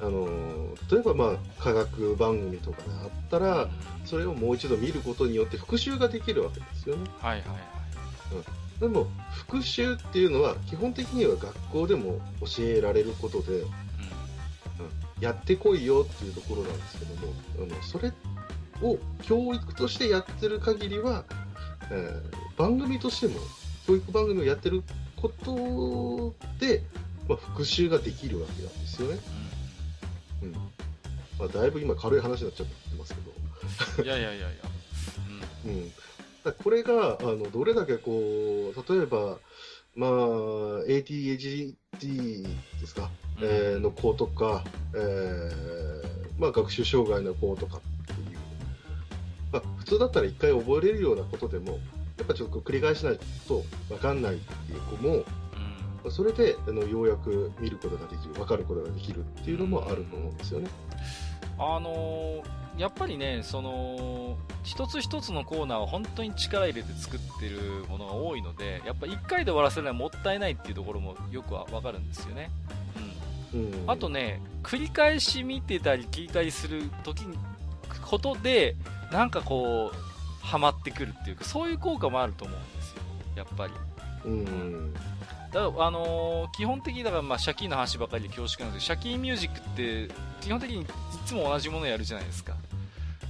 [0.00, 3.68] あの例えば、まあ、科学番組とかであったら
[4.04, 7.08] それをもう一度見ることによって復習ができるわけですよね。
[7.20, 7.58] はいはいはい
[8.82, 13.62] うん、でも復習っていうのは基本的には学校でも教えられることで、
[15.22, 18.12] やってこいよっていうところなんですけどもあのそれ
[18.82, 21.24] を教育としてやってる限りは、
[21.92, 23.38] えー、番組としても
[23.86, 24.82] 教育番組をやってる
[25.20, 26.82] ことで、
[27.28, 29.18] まあ、復習ができるわけなんですよね。
[30.42, 30.54] うんうん
[31.38, 33.20] まあ、だいぶ今軽い話になっちゃってますけ
[34.00, 34.04] ど。
[34.04, 34.48] いやいやいやいや。
[35.66, 35.70] うん。
[35.70, 35.92] うん、
[36.44, 39.38] だこれが、あの、どれだけこう、例えば、
[39.94, 40.10] まあ、
[40.86, 41.74] ATHD
[42.80, 43.10] ですか、
[43.40, 44.64] うん、えー、の子とか、
[44.94, 46.02] えー、
[46.38, 48.38] まあ、学習障害の子とかっていう、
[49.52, 51.72] まあ、普通だったら一回覚えれるようなことでも、
[52.18, 55.24] やっぱちょっと繰り返しないと分かんないっていう子も、
[56.10, 60.68] それであのようやく見ることができる、分かることができるっていうのもあると思うんですよね。
[61.58, 62.42] あのー、
[62.78, 72.50] やっぱりね、その、一つ一つのコーナーは本当に力入れて作ってるものが多いので、やっぱ1回で終わらせるのはもったいないっていうところもよくは分かるんですよね。
[73.52, 73.60] うん。
[73.60, 77.36] うん、あとね、繰り返し見てたり聞いたりする時に、
[78.02, 78.76] ことで、
[79.10, 83.02] なんかこう、ハマってくるっていうか、そういう効果もあると思うんですよ。
[83.36, 83.72] やっぱり。
[84.24, 84.94] うん。
[85.52, 89.62] だあのー、基本的にだからまあ借金の話ばかりで恐縮なんですけど、借金ミュージックっ
[90.08, 90.08] て
[90.40, 90.86] 基本的にい
[91.32, 92.54] つも同じものをやるじゃないですか。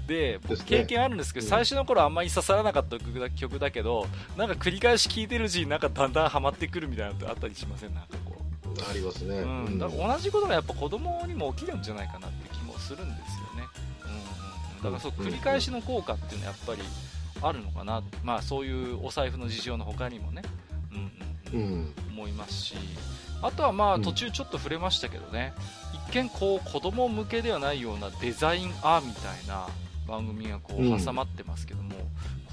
[0.06, 4.06] で、僕経験あるんですけど、ね、最初の頃あんまり刺さらなかった曲だけど、
[4.36, 7.94] なんか繰り返し聴いてるうちになんかだんだんハマってくるみたいなのってあったりしません？
[7.94, 8.42] なんかこう。
[8.90, 9.36] ありますね。
[9.36, 9.78] うん。
[9.78, 13.68] だから同じことがやっぱ子供にも起きるんじゃないかなって気もするんですよね。
[14.76, 16.82] うん、だからそう、繰り返しの効果っていうのはやっぱり
[17.40, 18.02] あるのかな。
[18.24, 20.42] まあそういうお財布の事情の他にもね。
[21.52, 21.94] うんうん。
[22.10, 22.74] 思いますし、
[23.40, 25.52] あとはまあ途中ちょっと触れましたけどね、
[26.10, 29.66] 見こう子供向けではないようなデザインアーみたいな
[30.06, 31.90] 番組がこう挟まってますけども、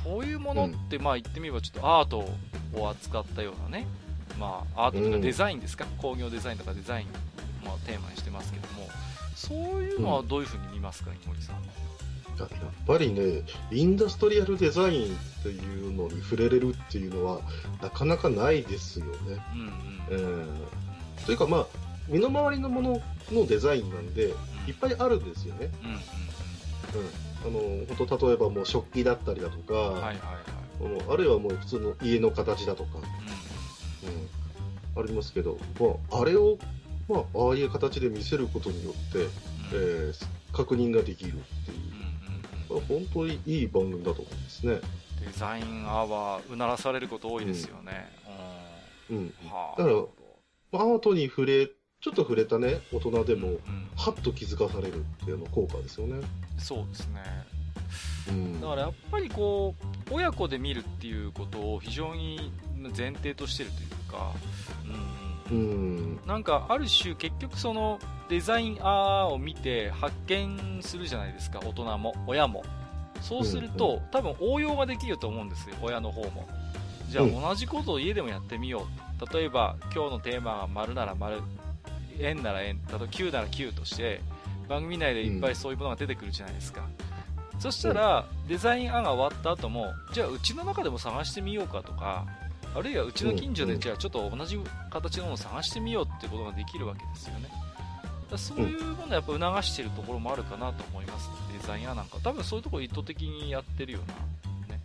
[0.06, 2.30] うん、こういうものってまあ言ってみればちょっとアート
[2.74, 3.88] を扱ったようなね、
[4.40, 8.88] まあアートというかデザインですか、工業デザインとかデザインをテーマにしてますけども、
[9.36, 11.56] そういうのはどういうふうに見ますか、井森さん。
[12.40, 12.50] やっ
[12.88, 17.42] ぱりね、インダストリアルデザインっていうのに触れれるっていうのは、
[17.82, 19.12] なかなかないですよね。
[19.54, 19.72] うんうん、
[20.12, 21.68] えー、というか、まあ、
[22.10, 24.34] 身の回りのもののデザインなんで、
[24.68, 25.70] いっぱいあるんですよね。
[25.84, 26.02] うん、うんうん、
[27.46, 35.88] あの本当例えばもう食器だったりだとか、はいはいはい、あるいはもう普通の家の形だとか、うん、うん、ありますけど、ま
[36.18, 36.58] あ、あれを、
[37.08, 40.14] まあ、ああいう形で見せることによって、うん、えー、
[40.52, 41.34] 確認ができるっ
[41.66, 42.00] ていう。
[42.70, 44.76] 本当にいい番組だと思うんですね。
[45.26, 48.08] デザインアーはうならされること多いですよね。
[49.10, 49.18] うん。
[49.18, 51.68] うん、はあ、だから、アートに触れ、
[52.02, 53.58] ちょっと触れたね、大人でも、うん、
[53.96, 56.26] はっと気づかされるっていうの効果ですよね。
[56.58, 57.22] そうですね。
[58.30, 59.76] うん、だからやっぱりこ
[60.10, 62.52] う、親子で見るっていうことを非常に
[62.98, 64.34] 前提としてるというか、
[65.50, 68.00] うん、うん、なんかある種結局その
[68.30, 72.64] デザインアーを見て発見するじゃないですか大人も親も。
[73.22, 76.48] そうすると、うんうん、多分応用ができると思うんですよ親の方も。
[77.10, 78.88] じゃあ同じことを家でもやってみよ
[79.20, 79.26] う。
[79.28, 79.38] と。
[79.38, 81.42] 例えば、今日のテーマが丸なら丸、
[82.20, 84.22] 円なら円、例えば9なら9として、
[84.68, 86.88] 番組内でいっぱいそういうものが出てくるじゃないですか。
[87.54, 92.26] うん、そしたら、デザイン案が終わった後も、じゃあうちの中でも探してみようかとか、
[92.76, 94.60] あるいはうちの近所でじゃあちょっと同じ
[94.92, 97.50] 形のものを探してみようってことができるわけですよね。
[98.30, 102.18] だそういうものをやっぱ促しているところもあるかなと思います、デザイン屋なんか。
[102.24, 104.76] 多分そういうところ意図的にやってるよな。
[104.76, 104.82] ね、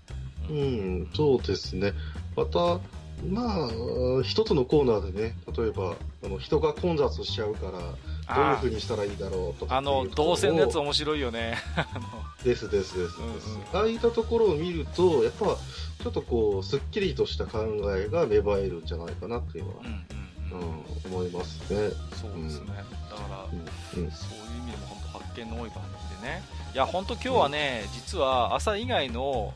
[0.49, 0.61] うん、う
[1.03, 1.93] ん、そうですね。
[2.35, 2.81] また、
[3.29, 5.95] まあ、一つのコーナーでね、例えば、
[6.25, 11.59] あの人が混雑しちゃうから、どういうふうにしたらいいだろうとかあの、動線のやつ面白いよね。
[12.45, 17.65] ですですですです、うんうん、ああいったところを見ると、やっぱ、ちょっとこう、すっきりとした考
[17.97, 20.25] えが芽生えるんじゃないかなっていうのは、うん、うん
[20.55, 21.91] うん、思いますね。
[22.13, 22.69] そうですね。
[23.11, 26.43] だから、うん、そういう意味でも本当発見の多い番組でね。
[26.75, 29.55] いや、本当今日はね、実は朝以外の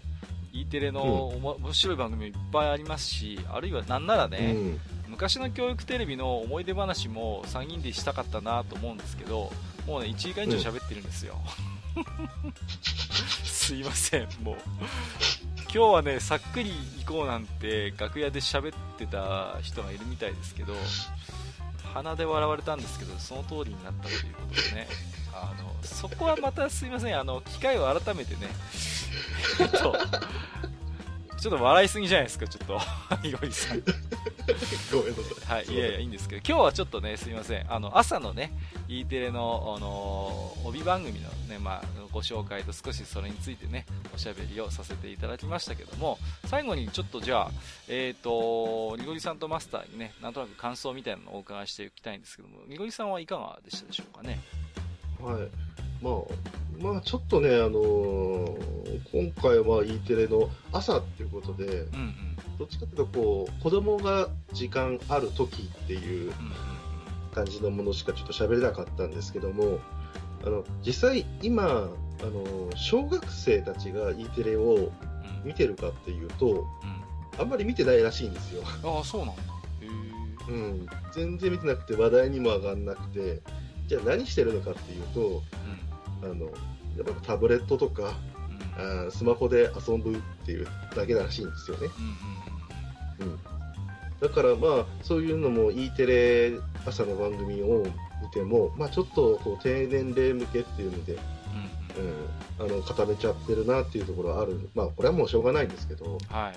[0.52, 4.56] E テレの面白い番組もいっぱいありますし、あるいはなんならね、
[5.08, 9.52] 昔の教育テレビの思い出話も3人でしたかったなと思うんですけど、
[9.86, 11.36] もうね、1時間以上喋ってるんですよ。
[13.44, 14.56] すいません、もう。
[15.64, 16.72] 今日はね、さっくり
[17.04, 20.74] 行こうなんて楽屋で喋ってた人がいるみたいですけど、
[21.92, 24.88] 鼻で笑われたんですけど、その通りになったということでね、
[25.32, 28.48] あのそこはまたすいません、あの機会を改めてね、
[29.60, 29.96] えっと、
[31.38, 33.82] ちょっと笑いすぎじゃないですか、ちょっと、いごりさん。
[34.92, 35.56] ごめんなさい。
[35.56, 37.72] はい、いやいや、いいんですけど、今日はちょっとね、すみません。
[37.72, 38.52] あの、朝のね、
[38.88, 47.50] E テレの、あの、帯番組のね、まあ、ご紹介と少しそれについてね、おしゃべりをさせていただきましたけども、最後にちょっとじゃあ、
[47.88, 54.40] えっ、ー、と、りごりさんとマスターにね、なんとなく感想みたいなのをお伺いしていきたいんですけども、りごりさんはいかがでしたでしょうかね？
[55.20, 55.48] はい。
[56.02, 58.52] まあ、まあ、ちょっとね、あのー、
[59.12, 62.14] 今回は E テレの朝っていうことで、うんうん、
[62.58, 66.32] どっちかというとこう、子供が時間ある時っていう
[67.34, 69.80] 感じのものしかちょっと喋れなかったんですけども、
[70.44, 74.92] あの実際今、あの小学生たちが E テレを
[75.44, 78.62] 見てるかっていうと、うん、あんまり見てないらしいんですよ。
[78.84, 79.42] ああ、そうなんだ。
[80.48, 83.42] うん、全然見てなくて話題にも上がんなくて、
[83.88, 85.42] じゃあ何してるのかっていうと、
[86.22, 86.50] あのや
[87.02, 88.14] っぱタブレットとか、
[88.78, 91.88] うん、あスマホで遊ぶっていうだけらしいんですよね。
[93.18, 93.38] うん、うんうん、
[94.20, 97.86] だからまあそういうのも E テレ朝の番組を
[98.22, 101.18] 見ても、まあ、ちょっとこう低年齢向けっていうので、
[102.58, 106.54] うん、うん、あの固めちゃってるなっていうところはある、まあ、これはもうしょうがないんですけど、はい。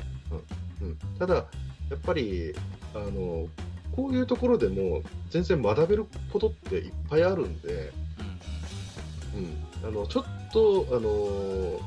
[0.82, 0.88] うん。
[0.88, 1.44] うん、ただ、や
[1.96, 2.54] っぱり
[2.96, 3.48] あの
[3.96, 7.92] こういうところでも全然学べることっていっぱいあるんで、
[9.84, 11.80] うん、あのちょっとあの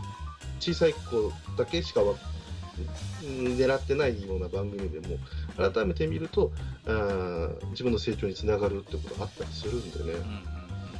[0.60, 2.01] 小さい子だけしか
[3.22, 5.16] 狙ってないような番組でも
[5.56, 6.52] 改めて見ると
[6.86, 10.12] あ自分の成長につながるってことがあったりするんでね、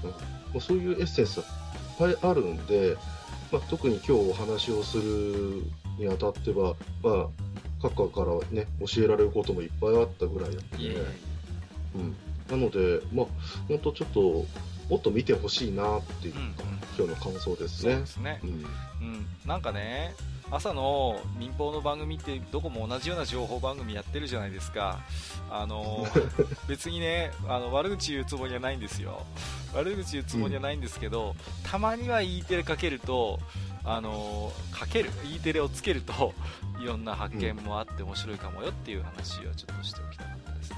[0.05, 1.47] うん、うん、そういうエッセンスは
[2.09, 2.97] いっぱいあるんで、
[3.53, 5.65] まあ、特に今日お話をする
[5.99, 7.27] にあたっては、まあ、
[7.91, 10.95] からね教えられることもいっぱいあったぐらいだったね、
[11.95, 12.17] うん、
[12.51, 13.27] なので、まあ、
[13.69, 14.47] 本当ちょっと
[14.89, 17.93] もっと見てほしいなっていうか、うん、今日の感想ですね。
[17.93, 18.41] そうですね。
[18.43, 20.15] うん、うん、なんかね、
[20.51, 25.01] 朝の民放の番組ってどこも同じような情報番組やってるじゃないですか。
[25.51, 26.07] あの
[26.69, 29.25] 別にね、あの悪口言うつもりはないんですよ。
[29.75, 33.41] 悪口言うつもりはないんですけど、うん、たまには E テレかけると、
[33.85, 36.35] あのかける E テレをつけると
[36.83, 40.77] いろんな発見もあって面白いかもよっていう話をちょっとしておきたかったですね。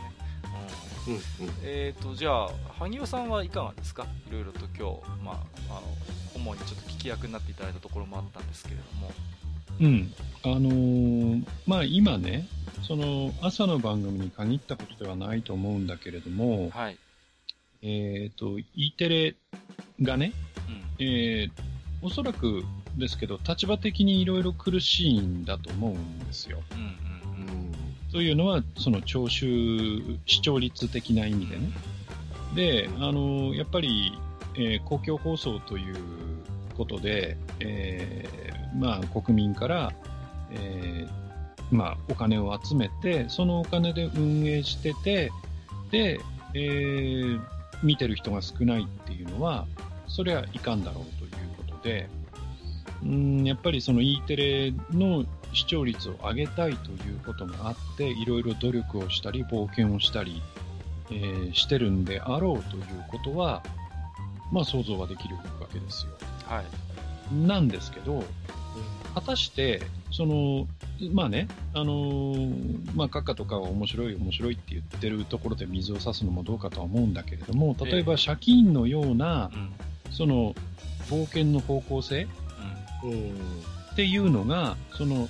[1.06, 1.14] うん。
[1.14, 1.22] うん、
[1.62, 4.06] えっ、ー、とじゃあ萩尾さんはいかがですか？
[4.28, 5.96] いろいろと今日、まあ、あの
[6.34, 9.12] 主にちょっと聞き役になっていただいたところもあったんですけれども。
[9.78, 10.14] うん。
[10.42, 12.48] あのー、まあ今ね
[12.82, 16.98] その朝の番組に限ったことではないと思うんだけれども、はい、
[17.82, 19.34] えっ、ー、と E テレ
[20.02, 20.32] がね、
[20.98, 21.50] うん、えー、
[22.02, 22.64] おそらく
[22.96, 26.62] ですけど立場的にいろいろ苦しいんだと思うんですよ。
[26.72, 27.06] うんうんうん
[28.12, 31.70] というのは、その聴取、視聴率的な意味でね。
[32.54, 34.12] で、あの、やっぱり、
[34.54, 35.96] えー、公共放送という
[36.78, 39.92] ことで、えー、まあ、国民から、
[40.50, 45.30] えー、まあ、お金を集めて、そのお金で運営してて、
[45.90, 46.18] で、
[46.54, 47.40] えー、
[47.82, 49.66] 見てる人が少ないっていうのは、
[50.08, 51.32] それはいかんだろうという
[51.68, 52.08] ことで、
[53.02, 60.42] うんやっぱりその E テレの視聴率を上げたいということがあって、いろいろ努力をしたり、冒険をしたり、
[61.10, 63.62] えー、してるんであろうということは、
[64.52, 65.42] まあ想像はできるわ
[65.72, 66.12] けですよ。
[66.46, 67.34] はい。
[67.34, 68.24] なんですけど、
[69.14, 69.82] 果たして
[70.16, 70.66] その、
[71.12, 79.50] まあね、あのー、まあ、閣下とかは面白い面白いって言ってるところで水を差すのもどうかとは思うんだけれども、例えば借金のような、
[80.10, 80.54] その、
[81.10, 82.28] 冒険の方向性、うん、
[83.92, 85.28] っていうのが、その、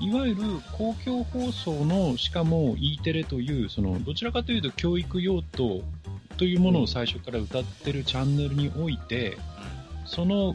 [0.00, 5.82] いわゆる公共放送の、しかも E テレという、その、どちらかというと教育用途
[6.36, 9.38] というものを最初から歌ってるチャンネルにおいて、
[10.04, 10.54] その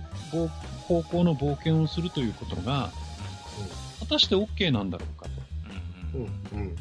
[0.87, 2.91] 方向の冒険をするということが、
[3.99, 5.31] 果たして OK なんだろうかと。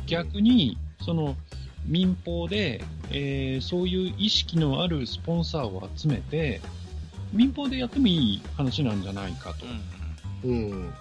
[0.07, 1.37] 逆に、その、
[1.87, 6.61] 民放で、えー、そういう意識のあるスポンサーを集めて、
[7.33, 9.67] 民放でやってもいい話なんじゃないかと。
[10.45, 10.93] うん。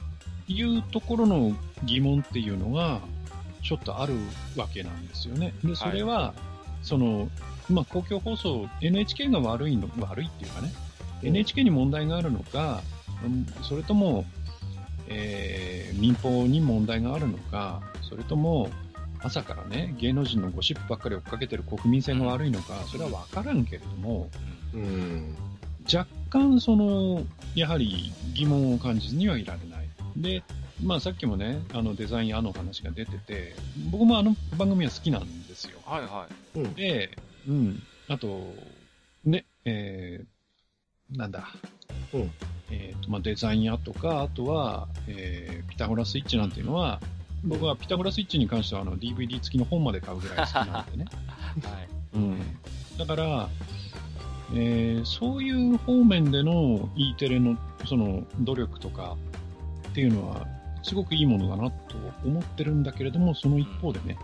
[0.47, 3.01] いうところの疑問っていうのが、
[3.63, 4.13] ちょっとある
[4.55, 5.53] わけなんですよね。
[5.63, 6.39] で、それは、はい、
[6.81, 7.29] その、
[7.69, 10.71] まあ、公共放送、NHK が悪いの、悪いっていうかね、
[11.21, 12.81] NHK に問題があるのか、
[13.61, 14.25] それとも、
[15.07, 18.69] えー、民放に問題があるのか、それとも、
[19.21, 24.29] 朝からね、芸能人のゴシップばっかり追っかけてる国民性が悪いのか、それはわからんけれども、
[24.73, 25.35] うん、
[25.93, 27.23] 若干、その、
[27.55, 29.89] やはり疑問を感じずにはいられない。
[30.15, 30.43] で、
[30.83, 33.55] まあさっきもね、あのデザイン屋の話が出てて、
[33.91, 35.79] 僕もあの番組は好きなんですよ。
[35.85, 36.75] はいはい。
[36.75, 37.17] で、
[37.47, 37.83] うん。
[38.07, 38.53] あと、
[39.25, 41.49] ね、えー、なんだ。
[42.13, 42.31] うん。
[42.71, 47.01] えっ、ー、と、まあ、デザイン屋とか、あとは、えー、ピタゴラスイッチなんていうのは、
[47.43, 51.05] 僕はピタゴラスイッチに関してはあの DVD 付きの本まで買うぐらい好きなんでね。
[51.63, 51.89] はい。
[52.15, 52.39] うん。
[52.97, 53.49] だから、
[54.53, 57.57] えー、そういう方面での E テレの
[57.87, 59.15] その努力とか
[59.89, 60.47] っていうのは、
[60.83, 64.17] すごくいいものだなと思ってるんだけれども、その一方でね、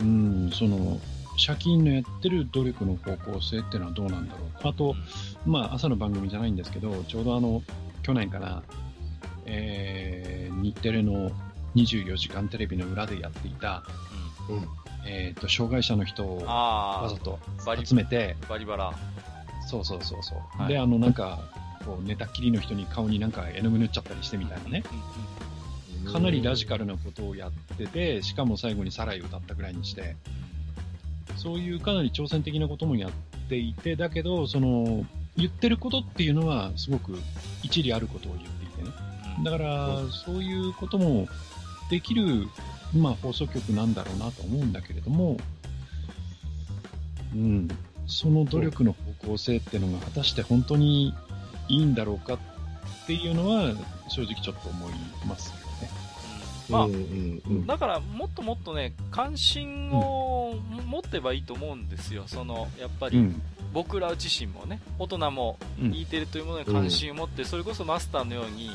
[0.00, 0.98] う、うん、その、
[1.44, 4.68] 借金のやってる努力の方向性っていうのはどうなんだろう。
[4.68, 4.94] あと、
[5.46, 7.62] まあ、朝の番組じゃないんですけど、ちょうどあの、
[8.02, 8.62] 去年かな、
[9.46, 11.30] えー、日テレの
[11.76, 13.82] 24時間テレビの裏でやっていた、
[15.06, 17.38] えっ、ー、と、障害者の人をわざと
[17.84, 18.92] 集めて、バリバラ。
[19.68, 20.38] そうそうそうそう。
[20.60, 21.40] はい、で、あの、なんか、
[21.84, 24.82] こう、寝たきりの人に顔になんか絵の具塗っちゃったりしてみたいなね。
[26.12, 30.16] かなりラジカルなことをやってて、しかも最後にサライ歌ったぐらいにして、
[31.36, 33.10] そういうかなり挑戦的なこともやっ
[33.48, 35.04] ていて、だけど、その、
[35.36, 37.18] 言ってることっていうのはすごく
[37.62, 38.90] 一理あることを言っていてね。
[39.44, 41.28] だから、そういうことも
[41.90, 42.48] できる、
[42.94, 45.36] まあ、放送局なんだろうなと思うんだけれども、
[47.34, 47.68] うん、
[48.06, 51.14] その努力の方向性っていうのが果たして本当に
[51.68, 52.38] いいんだろうかっ
[53.06, 53.74] ていうのは
[54.08, 54.92] 正直ちょっと思い
[55.26, 55.90] ますよね。
[56.68, 56.88] まあ、
[57.66, 60.54] だからもっともっとね、関心を
[60.86, 62.24] 持ってばいいと思うんですよ。
[62.26, 63.34] その、やっぱり、
[63.72, 68.70] 僕ら自身もね、大人も E テレというものに関心を持って、それこそマスターのように、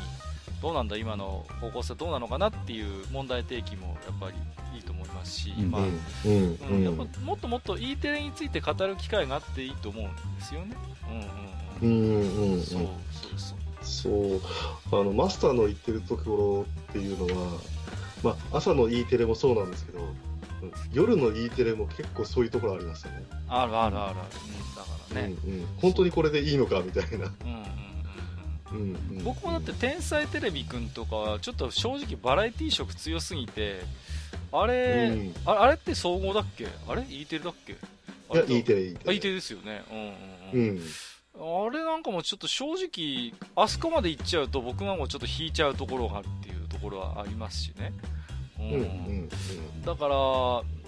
[0.66, 4.34] どうなんだ、今の方向性どうなのかなっていう問題提起もやっぱり
[4.76, 6.84] いいと思いますし、まあ、うん。
[6.84, 10.76] やっぱもっともっと E テレについて語る機会があっていいと思うんですよね。
[11.84, 12.22] うんうんうん。
[12.42, 12.82] うんうん、そう、
[13.12, 14.40] そうそう。
[14.42, 15.02] そう。
[15.02, 17.60] あのマスターの言ってるところっていうのは、
[18.24, 20.00] まあ、朝の E テレもそうなんですけど
[20.94, 23.24] 夜の E テレも結構そういうところありますよね。
[23.50, 27.86] あるあるあるある、うん、だからね、うんうん、本当にこれでいいのかみたいな、うんうん
[28.76, 33.82] うん、僕もだって「天才テレビくん」とかはちょっと正直バラエティー色強すぎて
[34.52, 36.68] あれ、うん、ああれって総合だっけ？
[36.88, 37.74] あれ？E テレだっけ？
[37.74, 37.76] い
[38.38, 39.16] や E テレ E テレ。
[39.16, 39.84] E テレですよね。
[40.54, 40.82] うんうん、うん。
[41.68, 47.92] あれなんかもちょっと正直、あそこまで行っちゃうと僕がもうちょっと引いちゃうところがあるっていうところはありますしね。
[48.58, 48.66] うん。
[48.66, 49.30] うんうん、
[49.84, 50.16] だから、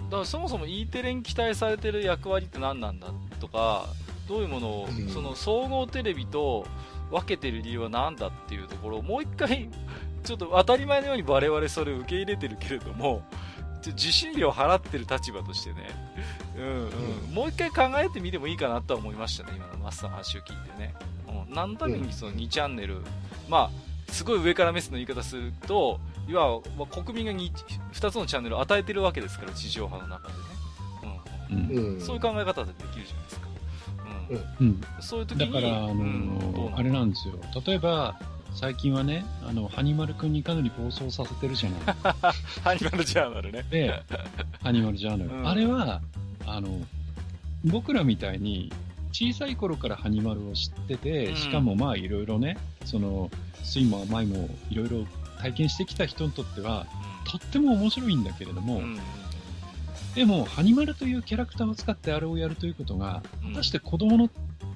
[0.04, 3.08] だからそもそも E テレに期待されてる役割って何なんだ
[3.40, 3.86] とか、
[4.26, 6.66] どういうものを、うん、その総合テレビと
[7.10, 9.68] 分けてる理由は何だっていうところをもう一回、
[10.24, 13.22] ちょっと当たり前のように我々それを受け入れてるけれども、
[13.86, 15.88] 受信料払ってる立場としてね、
[16.56, 20.94] うんうん、もう一回考えてみてもいいかなとは思いましたね、今のマスターの話を聞いてね。
[21.48, 23.00] うん、何のためにその2チャンネル、
[23.48, 27.52] まあ、すごい上からメスの言い方すると、いわば国民が 2,
[27.92, 30.40] 2つのチャンネルを与えてるわけですから、地上波の中でね。
[31.50, 33.47] うん、うん、そういう考え方でできるじゃないですか。
[34.30, 34.66] うん。
[34.66, 35.52] うん、そういう時に。
[35.52, 37.34] だから、あのー、あれなんですよ。
[37.66, 38.18] 例えば、
[38.54, 41.80] 最近はね、あの、ハニマルくんにかなり暴走させてるじゃない。
[42.62, 43.64] ハニマルジャーナルね。
[43.70, 44.02] で、
[44.62, 45.30] ハニマルジャーナル。
[45.30, 46.00] うん、あれは、
[46.46, 46.80] あの、
[47.64, 48.72] 僕らみたいに、
[49.12, 53.30] 小さい頃からハニマルを知ってて、しかもまあいろいろね、その、
[53.62, 55.06] 酸いも甘いもいろいろ
[55.40, 56.86] 体験してきた人にとっては、
[57.24, 58.98] とっても面白いんだけれども、うん、
[60.18, 63.22] でも、ハニマルというキャラクターを使ってあれをやるということが、
[63.52, 64.28] 果たして子供の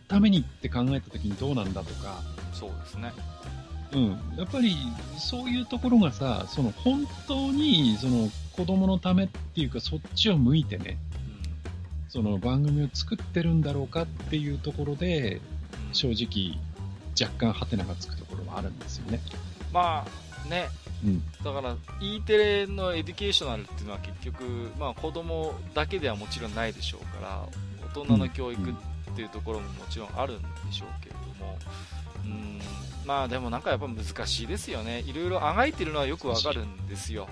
[0.07, 3.13] ためにって考えた時にどうなんだとか、そうですね。
[3.93, 4.11] うん。
[4.39, 4.77] やっぱり、
[5.19, 15.41] そういうところがさ、その、本当に、その、子供のためっていうか、そっちを向いてね、うん、その番組を作ってるんだろうかっていうところで、
[15.93, 16.57] 正直、
[17.21, 19.19] 若干ハテナがつくところはあるんですよね。
[19.73, 20.69] まあ、ね。
[21.05, 24.45] うん、だから E テレのエデュケーショナルっていうのは結局、
[24.79, 27.43] まあ、子供だけではもちろんないでしょうから
[27.95, 28.75] 大人の教育っ
[29.17, 31.59] ていうところももちろんあるんでしょうけれども、
[32.25, 32.61] うん。
[33.05, 37.29] まあでもなんかやっぱ難しいですよね、いろいろあがいてるのはよくわかるんですよ、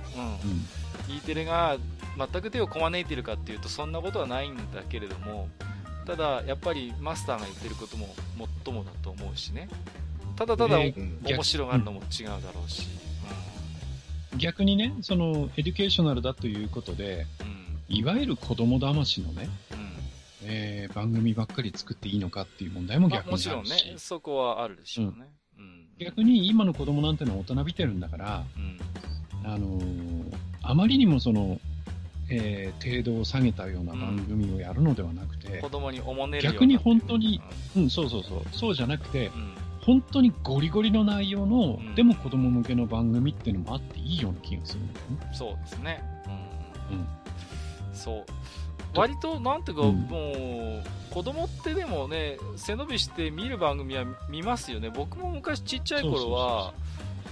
[1.09, 1.77] うん、E テレが
[2.19, 5.49] 全く手をこまねいてるかっていうとそんなことはないんだけれども、
[6.07, 9.69] ただやっぱりマスターが言ってることももっともだと思うしね、
[10.35, 10.93] ただただ、ね、
[11.23, 12.99] 面白がるのも違うだろうし。
[14.32, 17.27] うん、逆にね、そのエデュケーショナルだということで、
[17.89, 19.48] うん、いわゆる子供騙しのね、
[20.44, 25.12] えー、番組ばっかり作っていいのかっていう問題も逆にあるし、もちろんね、そこはあるでしょうね。
[25.59, 31.61] うん、逆に今の子供なんてのは大人びてるんだから、うん、あのー、あまりにもその、
[32.31, 37.40] えー、程度を下げたような番組をやるのではなくて、うん、子供におもねる逆に本当に、
[37.77, 39.31] うん、そうそうそう、そうじゃなくて、
[39.82, 45.31] 本当にゴリゴリの内容の、でも子供向けの番組っていうのもあっていいような気がするんだよね。
[45.32, 46.02] そうですね。
[46.90, 46.98] うん。
[46.98, 47.07] うん、
[47.94, 48.24] そう。
[48.94, 54.90] 割と、なんていうか、うん、もう、子供ってでもね、背伸びして見る番組は見ますよね。
[54.90, 56.73] 僕も昔ちっちゃい頃は、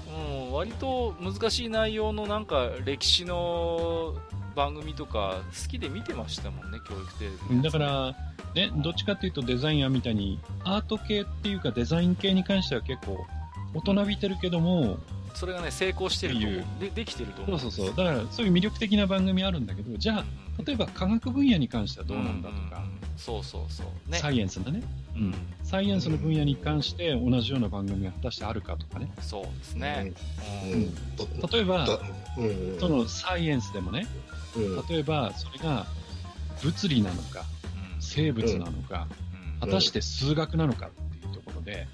[0.08, 4.14] うん、割と難しい内容のなんか歴史の
[4.58, 7.62] 番組とか好きで見てましたもんね、教育テレビ。
[7.62, 8.16] だから、
[8.56, 13.24] ね、どっちかっていうとデザイン屋みたいに、アート系っていうかデザイン系に関しては結構
[13.72, 14.98] 大人びてるけども、
[15.34, 16.64] それがね、成功してると思う。
[16.80, 17.60] で、できてると思う。
[17.60, 17.96] そうそうそう。
[17.96, 20.24] だから、そういう魅力的な番組あるんだけど、じゃあ、
[20.64, 22.82] 例えば科学分野に関してはどうなんだとか、
[23.16, 24.82] そうそうそう、ね、サイエンスだね、
[25.14, 30.12] うん、サイエンスの分野に関して同じような番組が果たしてあるかとかね、そうですね、
[30.64, 30.92] うん、
[31.50, 31.86] 例えば、
[32.80, 34.06] そのサイエンスでもね、
[34.88, 35.86] 例えばそれが
[36.62, 37.44] 物理なのか、
[38.00, 39.06] 生物なのか、
[39.60, 41.86] 果たして数学なのかっていうところで、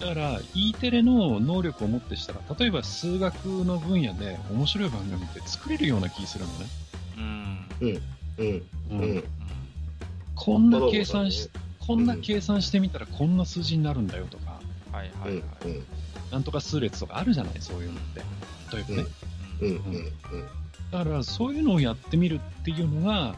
[0.00, 6.66] だから E テレの能力をもってしたら例えば数学の分野で面白い番組って作れるような気するのね。
[7.16, 7.68] うん。
[8.38, 8.62] うん。
[8.90, 9.24] うん。
[10.34, 11.48] こんな計算し、
[11.78, 14.60] こんな計算してみたらこんな数字になるんだよとか。
[14.92, 15.42] はいはいはい。
[16.30, 18.22] なんとか数列とかあるじゃない、そういうのって。
[18.72, 19.08] 例えばね。
[19.60, 19.68] うん。
[19.68, 20.10] うん。
[20.90, 23.34] だからそういうのをやってみるっていうのが、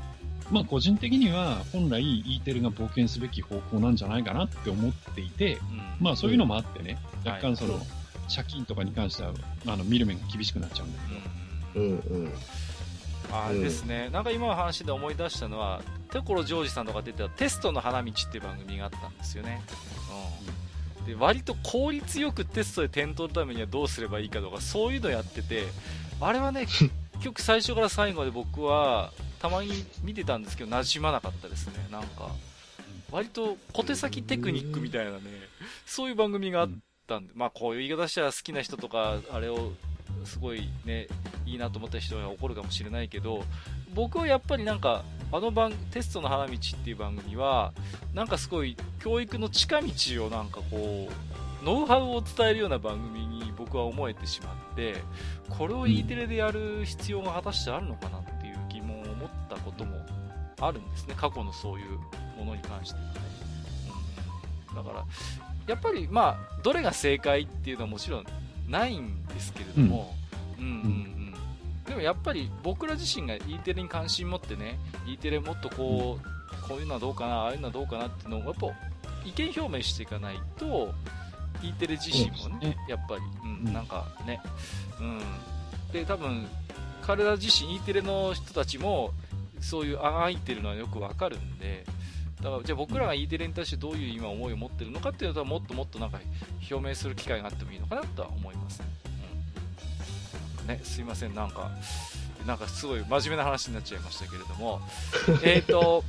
[0.51, 5.59] まあ個人的には本来 E テレが冒険すべき方向なんじゃないかなって思っていて、
[6.01, 7.79] まあそういうのもあってね、若干その、
[8.35, 9.33] 借金とかに関しては、
[9.67, 10.99] あの、見る目が厳しくなっちゃうんだ
[11.75, 11.85] けど。
[11.85, 12.33] うんうん。
[13.31, 19.63] あれですね、うん、なんか今の話で思い出したのは、所ジョージさんとか出てたテストの花道っていう番組があったんですよね。
[20.99, 25.65] うん、で割と効率よくテストで点取るためにはどうすればいいかとか、そういうのやってて、
[26.21, 26.91] あれはね、結
[27.25, 32.31] 局最初から最後まで僕はたまに見てたんですけど、馴染まなかったですね、なんか。
[33.11, 35.19] 割と小手先テクニックみたいなね、
[35.87, 36.69] そういう番組があっ
[37.07, 39.73] たんで、まあこういう言い方したら好きな人とか、あれを
[40.25, 41.09] すごいね、
[41.47, 43.45] いいなと思った人は怒るかもしれないけど、
[43.95, 47.73] 僕はやっぱりなんか、あの番、テストの花道っていう番組は、
[48.15, 55.03] なんかすごい教育の近道をなんかこう、ノウハウを伝えるような番組に僕は思えてしまって、
[55.49, 59.97] これを E テレでやる必要が果たしてあるのかなっていう疑問を持ったことも
[60.61, 61.99] あるんですね、過去のそういう
[62.39, 63.13] ものに関してはね。
[64.71, 65.05] うん、だから、
[65.67, 68.25] やっぱりまあ、どれが正解っていうのはもちろん
[68.69, 70.15] ないんですけれども、
[70.59, 71.35] うん、うんうんうん。
[71.85, 78.67] でもやっぱり僕ら自身が E テレに関心持ってね E テレもっとこう、こういうのはどうかなああいうのはどうかなっていうのをやっぱ
[79.25, 80.93] 意見表明していかないと
[81.63, 84.41] E テレ自身もね、ねやっぱり、うん、なんかね、
[85.01, 85.21] うん、
[85.93, 86.47] で多分
[87.03, 89.13] 彼ら自身 E テレの人たちも
[89.61, 91.85] そういうあがいてるのはよくわかるんで
[92.43, 96.21] だからじゃあ僕らが E テレに対してどういう今思いを持ってるのかっていうのはもっともっとなんか
[96.71, 98.79] 表明する機会があってもいいのかなとは思います。
[98.81, 98.87] ね。
[100.63, 101.71] うん、ねすいません、なんか、
[102.47, 104.81] なんかすごい真面目な話になっちゃいましたけれども、
[105.43, 106.05] えっと、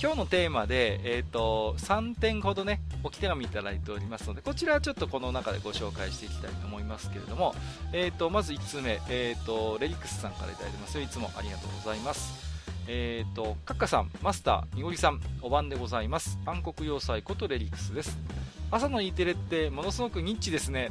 [0.00, 7.52] 今日のテーマで、えーと、3点ほどね置き手紙いただいておりますのでこちらはちょっとこの中でご紹介していきたいと思いますけれども、
[7.92, 12.46] えーと、まず1つ目、えーと、レリックスさんからいただいてますよいつもありがとうございます
[12.90, 16.38] えーと、カッカさん、マスター、みごりさん、お晩でございます。
[16.46, 18.16] 暗黒要塞ことレリックスです。
[18.70, 20.88] 朝の E テレってものすごくニッチですね。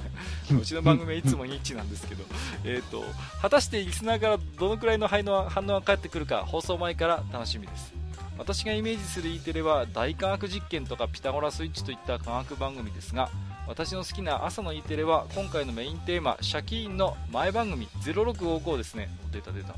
[0.52, 2.24] うちの番組はいつもニッチなんですけど、
[2.64, 3.02] えっと、
[3.40, 7.97] 果たしてリスナーからどのくらいの反応が返ってくるか放送前から楽しみです。
[8.38, 13.28] 私がイメージする E テレは大科学実験とかピタゴラスイッチといった科学番組ですが、
[13.66, 19.10] 私の好きな朝の E テレは今回のメインテーマシャキーンの前番組0655ですね。
[19.32, 19.74] 出た出た。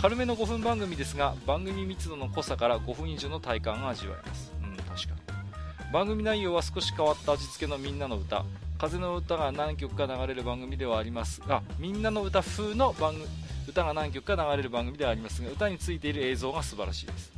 [0.00, 4.52] 軽めの5分番組ですが番組密度の濃さから5分以上の体感が味わえます。
[4.62, 5.14] うん確か
[5.86, 5.92] に。
[5.92, 8.44] 番組内容は少し変わった味付けのみんなの歌。
[8.78, 11.40] 風の歌が何曲か流れる番組ではあります。
[11.40, 13.26] がみんなの歌風の番組
[13.68, 17.32] 歌が何曲か流れる番組ではありますが歌についている映像が素晴らしいです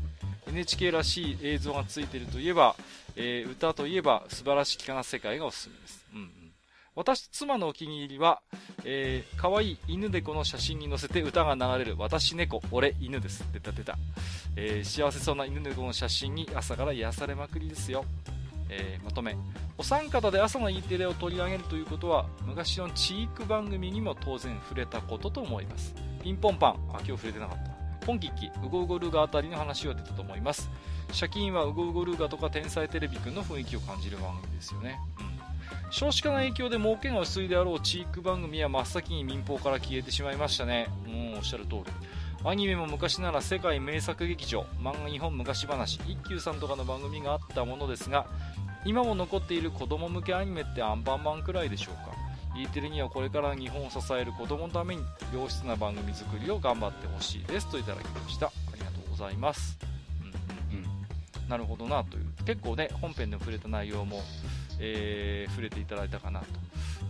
[0.49, 2.77] NHK らしい映像がついているといえば、
[3.17, 6.29] えー、歌といえば素晴らしきかな世界がおすすめです、うんうん、
[6.95, 8.41] 私妻のお気に入りは、
[8.85, 13.97] えー、可愛い犬猫の写真に載せて歌が流れる私猫俺犬です出た出た、
[14.57, 18.05] えー、幸せそうな犬猫の写真に朝から癒されまくりですよ。
[18.69, 19.37] えー、まとめ。
[19.79, 25.95] お三方で朝の E テレを取り上げるということは昔のチーク番組にも当然触れたことと思います。
[26.23, 26.71] ピンポンパン。
[26.93, 27.76] あ今日触れてなかった。
[28.07, 30.71] ポンキッキウゴウゴルーガあたりの話は出たと思います。
[31.13, 40.89] シャキーンはウゴウゴルーガとか天才テレビくんの雰囲気を感じる番組ですよね、うん、少子化の影響で儲けが薄いであろうチーク番組は真っ先に民放から消えてしまいましたね。
[41.07, 41.85] うんおっしゃる通り。
[42.45, 44.67] アニメも昔なら世界名作劇場。
[44.81, 48.27] 漫画日本昔話一休さんとかの番組があったものですが
[48.85, 52.16] 今も残っている子供向けアニメってアンパンマンくらいでしょうか？
[52.59, 55.03] E テレにはこれから日本を支える子供のために
[55.35, 57.71] 良質な番組作りを頑張ってほしいです。
[57.71, 58.47] といただきました。
[58.47, 59.79] ありがとうございます、
[60.23, 62.27] うんうんうん、なるほどなという。
[62.45, 64.23] 結構ね本編で触れた内容も、
[64.79, 66.47] えー、触れていただいたかなと,、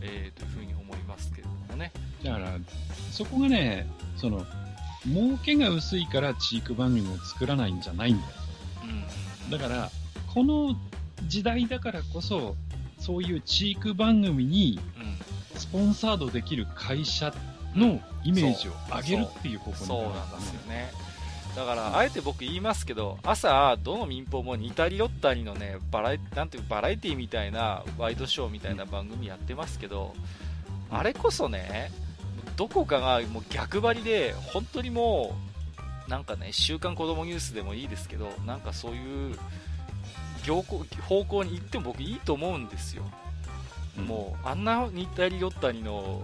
[0.01, 1.93] えー、というふうに思いますけれどもね。
[2.25, 2.59] だから
[3.13, 3.87] そこがね
[4.17, 4.45] その
[5.05, 8.33] 儲けが薄いからチーク番組を作らないんじゃないんだよ、
[9.45, 9.91] うん、だから
[10.35, 10.75] この
[11.29, 12.57] 時代だからこそ
[12.99, 14.81] そういうチーク番組に
[15.57, 17.33] スポンサードできる会社
[17.75, 20.91] のイメージを上げるっていう方向になんですよね。
[21.57, 30.15] だから、あえて僕言いますけど、朝、どの民放も似たり寄ったりのね、バラエなんていうバラエティみたいな、ワイドショーみたいな番組やってますけど、
[30.91, 31.91] あれこそね、
[32.57, 35.35] どこかがもう逆張りで、本当にも
[36.07, 39.39] う、なんかね、週刊子供ニュースでもいいですけど、なんかそういう、
[40.45, 43.03] 業方向に行っても僕いいと思うんですよ。
[43.99, 46.23] うん、もう、あんな似たり寄ったりの、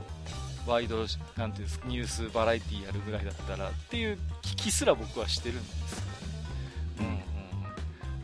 [0.66, 6.02] ワイド、なんていうんですか、ニュースバラエティやるぐらいだったらっていう気すら僕はしてるんですよ。
[7.00, 7.22] うんうん。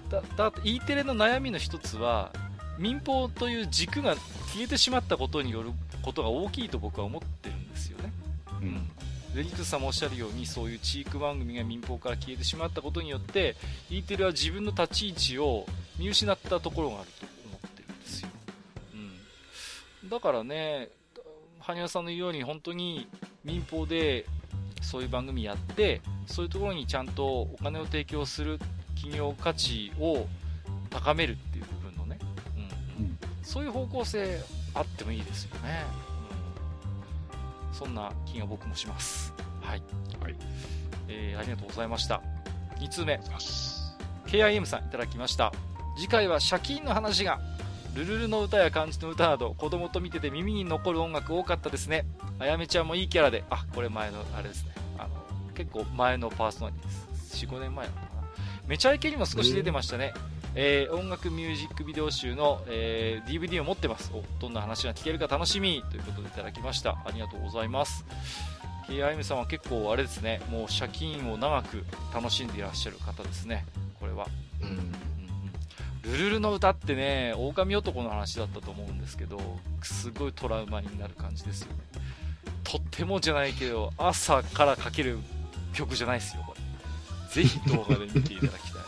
[0.08, 2.32] だ、だって E テレの悩みの一つは、
[2.78, 4.14] 民放という軸が
[4.52, 5.72] 消えてしまったことによる
[6.02, 8.12] ことが大きいと僕は思ってるんですよね。
[8.62, 8.88] うん。
[9.34, 13.56] レリックスさんもおっしゃるようにそういうチーク番組が民放から消えてしまったことによって
[13.90, 15.66] E テレは自分の立ち位置を
[15.98, 17.26] 見失ったところがあると
[20.08, 20.88] だからね、
[21.60, 23.08] 羽生さんの言うように本当に
[23.44, 24.24] 民放で
[24.80, 28.58] そういう番組やって、そういうところにちゃんとお金を提供する
[28.94, 30.26] 企業価値を
[30.90, 32.18] 高めるっていう部分のね、
[32.98, 34.40] うん、うん、そういう方向性
[34.74, 35.84] あってもいいですよね。
[37.70, 39.34] うん、そんな気が僕もします。
[39.60, 39.82] はい。
[40.20, 40.36] はい。
[41.08, 42.22] えー、ありがとうございました。
[42.78, 43.20] 2通目。
[44.26, 45.52] KIM さんいただきました。
[45.96, 47.40] 次回はシャキーンの話が
[47.94, 52.06] ルルルの歌や漢字の歌など子供と見てて耳に残る音楽多かったですね。
[52.38, 53.44] あやめちゃんもいいキャラで。
[53.50, 54.72] あこれ前のあれですね。
[54.98, 55.10] あの
[55.54, 57.46] 結構前のパーソナリティです。
[57.46, 58.08] 45年前なのかな。
[58.66, 60.12] めちゃイケにも少し出てましたね、
[60.54, 64.12] えー、音楽ミュージックビデオ集の、えー、DVD を持ってます。
[64.12, 65.82] おどんな話が聞けるか楽しみ。
[65.90, 66.98] ということでいただきました。
[67.04, 68.04] ありがとうございます。
[68.88, 70.40] KIM さんは結構あれですね。
[70.50, 71.84] もう借金を長く
[72.14, 73.64] 楽しんでいらっしゃる方ですね。
[73.98, 74.26] これは。
[74.62, 75.17] うん
[76.02, 79.38] ルルルの歌ってね、狼男の話だったと思うんですけど、
[79.82, 81.78] すごいトラウマになる感じですよね。
[82.64, 85.18] とってもじゃないけど、朝からかける
[85.72, 87.42] 曲じゃないですよ、これ。
[87.42, 88.82] ぜひ動画で見ていただきたい。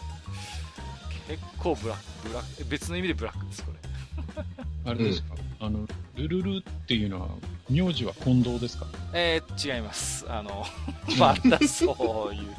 [1.28, 4.90] 結構ブラック、ブラック、別の意味でブラックです、これ。
[4.90, 7.28] あれですか、うん、あの、ルルルっていうのは、
[7.68, 8.86] 名字は近藤ですか？
[9.12, 10.26] えー、違います。
[10.28, 10.64] あの、
[11.18, 12.56] またそういう、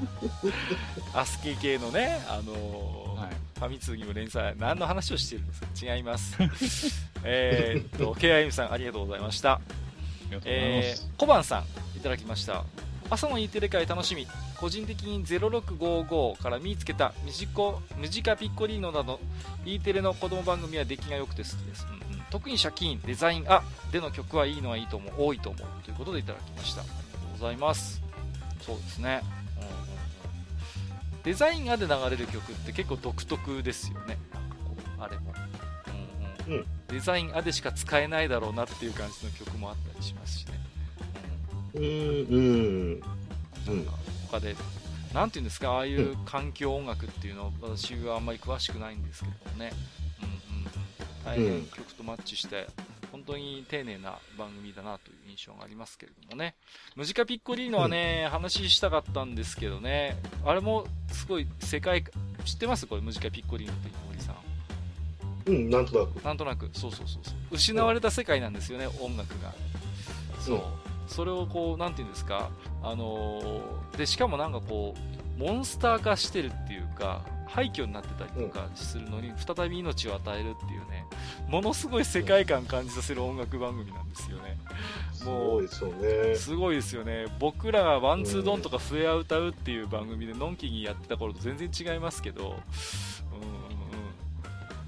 [1.14, 3.01] アスキー系のね、あの
[3.62, 5.96] ファミ通にも連載、何の話をしているんですか？
[5.96, 6.36] 違います。
[7.24, 9.62] えっと、KIM さん、ありがとうございました。
[10.46, 11.66] えー、小判さん、
[11.96, 12.66] いただきました。
[13.12, 14.26] 朝の E テレ会楽しみ。
[14.58, 19.20] 個人的に0655から見つけたミジコ、ムジカピッコリーノなど
[19.64, 21.86] E テレの子供番組は出来が良くて好きです。
[21.88, 23.62] うんうん、特にシャキーン、デザイン、あ、
[23.92, 25.68] での曲はいいのはいいと思う、多いと思う。
[25.84, 26.82] ということでいただきました。
[26.82, 28.02] ありがとうございます。
[28.66, 29.22] そうですね。
[31.23, 34.18] デザインがで流れる曲って結構独特ですよね。
[34.34, 35.34] なんかこうあれも、
[36.48, 40.53] うんうん、うん、デザインあでしか使えないだろうなっていう感じの曲もあったりしますしね。
[41.76, 42.99] うんうん。
[42.99, 43.91] なんか
[44.31, 44.56] 他で
[45.14, 45.48] 何て言うん。
[45.48, 49.72] ですかああいう環境音楽っていうのを私はあんまり詳しくないんですけどもね、
[50.22, 50.27] うん。
[50.27, 50.41] うん
[51.23, 53.01] 大変曲とマッチして、本
[53.32, 56.56] 当に丁寧な番組だなという印象がありますけれどもね。
[56.95, 62.03] ムジカピッコリーノはね、話したかったんですけどね、あれもすごい世界、
[62.45, 62.88] 知ってます？
[62.88, 64.36] これムジカピッコリーノって森さん。
[65.48, 66.24] うん、なんとなく。
[66.24, 67.36] なんとなく、そうそうそうそう。
[67.52, 69.53] 失われた世界なんですよね、音楽が。
[70.40, 70.64] そう。
[71.08, 72.52] それをこう、なんていうんですか、
[72.84, 81.06] あのー、で、しかもなんかこう、モンスター化してるっていうか、廃墟になってたりとかするのに、再び命を与えるっていうね、
[81.49, 84.57] ものすごい世界観感じさせる音楽番組なんですよね。
[85.26, 86.36] もう、すごいですよね。
[86.36, 87.26] すごいですよね。
[87.40, 92.53] 僕らがワンツードンとかフェア歌うっていう番組でのんきにやってた頃と全然違いますけど、う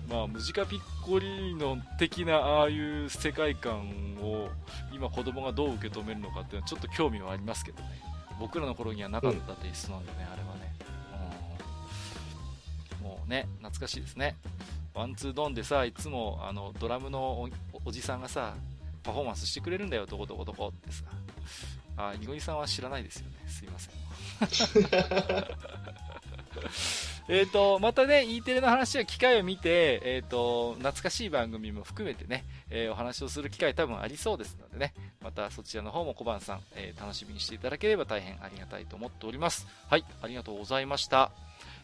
[0.09, 4.49] んまあ、ムジカピッコリーノ的なああいう世界観を
[4.93, 7.89] 今子供がどう受け止めるのかっていうのはちょっと興味はありますけどね。
[8.39, 10.73] 僕らの頃にはなかったテイストなんでね、あれはね。
[13.03, 14.35] うん、もうね、懐かしいですね。
[14.93, 17.49] ワンツードンでさ、いつもあのドラムの
[17.83, 18.55] おじさんがさ、
[19.03, 21.03] パフォーマンスしてくれるんだよ、どこどこどこってさ。
[21.97, 23.35] あ、ニゴリさんは知らないですよね。
[23.47, 23.93] すいません。
[27.29, 39.67] えっと、またね、E テレの話は機会を見て、えっ、ー、と、懐かしい番組も含めてね、えー、お話をする機会多分ありそうですのでね、またそちらの方も小判さん、えー、楽しみにしていただければ大変ありがたいと思っております。
[39.87, 41.31] はい、ありがとうございました。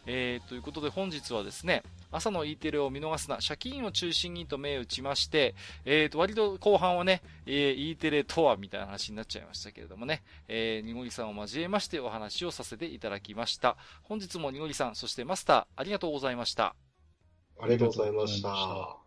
[0.06, 5.56] えー、ということで本日はですね、朝の E テレを見逃すな、借金を中心にと銘打ちまして、
[5.86, 13.78] えー、と、割と後半はね、えー、E テレとはみたいな話になっちゃいましたけれどもね、えー、にごりさんを交えましてお話をさせていただきました。
[14.04, 16.76] 本日もにごりさん、そしてマスター、ありがとうございました。
[17.60, 18.99] ありがとうございました。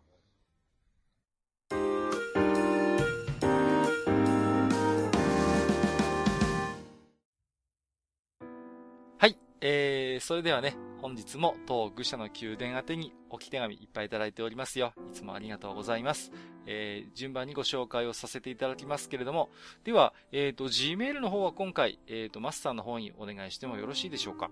[9.65, 14.91] えー、それではね、本日も当愚者の宮殿宛てに置き手紙いっぱいいただいておりますよ。
[15.09, 16.33] いつもありがとうございます。
[16.65, 19.49] えー、順番にご紹介をさせていただきますけれども、
[19.85, 24.51] では、えっ、ー、と、Gmail の方は今回、えっ、ー、と、マスターの方にお願いしてもよろしいでしょうか？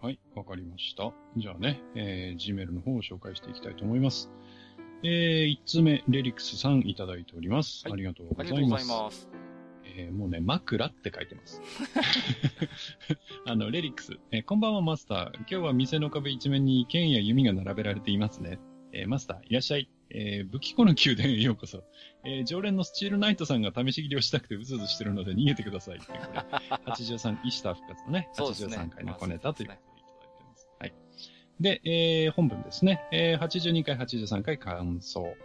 [0.00, 1.12] はい、わかりました。
[1.36, 4.30] じゃあね、えー、Gmail の方を紹介していきたいと思います。
[5.02, 7.82] えー、1つ目、レリクスさんいただいております。
[7.86, 8.54] はい、ありがとうございます。
[8.54, 9.43] ありがとうございます。
[9.96, 11.62] えー、もうね、枕って書いてます。
[13.46, 15.34] あの、レリックス、えー、こんばんはマスター。
[15.36, 18.58] 今日は店の壁一面に剣や弓が並べられていますね。
[18.92, 19.88] えー、マスター、いらっしゃい。
[20.10, 21.84] えー、武器庫の宮殿へようこそ。
[22.24, 25.98] えー、常連のスチールナイトさんが試し切りをしたくてうずうずしてるので逃げてください。
[26.02, 30.68] ということで、83、石田復活のね、83回の小ネタということでいただいてます。
[30.80, 30.94] はい。
[31.60, 33.00] で、えー、本文ですね。
[33.12, 35.36] えー、82回、83回感想。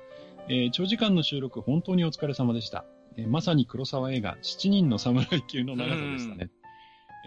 [0.48, 2.86] えー、長時間の収録本当にお疲れ様でした。
[3.20, 6.50] えー、まさに黒沢映画、7人の侍級の長さでしたね。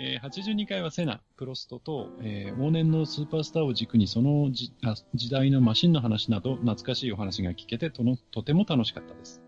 [0.01, 9.43] えー、82回はセナ、プロストと、えー、往年のスーパースターを軸にその時代のマシンの話など懐かしいお話が聞けてとのとても楽しかったです。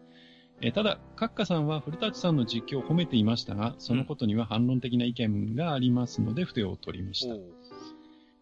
[0.60, 7.34] えー、ただ、カッカさんは古舘さんの実況を褒めていましたが、そのことには反論的な意見がありますので、筆を取りました。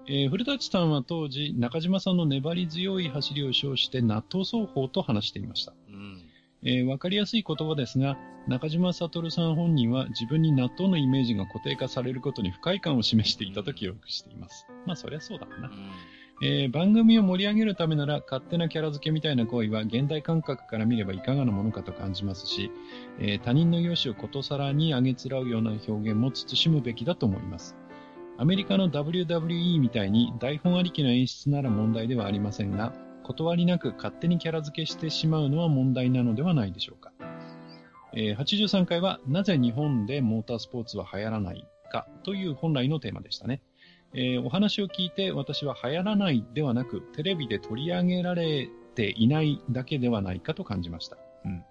[0.08, 5.72] えー、古舘さんは当時、中島さんの粘り強い走りを称して納豆奏法と話していました。
[6.64, 8.16] えー、わかりやすい言葉ですが、
[8.48, 14.66] 中島悟さん本人は自分に納豆のイメージが固定化されることに不快感を示していたと記憶しています。
[14.86, 15.70] まあ、そりゃそうだな。
[16.44, 22.72] えー、番組を盛り上げるためなら勝手なキャラ付けみたいな行為は現代感覚から見ればいかがなものかと感じますし、
[23.20, 27.76] えー、他人の容姿をことさらにあげつらうような表現も慎むべきだと思います。
[28.38, 37.12] アメリカの WWE みたいに台本ありきの演出なら問題ではありませんが、断りなく勝手にキャラ付けしてしまうのは問題なのではないでしょうか。
[38.14, 43.62] えー、83回は、なぜ日本でモータースポーツは流行らないかという本来のテーマでしたね。
[44.14, 51.16] えー、お話を聞いて私は流行らないではなく、テレビで取り上げられていないだけではないかと感じました。
[51.44, 51.64] うん。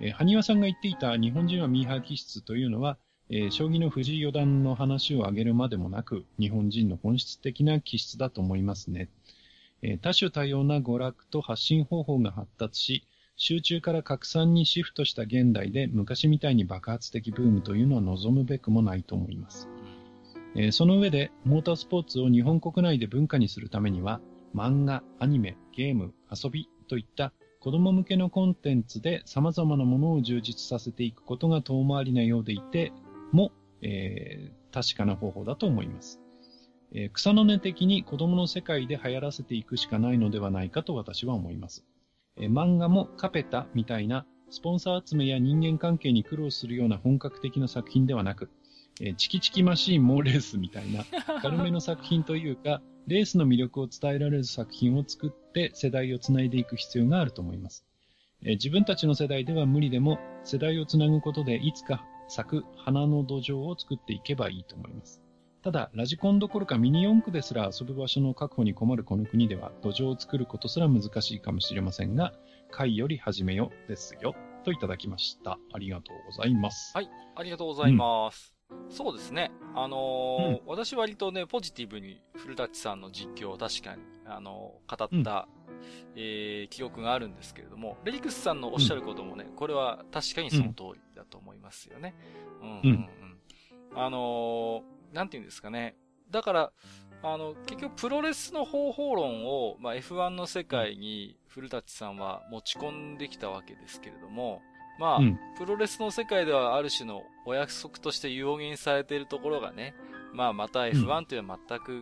[0.00, 2.98] えー、埴輪さんが言っていた日本人はミーハー気質というのは、
[3.28, 9.08] えー、将棋の藤井四段の話を挙げるまでもなく、日本人の本質的な気質だと思いますね。
[10.02, 19.68] 多種多様な娯楽と発信方法が発達し、集中から拡散にシフトした現代で昔みたいに爆発的ブームというのは望むべくもないと思います。
[20.56, 24.20] えその上で、モータースポーツを日本国内で文化にするためには、
[24.54, 32.92] 漫画、アニメ、ゲーム、遊びといった子供向けのコンテンツで様々なものを充実させていくことが遠回りなようでいて
[33.32, 33.52] も、
[33.82, 36.20] えー、確かな方法だと思います。
[36.92, 41.84] えー、草の根的に子供の世界で流行らせていくしかないのではないかと私は思います。
[42.36, 48.50] えー、漫画もカペタみたいなスポンサー集めや人間関係に苦労するような本格的な作品ではなく、
[49.00, 51.04] えー、チキチキマシーンモーレースみたいな、
[51.40, 57.86] 軽めの作品というか、レースの魅力を伝えられる作品を作って世代をつないでいく必要があると思います。
[58.42, 65.19] えー、自分たちの世代では無理でも、世代をつなぐことでいつか咲く花の土壌を作っていけばいいと思います。
[65.62, 72.32] ただ、ラジコンどころかミニ四駆ですら遊ぶ場所の確保に困るこの国では、土壌を作ることすら難しいかもしれませんが、
[72.70, 74.34] 会より始めよですよ。
[74.64, 75.58] といただきました。
[75.74, 76.92] ありがとうございます。
[76.94, 78.54] はい、ありがとうございます。
[78.70, 79.50] うん、そうですね。
[79.74, 85.82] あのーうん、私割とね、ポジティブに古舘さんの実況を確かに、あのー、語った、うん、
[86.16, 92.14] えー、記憶があるんですけれども、レリクスさんのおっしゃることもね、これは確かにその通りだと思いますよね。
[92.62, 93.08] うん、うん、
[93.92, 94.02] うん。
[94.02, 95.96] あのーなんて言うんですかね。
[96.30, 96.72] だから、
[97.22, 104.62] あの、結局プロレスの方法論を、まあ、F1 の世界に古舘さんは持ち込んできたわけですけれども、
[104.98, 109.94] まあ、うん、プロレスの世界ではある種のお約束として有言されているところがね、
[110.32, 111.92] まあ、また F1 というのは全く、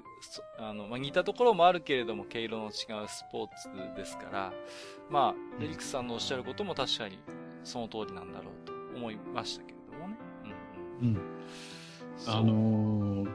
[0.58, 2.68] うん、あの、まあ、似たところもあるけれども、毛色の違
[3.02, 4.52] うスポーツですから、
[5.10, 7.18] まあ、レリクスさんのおっしゃることも確かに
[7.64, 10.16] その通りなんだろうと思いましたけれどもね。
[11.00, 11.14] うん、うん。
[11.16, 11.38] うん
[12.26, 13.28] あのー、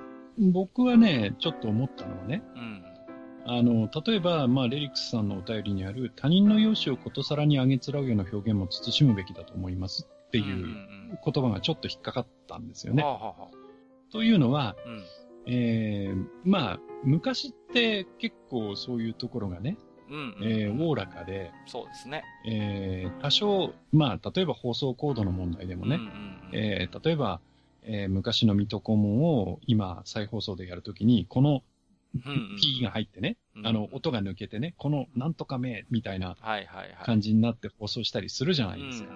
[0.52, 2.84] 僕はね、ちょっと思ったのはね、うん、
[3.46, 10.66] あの、例えば、まあ、レリックスさんのお便りにある、他人の容姿をことさらにあげつらうような表現も慎むべきだと思いますっていう
[11.24, 13.04] 言葉がちょっと引っかかったんですよね。
[14.12, 19.78] というのは、うん、えー、まあ、昔って結構そういうところがね、
[20.10, 22.24] うんえー、おおらかで、そうですね。
[22.48, 27.42] えー、多少、まあ、例えば放送コードの問題でもね、うんうんうん、えー、例えば、
[27.86, 31.64] えー、昔の水戸黄門を今再放送でやるときに、この
[32.62, 36.38] P が入ってね、うんうん、あの、音が抜けてね、このなんとか名みたいな
[37.06, 39.10] 感じになって放送したりするじゃないですか。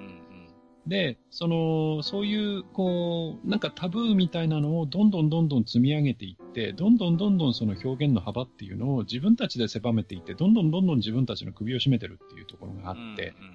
[0.87, 13.49] で、その、そういう、こう、なんかタブーみたいなのをどんどんどんどん積み上げていって、どんどんどんどんその表現の幅っていうのを自分たちで狭めていって、どんどんどんどん自分たちの首を絞めてるっていうところがあって、うんう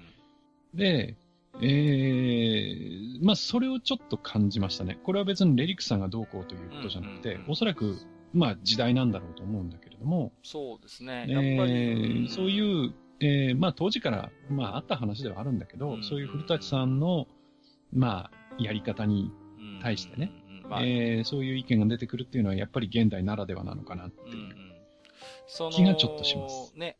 [0.75, 1.15] ん、で、
[1.61, 4.99] ええー、まあ、それをちょっと感じましたね。
[5.03, 7.97] これは別にレリックさんがどうこうということじゃなくて、うんうんうん、おそらく、
[8.33, 10.31] まあ、時代なんだろうと思うんだけれども。
[10.43, 11.25] そうですね。
[11.27, 11.73] やっぱり。
[11.73, 17.27] えー、そういう、えー、まあ、当時から、まあ、あった話ではあるんだけど、うんうん、そういう古舘さんの、
[17.91, 19.31] まあ、やり方に
[19.81, 26.73] 対してね、うんうんまあ、えー、そういう意見が出てくるっていうのは、やっぱり現代ならではなのかなっていう気がちょっとします。
[26.75, 26.97] ね。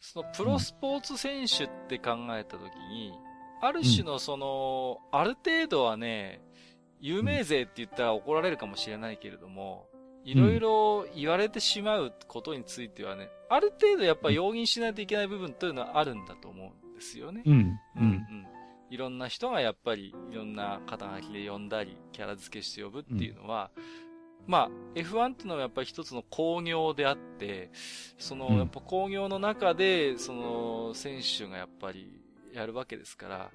[0.00, 3.12] そのプロスポーツ選手って考えたときに、
[3.60, 6.40] ある種のその、うん、ある程度はね、
[7.00, 9.88] 有名税って言ったら怒られるかもしれないけれども、
[10.24, 17.42] いろいろ言われてしまうことについてはね、ある程度やっぱ容認しないといけない部分というのはあるんだと思うんですよね。
[17.46, 17.52] うん。
[17.96, 18.46] うん、うん。
[18.90, 23.84] いろんな人がやっぱりいろんな肩書きで呼んだり、キャラ付けして呼ぶっていうのは、うん、
[24.46, 27.70] まあ、F1 っていうのはやっぱり一つの工業であって、
[28.18, 32.17] その、やっぱ工業の中で、その、選手がやっぱり
[32.52, 33.50] やるわけですから、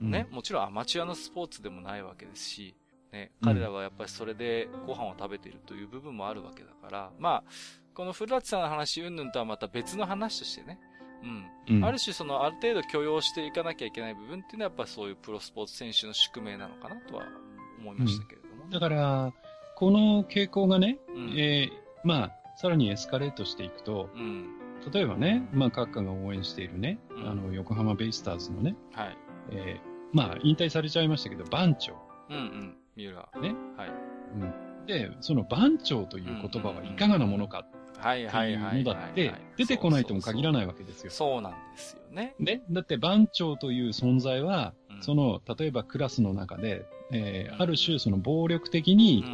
[0.00, 2.74] ね、もちろんアマチュアのスポーツでもないわけですし、
[3.12, 7.50] ね、彼らはやっぱりそれでご飯を食べているという部分もあるわけだから、まあ、
[7.94, 10.78] この古舘さんの話、うんぬんとはまた別の話としてね、
[11.68, 11.76] うん。
[11.76, 17.24] うん、ある種その、ある程度許容していかなきゃいけない部分っていうのはやっぱそういうプロスポーツ選手の宿命なのかなとは
[17.78, 18.60] 思いましたけれども、ね。
[18.64, 19.32] うん、だから、
[19.76, 21.72] この傾向がね、うん、えー、
[22.02, 29.18] まあ、さらにエスカレートしていくと、うん、例えばね、まあ、閣下が応援しているね、うん、あの、横浜ベイスターズのね、はい。
[29.50, 31.94] えー、まあ、引退されちゃいましたけど、番長。
[32.30, 32.76] うんうん。
[32.96, 33.28] 三浦。
[33.40, 33.54] ね。
[33.76, 33.90] はい。
[34.34, 34.86] うん。
[34.86, 37.64] で、その番長という言葉はいかがなものか
[37.98, 38.82] はいはいはい。
[38.82, 41.10] のだって、出てこないとも限らないわけですよ。
[41.10, 42.34] そうなんですよね。
[42.38, 42.62] ね。
[42.70, 49.24] だって番長という存在は、うん、その、例えばクラスの中で、えー、ある種その暴力的に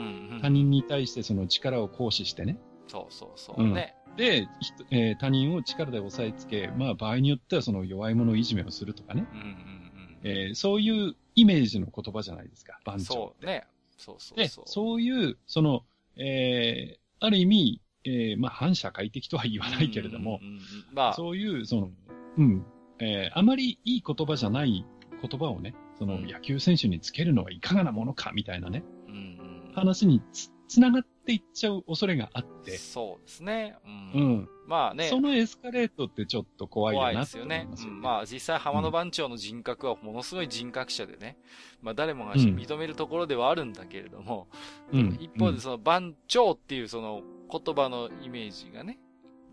[0.42, 2.58] 他人に対してその力を行使してね。
[2.88, 3.94] そうそうそうね。
[4.18, 4.48] で、
[4.90, 9.26] えー、他人を力で押さえつけ、まあ場合によってはその弱い者いじめをするとかね。
[9.32, 9.78] うんうんうん
[10.24, 13.04] えー、そういうイメージの言葉じゃないですか、番長。
[13.04, 13.66] そうね。
[13.96, 14.64] そうそうそう。
[14.64, 15.84] で、そういう、その、
[16.16, 20.62] えー、ある意味、えー、まあ反社会的とは言わないけれども、うんうんうん、
[20.94, 21.90] まあ、そういう、その、
[22.38, 22.66] うん、
[22.98, 24.84] えー、あまりいい言葉じゃない
[25.22, 32.78] 言葉をね、その野球選手につけるのはいかがなものかみたいなね、うんうん、話につつながっていっちゃう恐れがあって。
[32.78, 33.76] そうですね。
[33.84, 33.88] う
[34.18, 34.22] ん。
[34.22, 35.08] うん、まあね。
[35.08, 37.68] そのエスカレートってちょっと怖いよな、怖いですよね。
[37.70, 41.36] うん、まあ実際浜野番長の人格はものすごい人格者でね。
[41.82, 44.48] うん、まあ誰もが認めるところではあるんだけれども。
[44.90, 47.22] うん、一方でその番長っていうその
[47.52, 48.98] 言葉のイメージがね。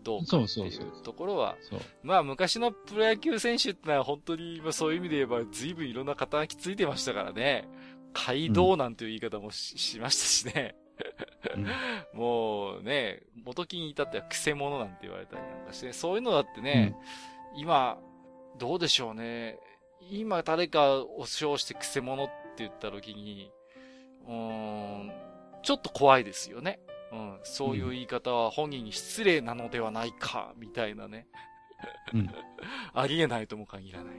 [0.02, 1.56] どうかっていうところは、
[2.04, 7.68] まあ昔のプロ野球選手ってのは本当に、まあそういう意味で言えば随分いろんな肩書きついてましたからね。
[8.14, 10.76] 街道なんていう言い方もし,、しましたしね。
[12.12, 16.96] もうね、元木に至っては癖者なんて言われたりなんかして、そういうのだってね、
[17.54, 17.98] うん、今、
[18.58, 19.58] どうでしょうね。
[20.10, 23.50] 今誰かを称して癖者って言った時に、
[24.28, 25.12] うん、
[25.62, 26.80] ちょっと怖いですよね。
[27.12, 31.26] うん、そういう言い方は本人に失礼なのではないか、みたいなね。
[32.14, 32.30] うん、
[32.94, 34.14] ありえないとも限らない。
[34.16, 34.18] う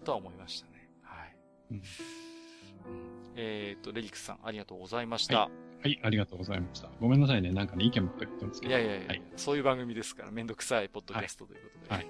[0.00, 0.90] ん、とは思いましたね。
[1.02, 1.36] はい。
[1.72, 5.50] うんえっ、ー、と、レリックさん、ありがとうございました、は
[5.84, 5.88] い。
[5.88, 6.88] はい、ありがとうございました。
[7.00, 8.72] ごめんなさいね、なんかね、意見ばっかり言ってますけど。
[8.72, 11.94] いやいやいや、はい、そういう番組ですから、めんどくさいポッドキャストということで。
[11.94, 12.06] はい。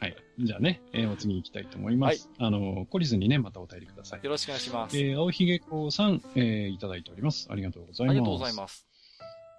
[0.00, 0.16] はい。
[0.44, 2.28] じゃあね、えー、お次行きたいと思います。
[2.38, 4.20] はい、あの、懲りずにね、またお便りください。
[4.24, 4.98] よろしくお願いします。
[4.98, 7.46] えー、青ひげこさん、えー、いただいております。
[7.50, 8.10] ありがとうございます。
[8.10, 8.86] ありがとうございます。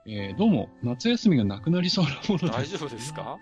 [0.08, 2.52] えー、どうも、夏休みがなくなりそうなものです。
[2.52, 3.40] 大丈夫ですか？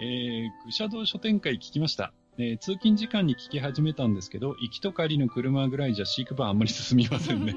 [0.00, 2.12] えー、愚者道書店会聞きました。
[2.38, 7.54] えー、通勤時間に聞き始めたんですけど、行きと帰りの車ぐらいじゃ飼育版あんまり進みませんね。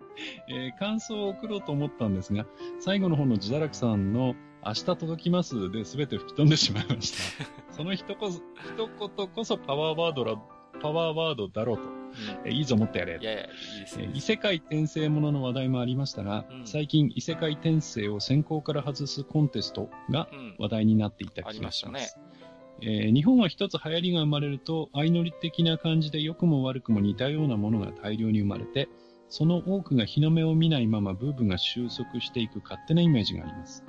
[0.50, 2.46] えー、感想を送ろうと思ったんですが、
[2.80, 4.34] 最後の方の自堕落さんの
[4.66, 7.46] 明日届きますで全て吹き飛んでしまいました。
[7.72, 8.40] その一こ一
[9.16, 10.36] 言こそパワーワードら、
[10.82, 11.82] パワーワードだろうと。
[11.84, 13.18] うん、えいいぞ、もっとやれ。
[13.20, 14.10] いやいや、いいですね。
[14.12, 20.28] 異世界転生ものの話題もありましたが、うん、最近異世界転生を先行から外すコンテストが
[20.58, 22.18] 話題になっていた気がします。
[22.20, 22.27] うん
[22.80, 28.88] えー、日本は一つ流行りが生まれると、相乗り的な感じで良くも悪くも似たようなものが大量に生まれて、
[29.28, 33.84] その多くが日の目を見ないままブームが収束していく勝手なイメージがあります。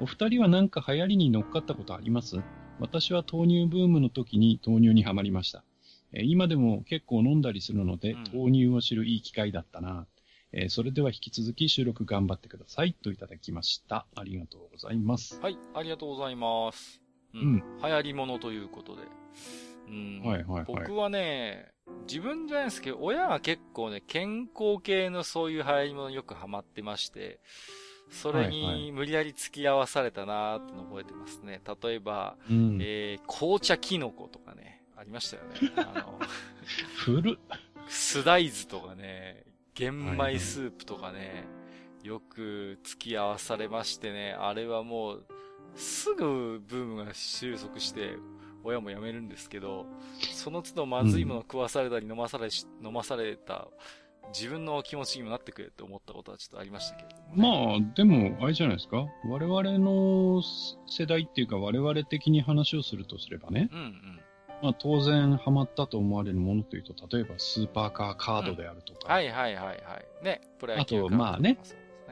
[0.00, 2.42] お二人は何か流行りに乗っかったことあります？
[2.78, 5.64] 私は豆乳ブームの時に豆乳にはまりました。
[6.12, 10.06] えー、今でも結構飲んだりするので、うん、豆乳を知るいい機会だったな。
[10.52, 14.06] えー、それでは引き続き収録頑張ってくださいといただきました。
[14.14, 15.40] ありがとうございます。
[15.40, 17.05] はい、ありがとうございます。
[17.34, 17.62] うん。
[17.82, 19.02] 流行り物ということで。
[19.88, 20.20] うん。
[20.22, 20.64] はいはいはい。
[20.66, 21.72] 僕はね、
[22.08, 27.40] 自分じゃないですけど、親が結構ね、健康系のそういう流行り物よくハマってまして、
[28.10, 31.60] それに無理やり付き合わされたなーっての覚えてますね。
[31.82, 35.72] 例えば、うん、えー、紅茶キノコとかね、ありましたよね。
[35.76, 36.18] あの、
[36.96, 37.38] 古
[37.88, 39.44] スダイズとかね、
[39.74, 41.44] 玄米スープとかね、
[42.02, 45.26] よく付き合わされましてね、あれはもう、
[45.76, 48.16] すぐブームが収束して、
[48.64, 49.86] 親も辞めるんですけど、
[50.32, 53.68] その都度まずいもの食わされたり飲まされし、うん、飲まされた
[54.34, 59.06] 自分の気持ちにもなってくれって思ったことはちょっとありましたけれども、ね、まあ、でも、あれじゃないですか。
[59.24, 60.42] 我々の
[60.88, 63.68] 世代っていうか、我々的に話をするとすればね。
[63.72, 64.20] うんうん。
[64.62, 69.00] まあ、当然、ハマったと思われるものというと、例えば、スーパーカーカードであるとか。
[69.04, 69.72] うん、はいはいはいは
[70.22, 70.24] い。
[70.24, 71.58] ね、プロ野球あと、まあね。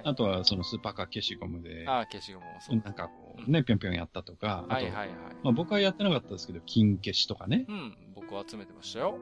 [0.04, 1.84] あとは、そのスーパーカー消しゴムで。
[1.88, 2.76] ああ、消しゴムもそう。
[2.76, 4.64] なんかこう、ね、ぴょんぴょんやったとか。
[4.68, 5.08] はいはいはい。
[5.42, 7.66] まあ僕はやってなかったですけど、金消しとかね。
[7.68, 9.18] うん、僕は集めてましたよ。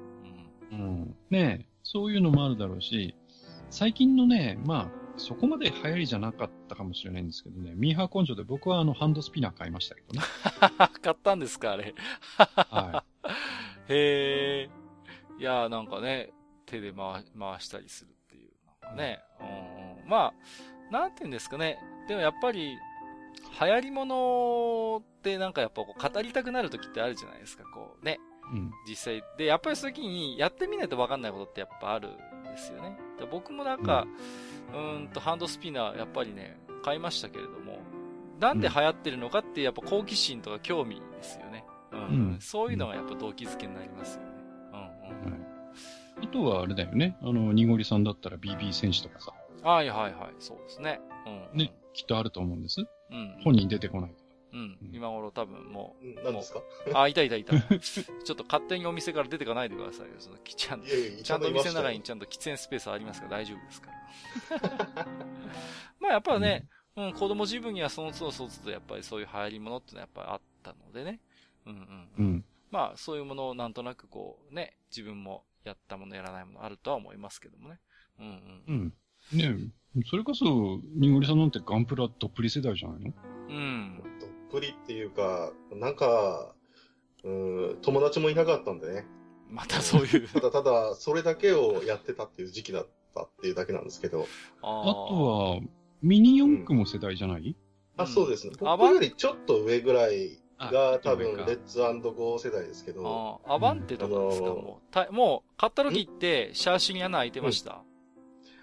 [0.70, 0.78] うん。
[0.78, 1.16] うん。
[1.30, 3.14] ねそういうのもあるだろうし、
[3.70, 10.26] 最近のね、まあ、そこまで流行りじゃなかったかもしれないんですけどね、ミーハー根性で僕はあの、ハンドスピナー買いましたけどね。
[11.02, 11.94] 買ったんですか、あれ。
[12.36, 13.04] は
[13.88, 13.92] い。
[13.92, 14.70] へえ。
[15.38, 16.32] いやなんかね、
[16.66, 18.52] 手で回回したりするっていう。
[18.66, 19.20] なんかね。
[20.04, 20.32] うん、ま
[20.90, 21.78] あ、なんて言うんですかね。
[22.08, 22.76] でもやっぱり、
[23.60, 28.18] 流行り物ってなんかやっぱこう語りたくなる時ってあるじゃないですか、こうね。
[28.52, 29.22] うん、実際。
[29.38, 32.12] で、やっぱりそういう時にやってみないとわかんないことってやっぱあるん
[32.44, 32.96] ですよね。
[33.18, 34.06] で僕もなんか、
[34.74, 37.78] うん、うんとハンドスピナーやっぱりね、買いましたけれども、
[38.40, 41.64] なんで流行ってるのかってやっぱ好奇心とか興味ですよね。
[41.92, 42.00] うん。
[42.00, 42.02] う
[42.36, 44.28] ん、そういうのがやっぱ動機づけになりますよね。
[44.72, 45.32] うんうん。
[45.32, 45.40] はい、
[46.24, 47.16] あとはあれだよね。
[47.22, 49.32] あの、ニゴリさんだったら BB 戦士とかさ。
[49.62, 51.00] はいはいはい、そうですね。
[51.52, 51.58] うん。
[51.58, 52.84] ね、きっとあると思うんです。
[53.12, 53.42] うん。
[53.44, 54.14] 本人出てこない
[54.52, 54.78] うん。
[54.92, 56.24] 今頃多分もう。
[56.24, 56.60] 何ですか？
[56.94, 57.52] あ、いたいたいた。
[57.78, 60.14] ちょっと勝手にお店から出てかないでくださいよ。
[60.18, 60.86] そのちゃんと、
[61.22, 65.06] ちゃんと店の中にちゃんと喫煙スペースありますから大丈夫ですから。
[66.00, 71.20] まあやっぱね、うん、子供自分にはその都度その都度やっぱりそういう流行り物ってのはやっぱりあったのでね。
[71.66, 72.24] うんうん。
[72.26, 72.44] うん。
[72.70, 77.78] まあそういうものをなんとなくこうね、自分もやったものやらないものあるとは思いますけどもね。
[78.18, 78.26] うん
[78.68, 78.94] うん。
[79.32, 79.38] うん。
[79.38, 79.72] ね
[80.06, 83.12] それこそ、にごりさんなんてガンプラどっぷり世代じゃないの？
[83.48, 84.02] うん。
[84.20, 86.54] どっぷりっていうか、なんか、
[87.24, 89.06] うん、友達もいなかったんでね。
[89.50, 94.26] またそういうただ ただ、それだけをやってたっていう時期だったっていうだけなんですけど。
[94.62, 95.60] あとは、
[96.00, 97.56] ミニ四駆も世代じゃない、うん、
[97.96, 98.54] あ、そうですね。
[98.58, 103.40] 僕よりちょっと上ぐらいが多分、レッツゴー世代ですけど。
[103.44, 105.12] あアバンテとかですか、もう。
[105.12, 107.84] もう、買った時って、シャーシに穴開いてました、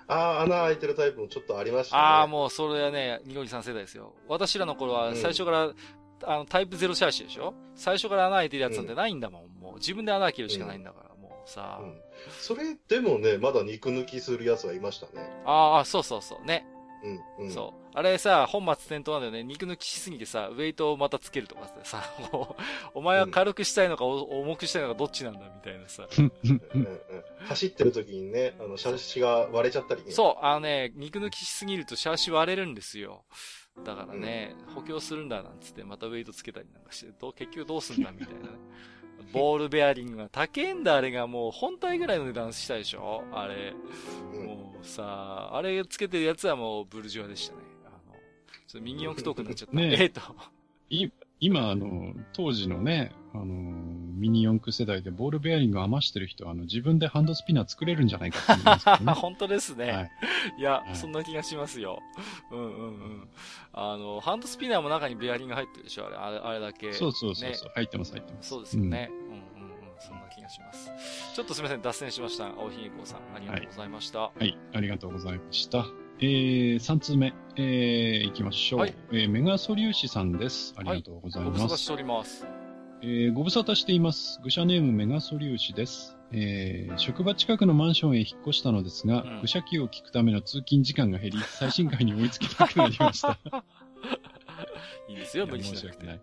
[0.09, 2.01] ああ、穴開いてるタイプもちょっとありましたね。
[2.01, 4.13] ああ、もうそれはね、ニゴリさん世代ですよ。
[4.27, 5.75] 私らの頃は最初から、うん、
[6.23, 7.53] あの、タイプゼロシャーシでしょ？
[7.75, 9.47] 最初から穴開いてるやつなんてないんだもん。
[9.61, 12.01] もう自分で穴開けるしかないんだから、うん、もうさ、うん。
[12.39, 15.29] それでもね、まだ肉抜きする奴はいましたね。
[15.45, 16.65] ああ、そうそうそう、ね。
[17.37, 17.51] うん、うん。
[17.51, 17.78] そう。
[17.93, 19.43] あれさ、本末転倒なんだよね。
[19.43, 22.61] 肉抜きしすぎてさ、ウェイトをまたつけるとかさ、もう、
[22.93, 26.07] お前は軽くしたいのか、重くしたいのかどっちなんだみたいなさ。
[26.17, 26.31] うん
[26.75, 26.99] うん、
[27.47, 33.23] 走ってる時にね、あの、シャシが割れちゃったり、ね、そう、あのね、肉抜きしすぎるとシャーシ割れるんですよ。
[33.83, 38.47] だからね、うん、補強するんだなんつって、またウェイトつけたりなんかして、ど結局どうすんだみたいなね。
[39.33, 43.23] ボールベアリングが高えんだ、あれがもう本体ぐらいの値段したでしょ？
[43.33, 43.73] あれ。
[44.33, 47.63] もうさ、あれつけてるやつはもうブルジョアでしたね。
[48.67, 49.75] ちょっとミニ四駆トークになっちゃった。
[49.75, 50.21] ねえっと。
[51.41, 59.13] 今、あの、当時のね、あの、ミニ四駆世代でボールベアリング余してる人は、あの、自分でハンドスピナー作れるんじゃないかって思いますけどね。
[59.15, 59.91] 本当ですね。
[59.91, 60.09] はい、
[60.59, 61.99] いや、はい、そんな気がしますよ。
[62.51, 63.27] うんうんうん。
[63.71, 68.49] あの、ハンドスピナーも中にベアリング入ってるでしょあれ、あれあれだけ、そうそうそうそう、入ってます、入ってます。
[68.49, 69.09] そうですよね。
[69.09, 69.41] うん、うん、
[69.99, 70.91] そんな気がします。
[71.33, 72.47] ちょっとすみません、脱線しました。
[72.47, 74.19] 青ひげこさん、ありがとうございました。
[74.19, 76.08] はい、はい、ありがとうございました。
[76.21, 78.79] えー、3通目、えー、いきましょう。
[78.81, 80.73] はい、えー、メガソリューシさんです。
[80.75, 81.57] ありがとうございます。
[81.57, 82.45] はい、ご無沙汰しております。
[83.01, 84.41] えー、ご無沙汰しています。
[84.43, 86.17] 愚者ネームメガソリューシです。
[86.33, 93.39] えー、職場近くのマンションへ引っ越したのですが、うん、愚者機を聞くための通勤時間が減り、 最新回に追いつきたくなりました。
[95.07, 96.05] いいですよ、無理しなくて。
[96.05, 96.21] ない。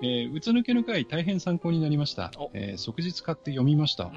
[0.00, 2.30] うん、えー、うつ抜けの回大変参考になりました。
[2.54, 4.04] えー、即日買って読みました。
[4.04, 4.12] うん、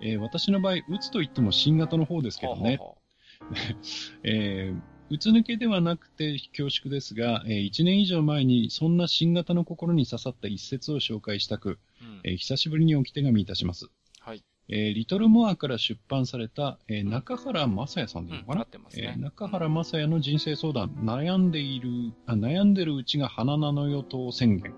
[0.00, 2.78] えー、私の場合、うつといっても新型の方ですけどね。
[2.78, 2.96] ははは
[4.22, 13.88] えー、うつ抜けではなくて恐縮ですが、えー、1年以上前にそんな新型の心に刺さった一節を紹介したく、うん、えー、久しぶりに置き手紙いたします。
[14.20, 14.44] はい。
[14.70, 21.88] えー、リトルモアから出版された、えー、中原正也さんでいいのかな、うんね、えー、中原正也の人生相談、悩んでいる、
[22.26, 24.72] あ悩んでるうちが花なのよと宣言。
[24.72, 24.76] うん、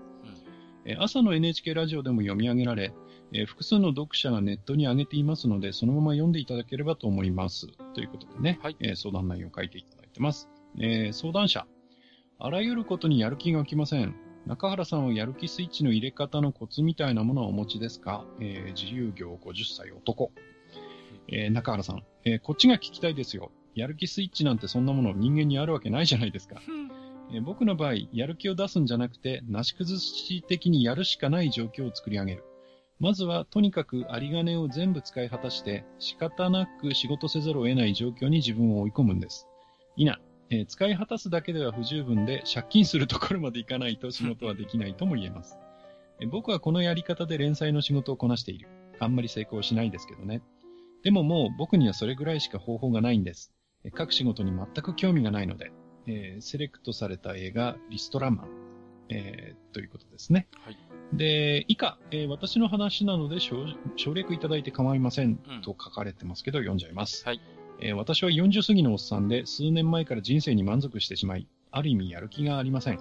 [0.85, 2.93] えー、朝の NHK ラジオでも読み上げられ、
[3.33, 7.67] えー、複数の読者がネットに上げていますので、そのまま読んでいただければと思います。
[7.93, 10.49] ということでね、はい、えー、相談内容を書いていただいてます。
[10.79, 11.65] えー、相談者。
[12.39, 14.15] あらゆることにやる気が起きません。
[14.47, 20.31] 中原さんはやる気スイッチの入れ方のコツみたいなものはお持ちですか、えー、自由業50歳男。
[21.27, 23.51] えー、中原さん、えー、こっちが聞きたいですよ。
[23.75, 26.61] やる気スイッチなんてそんなもの人間にあるわけないじゃないですか。
[27.31, 32.43] えー、僕の場合、やる気を出すんじゃなくて、なし崩し的にやるしかない状況を作り上げる。
[33.01, 39.47] まずは、とにかく有り金を全部使い果たして、仕方なく仕事せざるを得ない状況に自分を追い込むんです。
[39.95, 40.21] いな、
[40.51, 45.57] えー、使い果たすだけでは不十分で、借金するところまでいかないと 仕事はできないとも言えます。
[46.19, 48.67] えー、僕はこのやり方で連載の仕事をこなしている。
[48.99, 50.43] あんまり成功しないですけどね。
[51.01, 53.51] でももう僕にはそれぐらいしか方法がないんです。
[53.83, 55.71] えー、各仕事に全く興味がないので、
[56.05, 58.47] えー、セレクトされた映画、リストラマン、
[59.09, 60.47] えー、ということですね。
[60.63, 60.90] はい。
[61.13, 63.65] で、以下、えー、私の話なので省
[64.13, 67.25] 略いただいて構いません、と書かれてますけど、読んじゃいます。
[67.25, 67.41] はい。
[67.81, 72.99] えー、私は40過ぎのおっさんで、数年前から人生に満足してしまい、ある意味やる気がありません。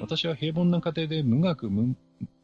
[0.00, 1.96] 私は平凡な家庭で無学無、ん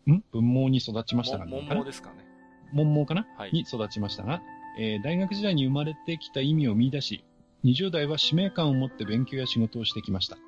[0.07, 2.25] 文盲に育ちましたが、文盲ですかね。
[2.73, 4.41] 文盲かな、はい、に育ちましたが、
[4.79, 7.25] えー、大学時代に生まれてきた意味を見出し、
[7.65, 10.39] 20代は使命感を持って勉強や仕事をしてきました。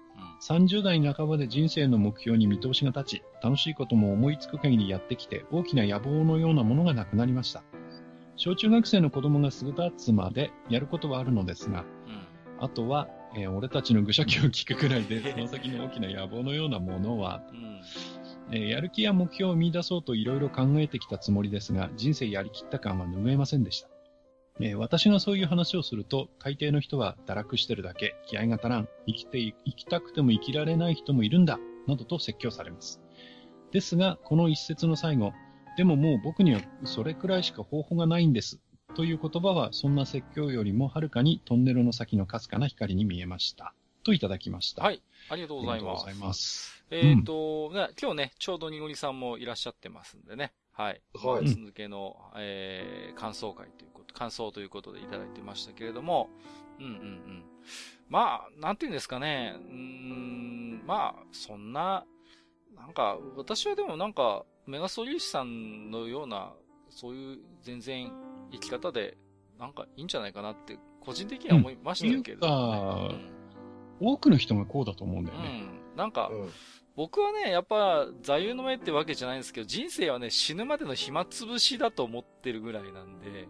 [0.43, 7.63] 30代半ばで人生の目標に見通しが立ち、楽しいことも思いつく限りやってきて、大きな野望のようなものがなくなりました。
[8.35, 11.85] 小中学生の子供がすぐ立つまでやることはあるのですが、
[12.59, 23.92] うん、あとは、えー、俺たちの愚者気を聞くくらいで、 その先の大きな野望のようなものは、うん、えー、やる気や目標を見出そうといろいろ考えてきたつもりですが、人生やりきった感は拭えませんでした。
[24.61, 33.01] えー、私がそういう話をすると、大抵の人は堕落してるだけ、気合が足らん、生きて、生きたくても生きられない人もいるんだ、などと説教されます。
[33.71, 35.33] ですが、この一節の最後、
[35.77, 38.61] でももう僕にはそれくらいしか方法がないんです。
[38.95, 43.75] という言葉は、そんな説教よりもはるかにトンネルの先のかすかな光に見えました。
[44.05, 44.83] といただきました。
[44.83, 45.03] はい。
[45.31, 45.83] ありがとうございます。
[45.83, 46.85] ありがとうございます。
[46.91, 50.53] えっ、ー、と、うん、今日ね、ちょうどにごりさんもいらっしゃってますんでね。
[50.73, 51.01] はい。
[51.15, 51.49] はい。
[51.49, 56.31] 続けの、えー、感想会という感想ということでいただいてましたけれども、
[56.79, 57.45] うんうんうん。
[58.09, 59.55] まあ、なんていうんですかね。
[59.57, 62.05] うん、まあ、そんな、
[62.77, 66.53] なんか、私はでもなんか、メガソリューシさんのような、
[66.89, 68.13] そういう全然
[68.53, 69.17] 生き方で、
[69.59, 73.19] なんかいいんじゃないかなって、個人的には思いましたけど、ね、
[74.01, 75.65] うん、多くの人がこうだと思うんだよね。
[75.93, 75.97] うん。
[75.97, 76.51] なんか、うん、
[76.95, 83.49] 僕はね、やっぱ座右の銘ってわけじゃないんですけど、人生はね、死ぬまでの暇つぶしだと思ってるぐらいなんで、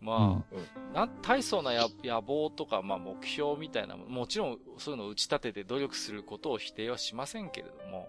[0.00, 1.72] まあ、うん、な大層な
[2.04, 8.08] 野望とか、まあ目標みたいなも、もちろんそういうのを打ち立てて努力することを否定はしませんけれども、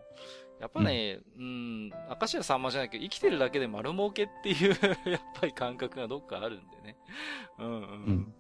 [0.60, 4.78] やっぱね、うん、ん、明石家さんまじゃないけど、生きてるだけで丸儲けっていう
[5.10, 6.98] やっぱり感覚がどっかあるんでね。
[7.60, 7.74] うんうん。
[7.74, 7.76] う
[8.12, 8.34] ん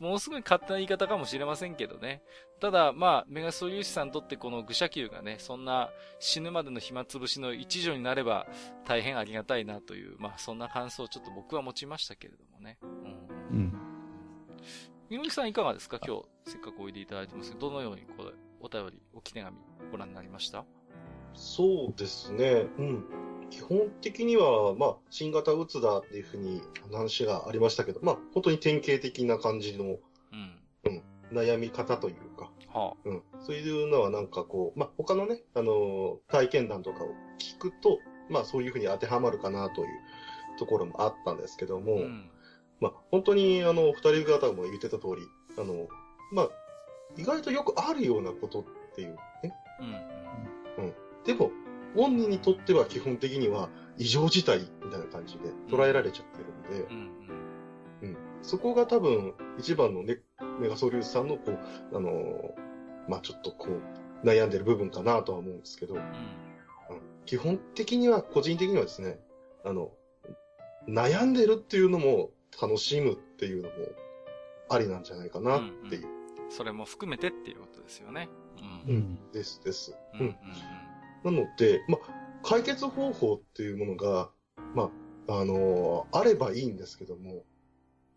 [0.00, 2.22] ものすごい勝手な言い方かもしれませんけどね。
[2.60, 8.46] ただ、まあ、メガソリューシさんにとってこの愚者級がね、そんな死ぬまでの暇つぶしの一助になれば
[8.86, 12.78] 大変ありがたいなという、まあ、そんな感想をちょっと僕は持ちましたけれどもね。
[12.82, 13.58] うん。
[13.58, 13.72] うん。
[15.08, 16.00] みのりさんいかがですか？
[16.04, 19.56] 今日、せっかくおいでいただいてますけど、どのようにこれ、お便り、おき手紙
[19.92, 20.64] ご覧になりました？
[21.34, 22.66] そうですね。
[22.78, 23.04] うん。
[23.50, 26.62] 基本的には、まあ、新型うつだっていうふうに
[26.92, 37.08] 話がありましたけど、まあ、本当に典型的な感じの、うん、うん、悩み方というか、はあ、うん、そういうのはなんかこう、まあ、他のね、あのー、体験談とかを
[37.38, 37.98] 聞くと、
[38.28, 39.88] まあ、そういうふうに当てはまるかなという
[40.58, 42.30] ところもあったんですけども、うん、
[42.80, 45.22] まあ、本当に、あの、二人方も言ってた通り、
[45.58, 45.88] あの、
[46.32, 46.48] まあ、
[47.16, 48.64] 意外とよくあるようなことっ
[48.94, 49.54] ていうね。
[50.78, 50.84] うん。
[50.84, 50.94] うん。
[51.24, 51.50] でも、
[51.96, 53.68] 本人にとっては基本的には
[53.98, 57.16] 異常事態みたいな感じで捉えられちゃってるんで、うん
[58.02, 60.18] うん、そこが多分一番のね、
[60.60, 66.02] メガソリュースさんのこう、あのー、まあちょっとこう、悩んでる部分かなとは思うんですけど、うん、
[67.24, 69.18] 基本的には、個人的にはですね、
[69.64, 69.92] あの、
[70.88, 73.74] 悩んでるっていうのも楽しむっていうのも
[74.68, 76.06] ありなんじゃないかなっていう。
[76.06, 78.28] うんうん、それも含めてっていうことですよね。
[78.86, 78.94] うん。
[78.94, 79.96] うん、ですです。
[80.14, 80.20] うん。
[80.20, 80.36] うんうん
[81.26, 81.98] なので、ま
[82.44, 84.30] 解決方法っていうものが、
[84.76, 84.92] ま
[85.28, 87.42] あ、のー、あればいいんですけども、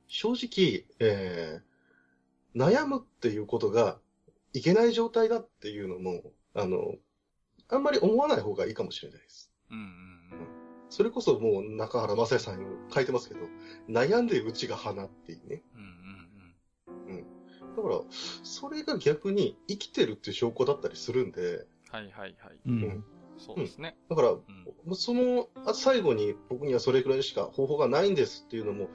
[0.08, 3.98] 正直、えー、悩むっていうことが
[4.54, 6.22] いけない状態だっていうのも、
[6.54, 6.94] あの、
[7.70, 9.52] あんまり思わない方がいいかもしれないです。
[9.72, 10.48] うんうんうん、
[10.92, 13.40] それこそもう中原正也さんに書いてますけど、
[13.90, 15.64] 悩んでうちが花っていうね。
[15.76, 15.82] うん
[17.08, 17.16] うんうん。
[17.18, 17.76] うん。
[17.76, 18.02] だから、
[18.44, 22.36] それが逆に生きてるっていう証拠だったりするんで、はいはいはい。
[22.66, 23.04] うん。
[23.38, 23.96] そうですね。
[24.10, 28.90] だから、うん、その、最後に僕にはそれくらいしか方法がないんですっていうのも、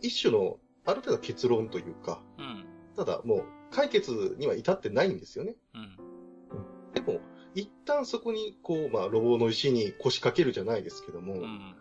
[0.00, 2.64] 一種の、ある程度結論というか、うん、
[2.96, 5.54] ただもう解決には至ってないんですよね。
[5.74, 7.20] うん、でも、
[7.54, 11.74] 一旦そこに、こう、まあ、路傍の石に腰掛けるじゃないですけども、うん、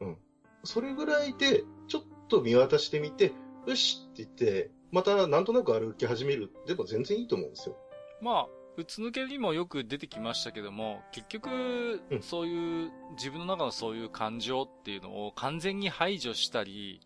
[0.00, 0.16] うん。
[0.64, 3.32] それぐらいで、ちょっと見渡してみて、
[3.66, 7.76] よしって言って、またなんとなく歩き始めるでも全然いいと思うんですよ。
[8.20, 8.46] まあ、
[8.76, 17.00] うつ抜けにもよく出てきましたけども、結局、そういう、自分の中のそういう感情っていうのを完全に排除したり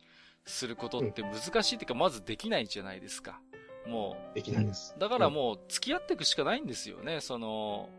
[0.46, 3.40] することって難しいっていうか、まずできないじゃないですか。
[3.86, 4.34] もう。
[4.34, 4.94] できないです。
[4.98, 7.90] だからもう、付き合っていくしかないんですよね、その、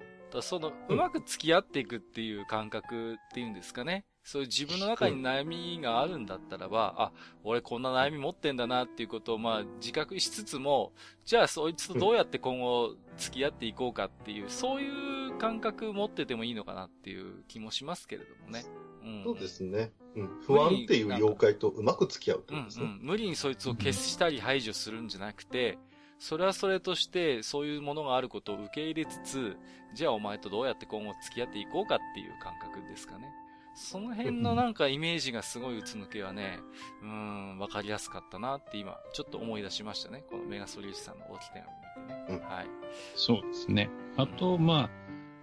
[0.41, 4.05] その、うまく付き合っていくっていう感覚っていうんですかね。
[4.29, 7.11] そういう自分の中に悩みがあるんだったらば、あ、
[7.43, 10.91] 俺こんな悩み持ってんだなっていうことをまあ自覚しつつも、
[11.25, 18.65] じゃあそいつとどうやって今後付き合っていこうかっていう、そういう感覚持っててもいいのかなっていう気もしますけれどもね。
[19.03, 19.91] うん、そうですね。
[20.15, 20.27] うん。
[20.45, 22.85] 不安っていう妖怪とうまく付き合うってことですね。
[22.85, 25.79] うん、うん、無理にそいつを消したり排除するんじゃなくて、
[26.19, 29.57] それはそれとしてそういうものがあることを受け入れつつ、
[29.95, 33.33] じゃあお前とどうやって今後付き合っていこうかっていう感覚ですかね。
[33.81, 36.59] その辺のなんかイメージがすごい打つ抜けはね、
[37.01, 40.25] うん、わかりやすかったなって今、ちょっと思い出しましたね。
[40.29, 42.39] このメガソリューシさんの大き手紙見てね。
[42.41, 42.67] うん、はい。
[43.15, 43.89] そうですね。
[44.17, 44.89] あと、うん、まあ、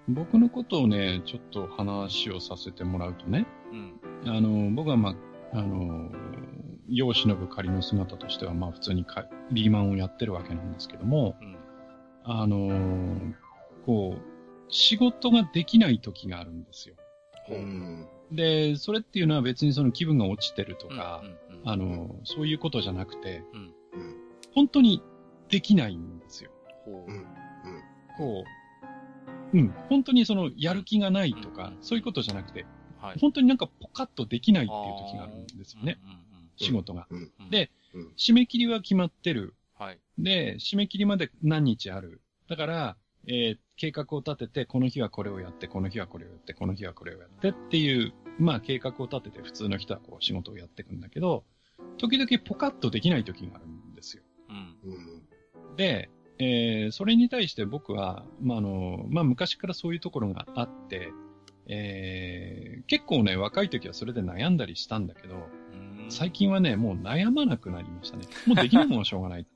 [0.07, 5.17] 僕のことをね、ちょっと話をさせてもらうとね、うん、あの、僕はま
[5.53, 6.11] あ、あの、
[6.89, 11.57] 世を忍ぶ仮の姿としては、まあ普通にかリーマンをやってるわけなんですけども、うん、
[12.25, 13.35] あの、
[13.87, 14.23] こう、
[14.69, 16.97] 仕事ができない時があるんですよ。
[17.49, 21.23] うん、で、それっていうのは別にその気分が落ちてるとか、
[21.65, 23.75] あの、そういうことじゃなくて、うん、
[24.55, 25.03] 本当に
[25.49, 26.51] できないんですよ。
[26.87, 26.91] う。
[27.13, 27.27] ん、
[28.19, 28.45] こ
[29.53, 32.67] う、うん、本当にそのやる気がないとか、そういうことじゃなくて、
[32.99, 35.99] はい、本当になんかポカッとできないっていう時があるんですよね。
[36.57, 37.07] 仕事が。
[37.51, 37.71] で、
[38.17, 39.55] 締め切りは決まってる。
[39.79, 42.23] はい、で、締め切りまで何日ある。
[42.49, 42.97] だから、
[43.29, 51.45] えー、計画を立てて、この日はこれをやって、この日はこれをやって、この日はこれをやってっていう、まあ計画を立てて普通の人はこう仕事をやっていくんだけど、
[51.99, 54.23] 時々ポカッとできない時があるんですよ。
[54.49, 61.13] うん、で、えー、それに対して僕は、まあ、あの、まあ、昔からそういうところがあって、
[61.69, 65.49] えー、結構ね、若い時はそれで悩んだりしたんだけど、
[66.09, 68.27] 最近はね、もう悩まなくなりましたね。
[68.47, 69.47] もうできないものはしょうがない。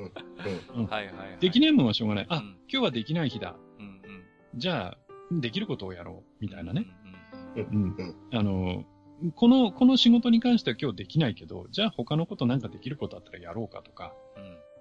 [0.00, 0.86] うん。
[0.86, 2.26] はいはい、できないものはしょうがない。
[2.28, 3.56] あ、今日はできない日だ。
[3.78, 4.98] うんうん、じゃあ、
[5.30, 6.32] できることをやろう。
[6.40, 6.86] みたいなね。
[7.56, 7.96] うん。
[8.32, 8.84] あの、
[9.36, 14.12] この、この仕事に関しては今日できないけど、じゃあ他のことなんかできることあったらやろうかとか。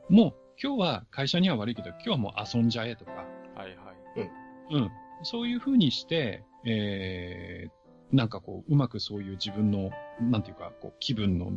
[0.09, 3.11] うん、もう、今日は会社には悪いけど、今日はもう遊んじゃえとか。
[3.55, 4.29] はいはい。
[4.71, 4.77] うん。
[4.77, 4.91] うん。
[5.23, 9.91] そういうふうにして、えー、なんかこう、うまくそういう自分の、
[10.21, 11.51] なんていうか、こう、気分の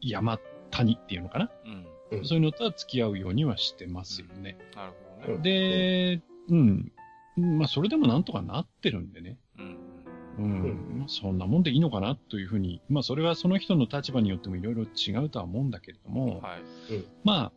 [0.00, 0.38] 山、
[0.70, 1.86] 谷っていうのかな、うん、
[2.22, 4.56] そういうのとは付き合うようにはしてますよね。
[4.72, 5.42] うん、なるほどね。
[5.42, 6.92] で、うん。
[7.58, 9.38] まあ、それでもなんとかなってるんでね。
[9.58, 9.78] うん。
[10.38, 10.98] うん。
[10.98, 16.60] まあ、そんなもんでいいのかなというふうに、まあ、それはその人の立場によってもいろいろ違うとは思うんだけれども、はい。
[17.24, 17.52] まあ、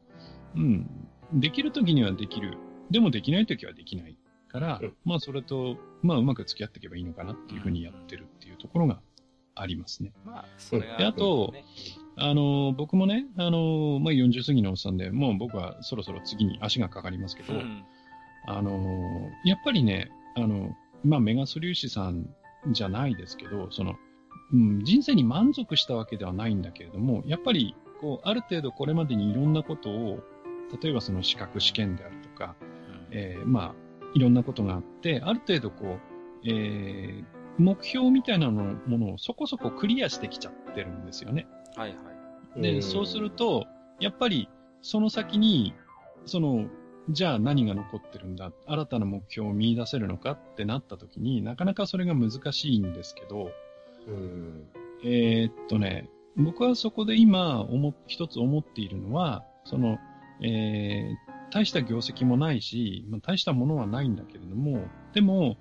[0.56, 0.90] うん。
[1.34, 2.58] できるときにはできる。
[2.90, 4.18] でもできないときはできない。
[4.48, 9.02] から、うん、まあそれと、まあうまく付き合っていけばいいのかなっていうふうにやってるっていうところが
[9.56, 10.14] ありますね。
[10.26, 11.54] まあ、それが、で、あと、
[12.20, 17.86] あの、僕もね、あの、まあ40過ぎのおっさんで、もう僕はそろそろ次に足がかかりますけど、うん、
[18.48, 18.72] あの、
[19.46, 22.28] やっぱりね、あの、まあメガソ粒子さん
[22.72, 23.96] じゃないですけど、その、
[24.52, 30.20] うん、人生に満足したわけではないんだけれども、やっぱり、こう、ある程度これまでにいろんなことを、
[30.82, 32.56] 例えばその資格試験であるとか、
[33.12, 33.76] うん、えー、まあ、
[34.16, 37.26] いろんなことがあって、ある程度こう、えー、
[37.58, 41.48] 目標みたいなのものをそこそこクリアしてきちゃってるんですよね。
[41.78, 41.96] はいは
[42.58, 42.62] い。
[42.62, 43.68] で、そうすると、
[44.00, 44.50] やっぱり、
[44.82, 45.74] その先に、
[46.26, 46.68] その、
[47.10, 53.50] じゃあ何が残ってるんだ新たな目標を見出せるのかってなった時になかなかそれが難しいんですけど、
[55.06, 60.00] えー、っとね、僕はそこで今思、一つ思っているのは、その、
[60.42, 65.58] えー、大した業績もないし、まあ、大したものはないんだけれども、でも、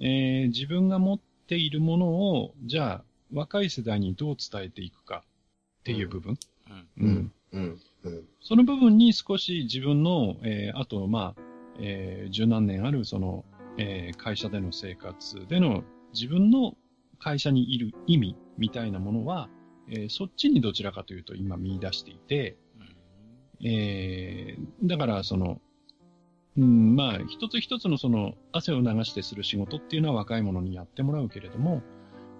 [0.00, 5.24] えー、自分が持っているものを、じゃあ、若い世代にどう伝えていくか
[5.86, 6.36] っていう部分。
[6.98, 7.06] うん。
[7.06, 7.32] うん。
[7.52, 7.80] うん。
[8.04, 11.40] うん、その部分に少し自分の、えー、あと、まあ、
[11.78, 13.44] えー、十何年ある、その、
[13.78, 16.74] えー、会社での生活での自分の
[17.20, 19.48] 会社にいる意味みたいなものは、
[19.88, 22.56] えー、そっちにどちらかというと今見出していて、
[23.64, 25.60] えー、だからその、
[26.58, 31.82] うん、まあ、一つ一つのその汗を流してする仕事っていうのは若い者にやってもらうけれども、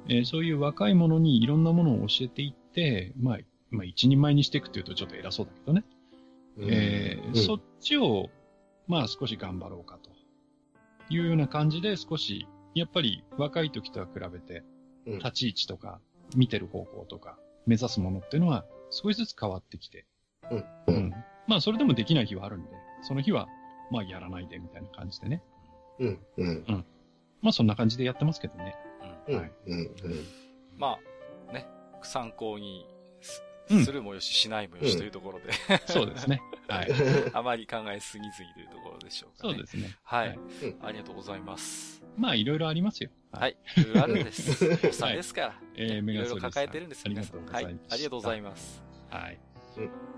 [0.08, 3.38] えー、そういう若い者にいろんなものを教えていって、まあ、
[3.70, 5.84] まあ、一人前にしていくっていうとちょっと偉そうだけどね。
[6.60, 8.30] えー、うん、そっちを、
[8.86, 10.10] まあ少し頑張ろうかと
[11.12, 14.62] いうような感じで少し、やっぱり若い時とは比べて、
[15.06, 16.00] 立ち位置とか、
[16.34, 20.06] 見てる方向とか、目指すものっていうのは少しずつ変わってきて、
[20.50, 20.64] うん。
[20.86, 21.14] うん。
[21.46, 22.70] まあ、それでもできない日はあるんで、
[23.02, 23.46] その日は、
[23.90, 25.42] まあ、やらないで、みたいな感じでね。
[25.98, 26.18] うん。
[26.36, 26.48] うん。
[26.48, 26.84] うん。
[27.42, 28.76] まあ、そんな感じでやってますけどね。
[29.28, 29.36] うん。
[29.36, 29.52] はい。
[29.66, 29.78] うん。
[29.78, 29.90] うん。
[30.76, 30.98] ま
[31.48, 31.66] あ、ね、
[32.06, 32.86] 参考に
[33.68, 35.52] するもよし、しないもよしというところで、
[35.86, 36.40] そうですね。
[36.68, 36.88] はい。
[37.34, 39.54] あまり考えすぎずにというところでしょうかね。
[39.54, 39.96] そうですね。
[40.02, 40.38] はい。
[40.82, 42.02] ありがとうございます。
[42.16, 43.10] まあ、いろいろありますよ。
[43.32, 43.56] はい。
[43.76, 44.64] いろいろあるんです。
[44.86, 45.60] おっさんですから。
[45.74, 47.72] ええ、いろいろ抱えてるんです、ありがとうございます。
[47.72, 47.78] はい。
[47.90, 48.82] ありがとうございます。
[49.10, 49.38] はい。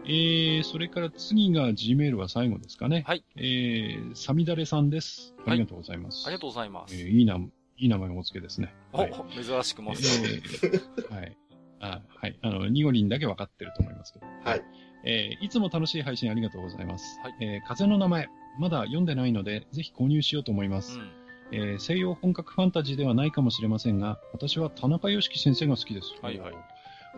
[0.05, 3.03] えー、それから次が Gmail は最後ですかね。
[3.07, 3.25] はい。
[3.37, 5.35] えー、サミダレさんです。
[5.47, 6.27] ありがとうございます。
[6.27, 6.95] ありがとうございます。
[6.95, 7.51] えー、いいな、い
[7.87, 8.75] い名前をお付けですね。
[8.93, 11.37] お、はい、珍しくも、えー、はい。
[11.81, 12.39] あ、はい。
[12.43, 14.27] あの、ニゴリンだけ分かってると思いますけど。
[14.45, 14.63] はい。
[15.05, 17.05] えー、いつも楽しい配信ありがとうございます。
[17.23, 17.35] はい。
[17.41, 18.29] えー、風の名前、
[18.59, 20.99] まだ読んでないので、ぜひ購入しようと思います。
[20.99, 21.19] うん
[21.51, 26.15] えー、西洋本格ファンタジーではないかもしれませんが、私は田中良樹先生が好きです。
[26.21, 26.55] はいはい。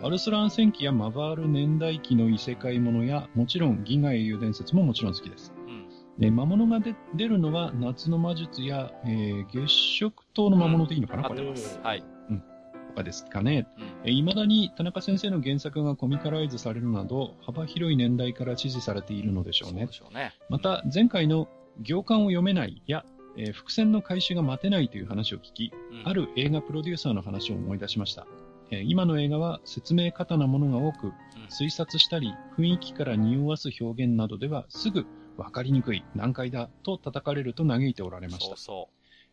[0.03, 5.53] アルスラン戦記やマバール年代記の異世界ものや、もちろん銀河英雄伝説ももちろん好きです。
[5.66, 5.89] うん、
[6.19, 6.81] で魔物が
[7.15, 11.43] 出るのは夏の魔術や、えー、月食島の魔物でいいのかな、うん、これ。
[11.82, 12.05] はい。
[12.91, 13.67] かですかね。
[14.05, 19.89] い、うん、ま、だに田中先生の原作がコミカライズされるなど、幅広い年代から支持されているのでしょうね。
[20.11, 21.49] うねまた、前回の
[21.81, 23.05] 行間を読めないや、
[23.37, 28.27] えー、伏線の回収が待てないという話を聞き、うん、ある映画プロデューサーの話を思い出しました。
[28.73, 31.12] え今の映画は説明過多なものが多く、
[31.49, 35.07] 推察したり、雰囲気から匂わす表現などではすぐ
[35.37, 38.51] 分かりにくい、難解だと叩かれると嘆いておられました。
[38.51, 38.89] そうそ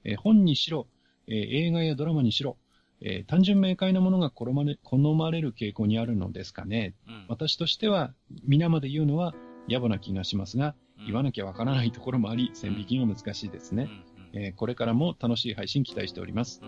[0.05, 0.87] うえ本にしろ、
[1.27, 2.57] え映画やドラマにしろ、
[3.01, 6.95] え単純明快なものが好まれ好まれる傾向にあるのですかね。
[7.07, 8.13] うん、私としては、
[8.43, 9.35] 皆まで言うのは
[9.69, 13.89] 野暮な気がしますが、うん、言わなきゃわからないところもあり、線引きが難しいですね。
[14.33, 16.61] うん、えー、これからも楽しい配信期待しております。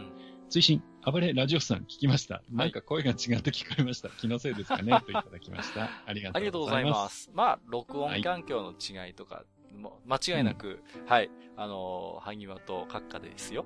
[0.50, 2.42] 追伸、暴れラジオさん聞きました。
[2.52, 4.10] なんか声が違って聞こえました。
[4.10, 5.00] 気のせいですかね？
[5.06, 5.90] といただきました。
[6.06, 7.30] ありがとうございます。
[7.34, 9.46] まあ、録音環境の違いとか、
[9.76, 13.66] も間違いなく、うん、はい、あのー、萩和と閣下ですよ。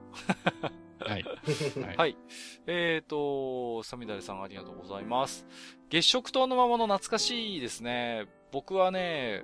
[1.05, 1.25] はい。
[1.97, 2.17] はい。
[2.67, 5.45] えっ、ー、と、サミダレさんありがとうございます。
[5.89, 8.27] 月食島の魔物懐かしいですね。
[8.51, 9.43] 僕はね、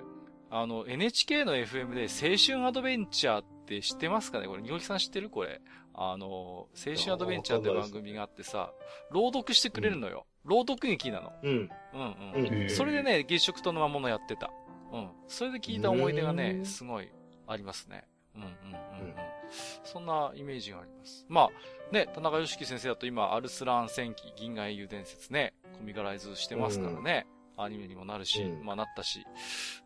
[0.50, 4.48] あの、NHK の FM で青春アドベンチャーって知ってますかね？
[4.48, 5.30] これ、ニオキさん知ってる？
[5.30, 5.60] これ。
[5.94, 8.72] あの、青春アドベンチャーって番組があってさ、
[9.10, 10.26] 朗読してくれるのよ。
[10.44, 11.32] うん、朗読劇なの。
[11.42, 11.70] うん。
[11.94, 12.70] うんうん。
[12.70, 14.50] それでね、月食との魔物やってた。
[14.92, 15.10] うん。
[15.28, 17.10] それで聞いた思い出がね、すごい
[17.46, 18.04] ありますね。
[18.34, 19.39] うんうんうんうん。
[19.84, 21.26] そんなイメージがあります。
[21.28, 21.50] まあ、
[21.92, 27.26] ね、田中良樹先生だと今、アルスラン戦記、銀河英雄伝説ね、コミカライズしてますからね。
[27.62, 29.26] アニメにもなるし、うん、まあなったし、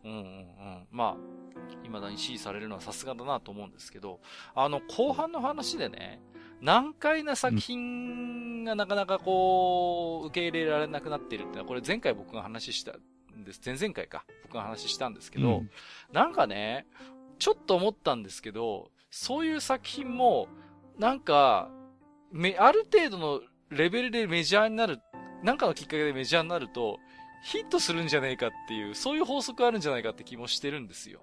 [0.03, 0.87] うんうんうん。
[0.91, 1.17] まあ、
[1.83, 4.21] 未だに支持されるのはさすがだなと思うんですけど、
[4.53, 6.21] あの、後半の話でね、
[6.61, 13.61] 難解な作品がなかなかこう、受け入れられなくなっているってのは、これ前回僕が話したんです。
[13.63, 14.25] 前々回か。
[14.43, 15.69] 僕が話したんですけど、うん、
[16.13, 16.87] なんかね、
[17.39, 20.49] ちょっと思ったんですけど、そういう作品も、
[20.99, 21.69] なんか、
[22.33, 24.99] め、ある程度のレベルでメジャーになる、
[25.41, 26.99] なんかのきっかけでメジャーになると、
[27.45, 31.21] ヒットするんじゃねえかっていう、そういう法則あるんじゃないかって気もしてるんですよ。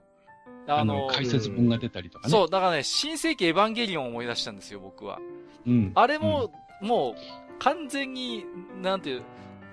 [0.67, 2.31] あの、解説本が出たりとかね。
[2.31, 5.19] そう、だからね、新世紀エヴァンゲリオンを思い出したんですよ、僕は。
[5.67, 5.93] うん。
[5.95, 6.51] あれも、
[6.81, 7.15] うん、もう、
[7.59, 8.47] 完全に、
[8.81, 9.23] なんていう、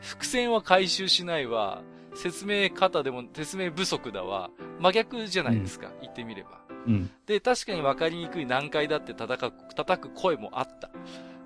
[0.01, 1.83] 伏線は回収しないわ、
[2.15, 4.49] 説明方でも説明不足だわ、
[4.81, 6.58] 真逆じゃないですか、うん、言ってみれば。
[6.87, 7.09] うん。
[7.25, 10.89] で、確かに分かりにくい難解だって叩く、叩く声もあった。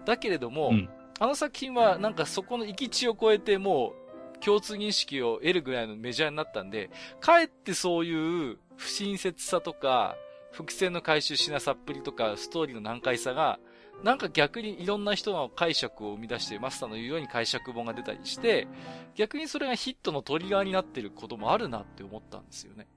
[0.05, 0.89] だけれども、うん、
[1.19, 3.93] あの作品はなんかそこの域地を超えても
[4.35, 6.89] う共通認識を得るぐらいのメジャーになったんで、
[7.19, 10.15] かえってそういう不親切さとか、
[10.51, 13.60] 伏線の回収しなさっぷりとか、ストーリーの難解さが、
[14.03, 18.68] なんか逆にいろんな人の解釈を生み出して、マスターの言うように解釈本が出たりして、
[19.15, 22.88] 逆にそれがヒットのトリガーになってることもあるなって思ったんですよね。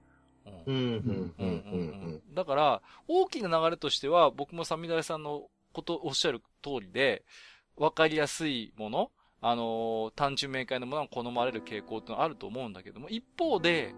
[0.67, 2.21] うん。
[2.33, 7.23] だから、大きな流れとしては、僕もサミダレさんのことおっしゃる通りで、
[7.75, 9.11] わかりやすいもの、
[9.41, 13.93] あのー、単純明快なものが好まれる傾向ってのはあると思うんだけども、一方で、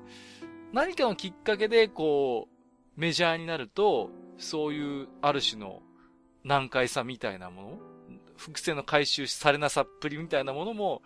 [0.73, 2.49] 何かのきっかけで、こ
[2.97, 5.81] う、メジャーになると、そういう、ある種の
[6.43, 7.80] 難解さみたいなもの、
[8.35, 11.01] 伏線の回収されなさっぷりみたいなものも、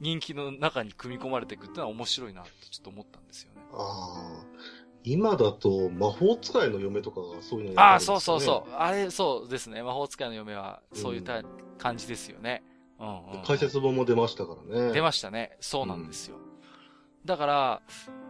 [0.00, 3.62] 人気の中に組み込まれていくっていうのは面白いなってちょっと思ったんですよね。
[3.72, 4.85] ああ。
[5.06, 8.72] 今だと、魔法使いの嫁とかがそういうのね、ああ、そうそうそう。
[8.74, 9.80] あれ、そうですね。
[9.80, 11.44] 魔法使いの嫁は、そういうた、うん、
[11.78, 12.64] 感じですよね。
[12.98, 14.92] うん、うん、解説本も出ましたからね。
[14.92, 15.56] 出ましたね。
[15.60, 16.36] そうなんですよ。
[16.36, 16.42] うん、
[17.24, 17.82] だから、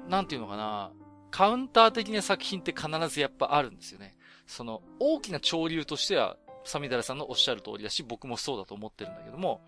[0.07, 0.93] なんていうのかな。
[1.31, 4.15] カウンター的な作品って必ずやっぱあるんですよね。
[4.47, 9.63] その、大きな潮流としては、サミダラさんのおっしゃる通りだし、僕もそうだと思ってるんだけども、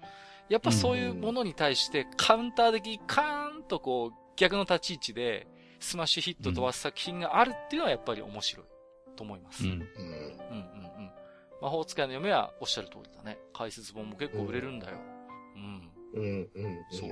[0.51, 5.47] やっぱそういうものに対してカウンター的にカーンとこう、逆の立ち位置で、
[5.81, 8.67] スマッシュヒット飛ばす作品があるっていうのはやっぱり面白い
[9.17, 9.65] と思います。
[9.65, 9.71] うん。
[9.71, 11.11] うんうんうん。
[11.61, 13.39] 魔法使いの嫁はおっしゃる通りだね。
[13.53, 14.97] 解説本も結構売れるんだよ。
[15.57, 15.93] うん。
[16.15, 16.85] うん、うん、うん。
[16.91, 17.11] そう。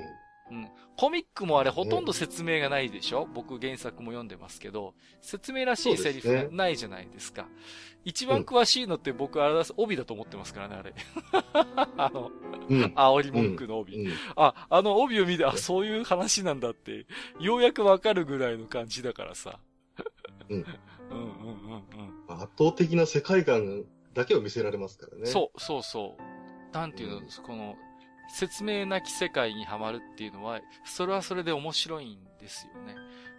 [0.51, 0.69] うん。
[0.97, 3.27] コミックもあれほとんど説明がないでしょ？
[3.35, 7.43] 僕原作も読んでますけど、説明らしいセリフがないじゃないですか。
[7.43, 10.95] すね、一番詳しいのって僕あれだ、帯だと思ってますからね、あれ。
[11.99, 12.31] あの、
[12.69, 17.07] うん、煽り文句の帯、うんうん、あ、あの帯を見て、あ、そういう話なんだって、
[17.41, 19.59] ようやくわかるぐらいの感じだからさ。
[20.49, 20.65] うん。
[21.11, 22.41] うんうんうんうん。
[22.41, 25.27] 圧倒的な世界観だけを見せられますからね。
[25.27, 26.75] そう、そうそう。
[26.75, 27.77] なんていうの、この、
[28.29, 32.95] 説明なき世界にはまるっていうのは、それはそれで面白いんですよね。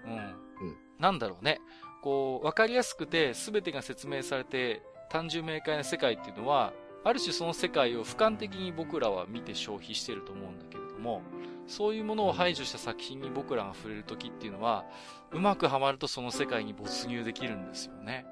[0.05, 0.14] うん。
[0.14, 1.59] うん、なんだろうね。
[2.01, 6.73] こう、わかりやすくて、すべてが説明されて、単純明快な世界っていうのは、
[7.03, 11.22] ある種その世界を俯瞰的に僕らは見て消費してると思うんだけれども、
[11.68, 14.85] そういうものを排除した作品に僕らが触れるときっていうのは、
[15.31, 18.26] うまくはまるとその世界に没入できるんですよね。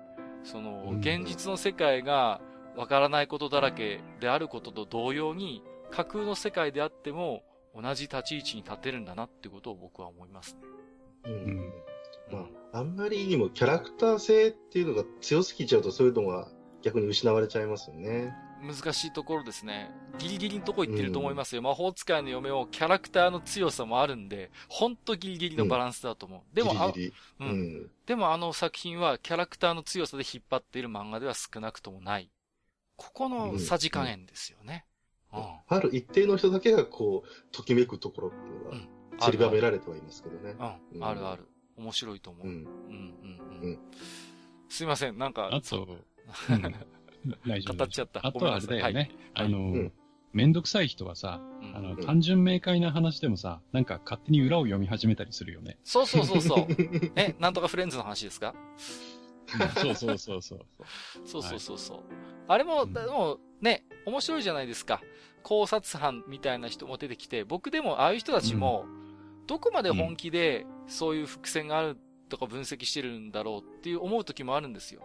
[0.43, 2.41] その、現実の世界が
[2.75, 7.43] わからないことだらけであることと同様に、架空の世界であっても
[7.75, 10.61] 同じ立ち位置に立てるんだなってことを僕は思いますね。
[11.25, 11.73] うん。
[12.31, 12.39] ま
[12.73, 16.47] あ、あんまりにもキャラクター性っていうのが強すぎちゃうとそういうのが
[16.81, 18.33] 逆に失われちゃいますよね。
[18.61, 19.91] 難しいところですね。
[20.17, 21.59] ギリギリのとこ行ってると思いますよ。
[21.59, 26.39] うん、魔法使いの嫁をキャラクターの強さもあるんで、ほんとギリギリのバランスだと思う。
[26.39, 27.91] うん、でもギリギリうん、うん。
[28.05, 32.31] でもあの作品はキャラクターの強さで引っ張っている漫画では少なくともない。
[32.95, 34.85] ここのさじ加減ですよね。
[35.67, 38.77] ある一定の人だけがこう、ときめくところっていうのは、
[39.19, 40.55] 散りばめられてはいますけどね。
[40.93, 41.47] うん、あるある。
[41.77, 42.47] 面白いと思う。
[42.47, 42.53] うん。
[42.53, 43.79] うんうんうん。
[44.69, 45.49] すいません、なんか。
[45.51, 45.87] あと、
[47.47, 47.77] 大丈夫。
[47.77, 48.25] 語っちゃった。
[48.25, 49.11] あとはあれだよね。
[49.33, 49.91] あの、
[50.33, 51.39] めんどくさい人はさ、
[51.73, 55.77] あの、単純明快な話でもさ、なんか勝手に裏を読み始めたりするよね。
[55.83, 56.67] そうそうそうそう。
[57.15, 58.53] え、なんとかフレンズの話ですか？
[59.77, 60.59] そうそうそうそう。
[61.25, 61.99] そうそうそうそう。
[62.47, 65.01] あれも、でもね、面白いじゃないですか。
[65.43, 68.85] 考察班みたいな人も出てきて、僕でもああいう人たちも、
[69.47, 71.97] どこまで本気でそういう伏線がある
[72.29, 75.03] とか分析してるんだろうっていう思う時もあるんですよ。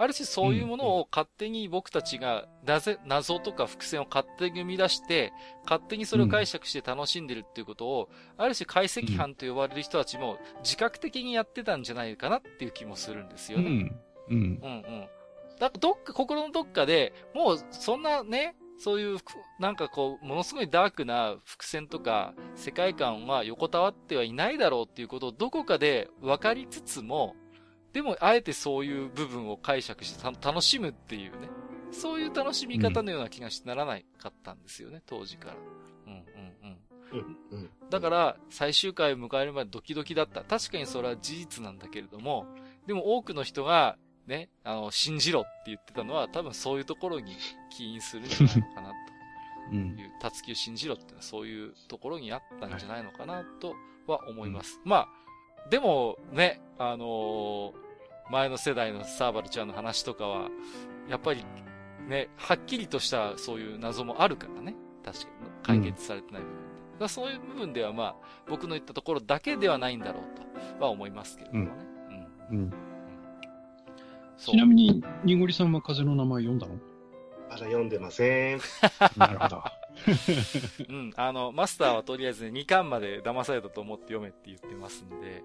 [0.00, 5.32] ある種そういうものを勝手に僕たちが、なぜ、謎とか伏線を勝手に生み出して、
[5.64, 13.64] 勝手にそれを解釈して楽しんでるっていうことを、ある種解析班と呼ばれる人たちも自覚的にやってたんじゃないかなっていう気もするんですよね。
[13.66, 13.98] うん。
[14.28, 15.08] うんうん。
[15.58, 19.18] だどっか、心のどっかで、もうそんなね、そういう、
[19.58, 27.34] なんかこう、ものすごいダークな伏線とか、世界観は横たわってはいないだろうっていうことをどこかで分かりつつも、
[27.92, 31.48] でも、あえてそういう部分を解釈して楽しむっていうね。
[31.90, 35.56] そういう楽しみ方のような気がしてならないかったんですよね、当時から。
[36.06, 37.70] うんうんうん。
[37.90, 40.44] だから、最終回を迎えるまでドキドキだった。
[40.44, 42.46] 確かにそれは事実なんだけれども、
[42.86, 43.96] でも多くの人が、
[44.28, 47.34] ね、あの、信じろって言ってたのは、多分そういうところに
[47.70, 48.92] 起因するんじゃないのかな、
[49.70, 53.74] という、たつきを信じろっていうのはそういうところにあったんじゃないのかな、と
[54.06, 54.76] は思います。
[54.76, 55.08] はい、まあ、
[55.70, 57.72] でも、ね、あのー、
[58.30, 60.50] 前の世代のサーバルちゃんの話とかは、
[61.08, 61.42] やっぱり、
[62.06, 64.74] ね、はっきりとしたそういう謎もあるからね。
[65.02, 65.20] 確
[65.64, 66.56] かに、解決されてない部分
[66.98, 67.04] で。
[67.04, 71.70] うん、そういう部分ではまあ、僕の言ったところだけではないんだろうとは思いますけれどもね。
[72.50, 72.56] うん。
[72.56, 72.87] うん、うん
[74.38, 76.74] ちなみに、にごりさんは風の名前読んだの？
[77.48, 78.60] まだ読んでません。
[79.16, 79.62] なるほど。
[80.88, 85.42] うん、あの、マスターはとりあえず、ね、2巻まで騙されたと思って読めって言ってますんで、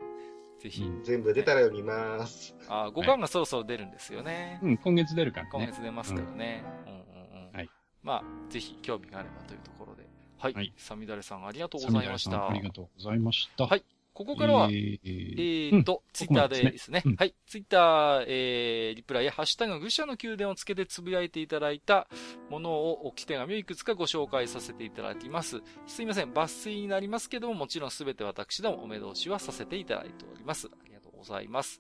[0.60, 0.90] ぜひ。
[1.04, 2.56] 全部出たら読みます。
[2.68, 4.60] あ、5巻がそろそろ出るんですよね。
[4.62, 5.50] はい、うん、今月出るからね。
[5.54, 6.64] 今月出ますからね。
[6.86, 7.52] うん、うん、うんうん。
[7.54, 7.70] はい。
[8.04, 10.08] まあ、ぜひ興味があればというところで。
[10.38, 10.54] はい。
[10.54, 12.50] はい、サミダレさんありがとうございました。
[12.50, 13.66] ありがとうございました。
[13.66, 13.84] はい。
[14.14, 17.04] ここからは、えー、えー、と、ツイッターでですね。
[17.18, 17.34] はい。
[17.48, 22.08] ツイッター、えー、リプライやハッシュタグ愚者の宮殿をつけてつぶやいていただいた
[22.50, 25.62] ものを、置き手紙をいくつかご紹介させていただきます。
[25.88, 26.32] すいません。
[26.32, 30.68] 抜粋になりますけども、もちろんすべて私どもお目通しはさせていただいております。
[30.68, 31.80] ありがとうございます。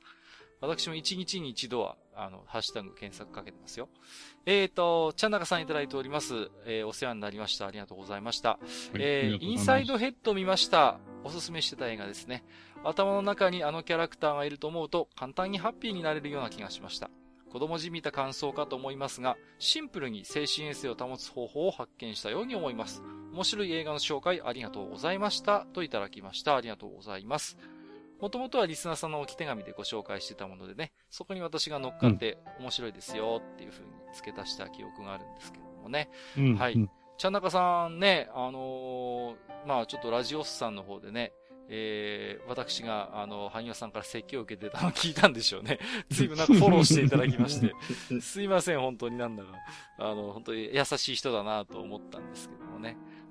[0.59, 3.89] 私も一日に一度は、あの、ハッシュタグ検索かけてますよ。
[4.45, 6.51] えっ、ー、と、ちゃんなかさんいただいております。
[6.65, 7.67] えー、お世話になりました。
[7.67, 8.59] ありがとうございました。
[8.95, 10.99] えー、インサイドヘッド見ました。
[11.23, 12.43] おすすめしてた映画ですね。
[12.83, 17.09] 頭の中にあのキャラクターがいると思うと簡単にハッピーになれるような気がしました。
[17.53, 23.03] 子供じみた感想かと思いますが、シンプルに精神衛生を保つ方法を発見したように思います。
[23.31, 25.67] 面白い映画の紹介ありがとうございました。
[25.71, 26.55] といただきました。
[26.55, 27.57] ありがとうございます。
[28.23, 36.09] もともとはリスナーさんの置き手紙でご紹介してたものでね、そこに私が乗っかって面白いですよっていう風に付け足した記憶があるんですけどもね。
[36.37, 36.73] うん、はい。
[36.75, 41.31] うんちゃんなかさんね、あのー、まあちょっとラジオスさんの方でね、
[41.69, 45.79] えー、私が、あの、萩谷さんから説教を受けてたのを聞いたんでしょうね。
[46.09, 47.71] 随分なんかフォローしていただきまして、
[48.19, 49.49] すいません、本当になんだか、
[49.99, 52.62] あの、本当に優しい人だなと思ったんですけど。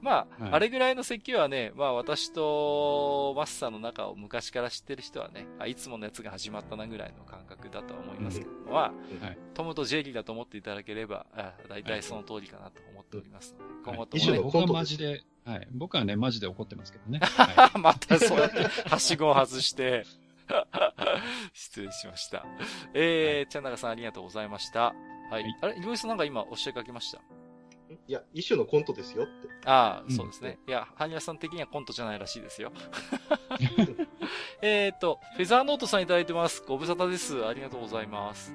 [0.03, 14.41] まあ、はい、あれぐらいの説教はね、まあ私とマスターの中を昔から知ってる人はね、あ、いつものやつが始まったなぐらいの感覚だと思いますけども、はい、トムとジェリーだと思っていただければ、あ大体その通りかなと思っておりますので、今後ともね。
[14.41, 15.69] 僕はマジで、はい。
[15.73, 17.21] 僕はね、マジで怒ってますけどね。
[17.23, 20.05] はい、またそうやって、はしごを外して、
[21.55, 22.45] 失礼しました。
[22.95, 24.81] えー、はい、チャンナガさんありがとうございました。
[24.81, 24.95] は
[25.31, 25.33] い。
[25.33, 27.42] はい、あれ、井上さんなんか今おっしゃいかけました？
[28.09, 29.49] いや、一種のコントですよって。
[29.65, 30.59] ああ、そうですね。
[30.67, 32.73] いや、ハニワさん的にはコントじゃないらしいですよ。
[34.63, 36.63] えっと、フェザーノートさんいただいてます。
[36.67, 37.45] ご無沙汰です。
[37.45, 38.55] ありがとうございます。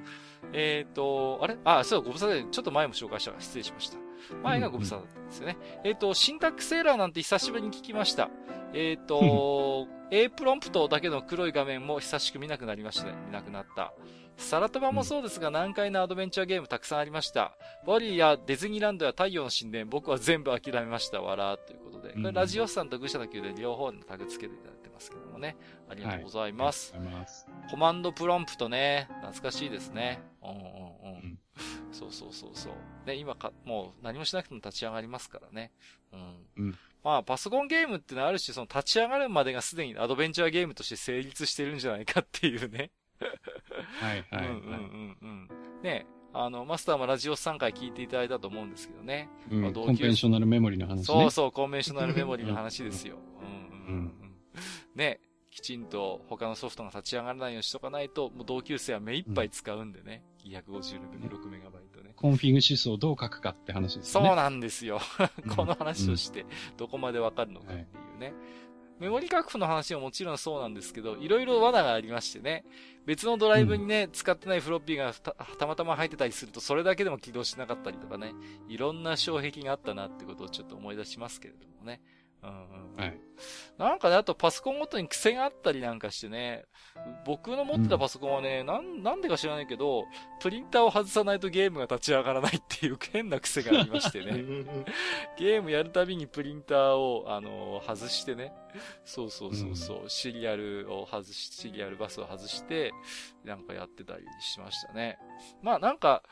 [0.54, 1.58] えっ、ー、と、あれ？
[1.64, 3.98] あ、そう、ご無沙汰で、ちょっっと前も紹介したから失礼しました。
[4.44, 5.58] 前がご無沙汰だったんですよね。
[5.60, 8.30] うんうん、えっ、ー、と、シンタックセーラーなんて久しぶりに聞きました。
[8.74, 13.14] えっ、ー、と、 A プロンプトだけの黒い画面も久しく見なくなりましたね。
[13.26, 13.94] 見なくなった。
[14.38, 17.58] サラトバもそうですが、難解なアドベンチャーゲームたくさんありました。
[17.86, 21.22] ワリーやディズニーランドや太陽の神殿、僕は全部諦めました。
[21.22, 22.14] わらということで。
[22.14, 25.58] これ、ラジオスさんと愚者の宮で両方のタグつけていただいてますけどもね。
[25.90, 26.94] ありがとうございます。
[26.94, 30.22] はい、ますコマンドプロンプトね、懐かしいですね。
[30.44, 31.40] うんうんうん。
[31.88, 33.08] うん、そうそうそうそう。
[33.08, 35.72] ね、今か、もう何もしなくても立ち上がりますからね。
[36.14, 36.18] う
[36.62, 36.66] ん。
[36.66, 42.92] うん、まあ、パソコンゲームってのはある種、その立ち上がるまでがすでにアドベンチャーゲームとして成立してるんじゃないかっていうね。
[44.00, 44.48] はいはい、はい。
[44.48, 45.50] うんうんうん。
[45.84, 49.30] ねあの、マスターもラジオ3回聞いていただいたと思うんですけどね。
[49.52, 51.04] うん、まあ、コンベンショナルメモリの話ね。
[51.04, 53.16] そうそう、コンベンショナルメモリの話ですよ。
[53.88, 54.34] うんうんうん。
[54.96, 60.24] ねきちんと他のソフトが立ち上がらないようにしとかないと、もう同級生は目いっぱい使うんでね。
[60.46, 62.14] うん、256メガバイトね。
[62.16, 64.28] CONFIG.SYS をどう書くかって話ですね。
[64.28, 65.00] そうなんですよ。
[65.56, 66.46] この話をして、
[66.78, 68.34] どこまでわかるのかっていうね。
[69.00, 72.66] メモリ確保の話はもちろんそうなんですけど、いろいろ罠がありましてね。
[73.06, 78.34] 別のドライブにね、うん、使ってないフロッピーがたまたま入ってたりすると、それだけでも起動しなかったりとかね。
[78.68, 82.02] いろんな障壁があったなってことをちょっと思い出しますけれどもね。
[82.44, 82.96] うんうん。
[82.98, 83.27] はい。
[83.78, 86.66] なんかね、あとパソコンごとに癖があったりなんかしてね、
[87.26, 90.06] 僕の持ってたパソコンはね、うん、なん、なんでか知らないけど、
[90.40, 94.44] プリンターを外さないとゲームが立ち上がらないっていう変な癖がありましてね。
[95.38, 98.54] ゲームやるたびにプリンターを、あのー、外してね。
[99.04, 102.92] そうそうそうそう、うん、シリアルを外し、シリアルバスを外して、
[103.44, 105.18] なんかやってたりしましたね。
[105.62, 106.24] まあなんか、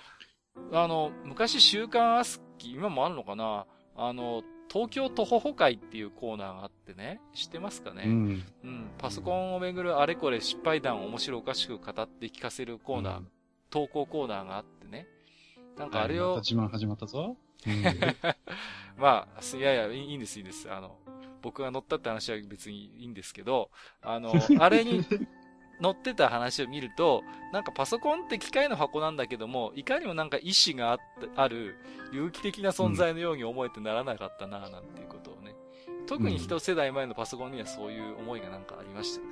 [0.72, 8.92] あの、昔週刊アスキー、今もあるのかなあの、東京徒歩歩会っていうコーナーがあってね、知ってますかね、うん、うん。
[8.98, 13.28] パソコンをめぐるあれこれ失敗談を面白おかしく語って聞かせるコーナー、うん、
[13.70, 15.08] 投稿コーナーがあってね。
[15.78, 16.36] なんかあれを。
[16.36, 17.38] ま、自慢始まったぞ。
[17.68, 17.84] うん、
[18.98, 20.72] まあ、いやいや、いいんです、いいんです。
[20.72, 20.98] あの、
[21.42, 23.70] 僕が乗ったって話は別にいいんですけど、
[24.02, 25.06] あの、あれに
[25.82, 31.00] 載ってた話を見ると、なんかパソコンって機械の箱なんだけども、いかにもなんか意志があ
[31.36, 31.76] ある、
[32.12, 35.54] 有機的な存在のように思えてならなかったな、なんていうことをね。
[36.08, 39.28] 特に一世代前のパソコンにはそういう思いがなんかありましたね。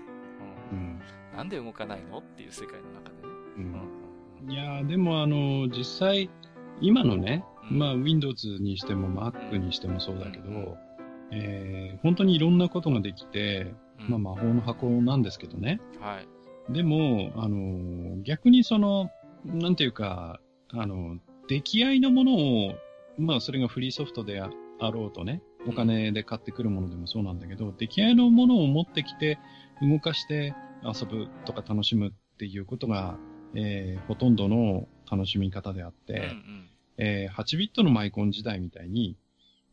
[0.71, 1.01] うん。
[1.37, 2.17] なんで動かないの？
[2.17, 3.33] っていう世界の中でね。
[4.45, 4.51] うん。
[4.51, 6.29] いやでもあの、実際、
[6.81, 10.77] 今のね、うん、まあ Windows にしても Mac にしてもそうだけど、うん、
[11.31, 15.79] えー、本当にいろんなことができて、まあ魔法の箱なんですけどね。
[15.99, 16.27] はい。
[16.69, 19.11] でも、あの、逆にその、
[19.45, 21.17] なんていうか、あの、
[21.47, 22.35] 出来合いのもの
[22.67, 22.75] を、
[23.17, 29.39] まあそれがフリーソフトであろうとね、お金で買ってくるものでもそうなんだけど、うん、出来合いのものを持ってきて、
[29.81, 33.17] 動かして遊ぶとか楽しむっていうことが、
[33.55, 39.17] えー、ほとんどの楽しみ方であって、うんうん、えー、8ビットのマイコン時代みたいに、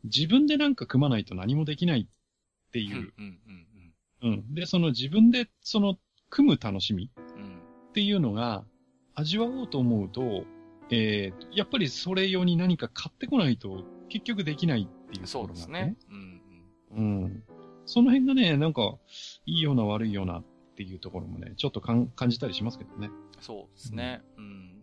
[0.04, 3.12] 自分でなんか組まないと何もできないっていう。
[3.16, 3.38] うん、
[4.22, 5.96] うん、うん、で、その自分でその
[6.31, 7.10] 組む楽しみ
[7.91, 8.65] っていうのが
[9.15, 10.44] 味わおうと思うと、
[10.91, 15.97] えー、やっぱりそれ用に何か買ってこないと結局できないっていうところが、ね、そうですね。
[16.10, 16.42] うん、
[16.97, 17.23] うん。
[17.23, 17.42] うん。
[17.86, 18.99] その辺がね、なんか、
[19.47, 20.44] いいような悪いようなっ
[20.76, 23.10] ていうところもね、ちょっと感じたりしますけどね。
[23.41, 24.23] そうですね。
[24.36, 24.83] うん。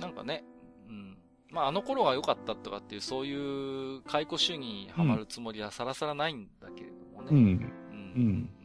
[0.00, 0.44] なんかね、
[0.88, 1.18] うん。
[1.50, 7.28] まあ、あの頃が良かったとかっていう、そういう解雇主義にはまるつもりはさらさらないんだけれどもね。
[7.30, 7.36] うん。
[7.36, 8.50] うん。
[8.58, 8.63] うん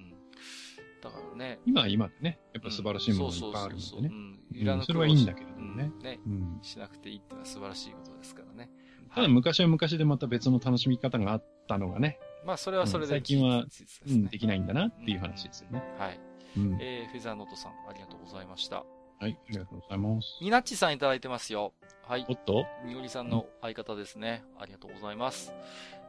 [1.01, 1.59] だからね。
[1.65, 4.11] 今は今でね、やっぱ素晴らしいものがいっぱいあるんでね。
[4.53, 5.91] いらなくそれはいいんだけれどもね。
[6.01, 6.19] ね、
[6.61, 8.69] しなくていいってのは素晴らしいことですからね。
[9.13, 12.19] ただ昔は昔でまた別の楽しみ方があったのがね。
[12.45, 13.65] まあそれはそれで、最近は、
[14.07, 15.83] うん、できないんだなっていう話ですよね。
[15.97, 16.19] はい。
[16.57, 18.83] うん、えー、フェザーノートさん、ありがとうございました。
[19.19, 20.37] はい、ありがとうございます。
[20.41, 21.73] ニナッチさんいただいてますよ。
[22.07, 22.25] はい。
[22.29, 22.65] おっと？
[22.85, 24.43] みおりさんの相方ですね。
[24.57, 25.53] ありがとうございます。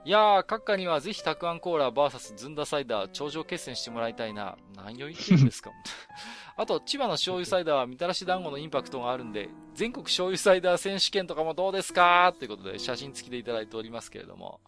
[0.05, 4.57] いやー、閣下にはぜひたくあんコーラ VS ずんだサイダー頂上決戦してもらいたいな。
[4.75, 5.71] 何を言ってるんですか
[6.57, 12.35] あと、千葉の醤油サイダーはみたらし団子のインパクトがあるんで、全国醤油サイダー選手権とかもどうですか？
[12.39, 14.61] ということで写真付きでいただいておりますけれども。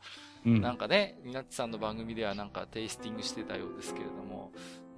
[0.44, 4.50] うん、なんかね、みなっちさんの番組ではなんかテイスティングしてたようですけれども、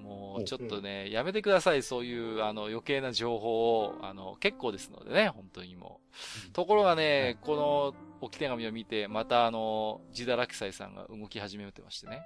[0.05, 6.01] もうちょっとね、やめてください、そういうあの余計な情報を、あの、結構ですのでね、本当にも
[6.47, 6.51] う。
[6.53, 12.23] ところがね、この置き手紙を見て、またあの、ジダラキサイさんが動き始めてましてね、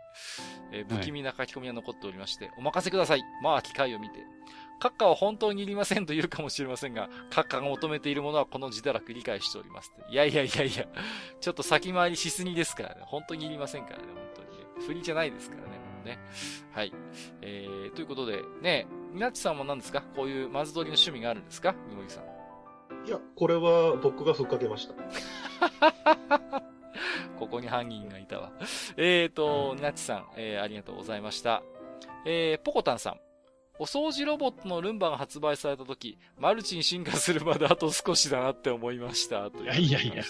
[0.72, 3.22] えー、不気味な書き込みが残っておりまして、お任せください。
[3.42, 4.18] まあ、機会を見て。
[4.80, 9.92] 閣下は本当にいりませんと言うかもしれませんが、閣下が求めているものはこの自堕落理解しております。
[10.10, 10.86] いやいやいやいや、
[11.40, 13.02] ちょっと先回りしすぎですからね。
[13.04, 14.86] 本当にいりませんからね、本当に。
[14.86, 15.68] 振りじゃないですからね、
[16.08, 16.18] ね。
[16.72, 16.92] はい。
[17.42, 20.02] えー、ということで、ね、みなっちさんも何ですか？
[20.16, 21.74] こういうマズ撮りの趣味があるんですか？
[21.88, 22.24] みもぎさん。
[23.06, 24.94] いや、これは僕がふっかけました。
[27.38, 28.50] ここに犯人がいたわ。
[28.96, 31.62] えーと、なちさん、えー、ありがとうございました。
[32.26, 33.20] えー、ポコタンさん。
[33.78, 39.46] お掃除ロボットのルンバが発売された時、マルチに進化するまであと少しだなって思いました。
[39.46, 40.24] いやいやいや、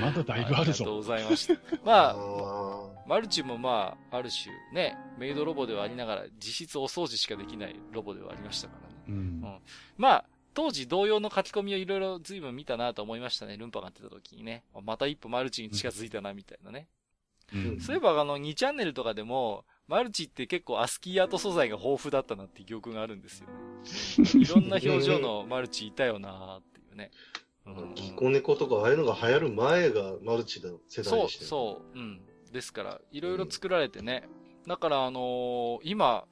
[0.00, 0.64] まだだいぶあるぞ。
[0.64, 1.54] ありがとうございました。
[1.84, 8.94] まあ、マルチもまあ、ある種、ね、メイドロボではありながら、実質お掃除しかできないロボではありましたからね。
[9.08, 9.58] うん、うん、
[9.98, 10.24] まあ、
[10.54, 13.56] 当時同様の書き込みをいろいろ随分見たなと思いましたね。
[13.56, 14.62] ルンパが出た時にね。
[14.82, 16.88] また一歩マルチに近づいたな、みたいなね。
[17.52, 23.54] うん、そういえばあの、2チャンネルとかでも、マルチって結構アスキーアート素材が豊富だったなっていう記憶があるんですよね。
[24.42, 27.10] いろんな表情のマルチいたよなっていうね。
[27.94, 31.98] ギコネコとかああいうのが流行る前がマルチの世代でした、そう、そう。
[31.98, 32.20] うん。
[32.52, 34.28] ですから、いろいろ作られてね。
[34.64, 36.26] うん、だからあのー、今、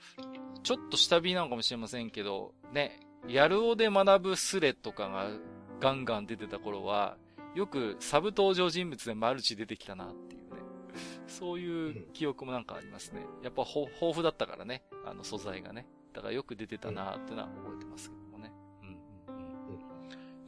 [0.62, 5.30] ちょっと下火なのかもしれませんけど、ね、やるおで学ぶスレとかが
[5.80, 7.16] ガンガン出てた頃は、
[7.54, 10.41] よくサブ登場人物でマルチ出てきたなっていうね。
[11.26, 13.24] そういう記憶もなんかありますね。
[13.42, 15.86] やっぱ豊富だったからね、あの素材がね。
[16.12, 18.52] だからよく出てたなってのは覚えてますけどもね。
[18.82, 18.96] うんうん
[19.36, 19.84] うん、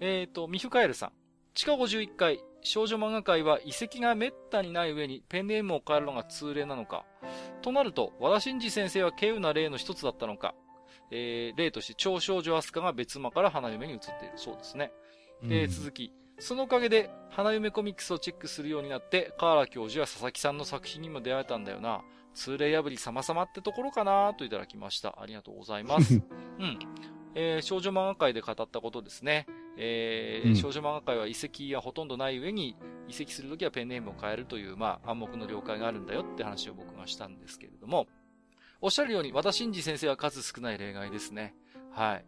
[0.00, 1.12] えっ、ー、と、ミフカエルさん。
[1.54, 7.06] 地下51階、少女漫画界は遺跡が滅多にない上にペンネームを変えるのが通例なのか。
[7.62, 10.54] となると、和田真二先生は稀有な例の一つだったのか。
[11.10, 14.32] えー、例として超少女アスカが別間から花嫁に移っている。
[14.36, 14.92] そうですね。
[15.42, 16.12] で、続き。
[16.38, 22.02] そのおかげで、花嫁コミックスをチェックするようになって、河原教授や佐々木さんの作品にも出会えたんだよな。
[22.34, 25.20] 通例破り様々ってところかなといただきました。
[25.20, 26.20] ありがとうございます。
[26.58, 26.78] うん。
[27.36, 29.46] えー、少女漫画界で語ったことですね。
[29.76, 32.76] えー、うん、少女漫画界は遺跡がほとんどない上に、
[33.08, 38.06] 移籍するときはペンネームを変えるという、まあ、暗黙の了解があるんだよって話を僕がしたんですけれども、
[38.80, 41.54] おっしゃるように、和田真二先生は数少ない例外ですね。
[41.90, 42.24] はい。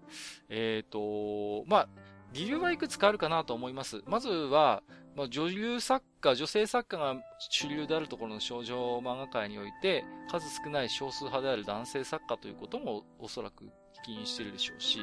[0.49, 1.89] えっ、ー、と、まあ、
[2.33, 4.03] 理由はいくつかあるかなと思います。
[4.07, 4.83] まずは、
[5.15, 13.71] まあ、女優作家、女性作家が主流であるところの少女漫画界において、数少ない少数派である男性作家ということもおそらく
[14.05, 15.01] 起因してるでしょうし、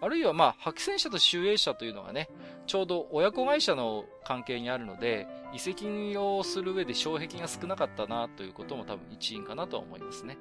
[0.00, 2.28] あるいはまあ、白戦車と集英社というのがね、
[2.66, 10.36] ちょうど親子会社の関係にあるので、移籍をする上で障壁が少なかったなということも多分一因かなとは思いますね。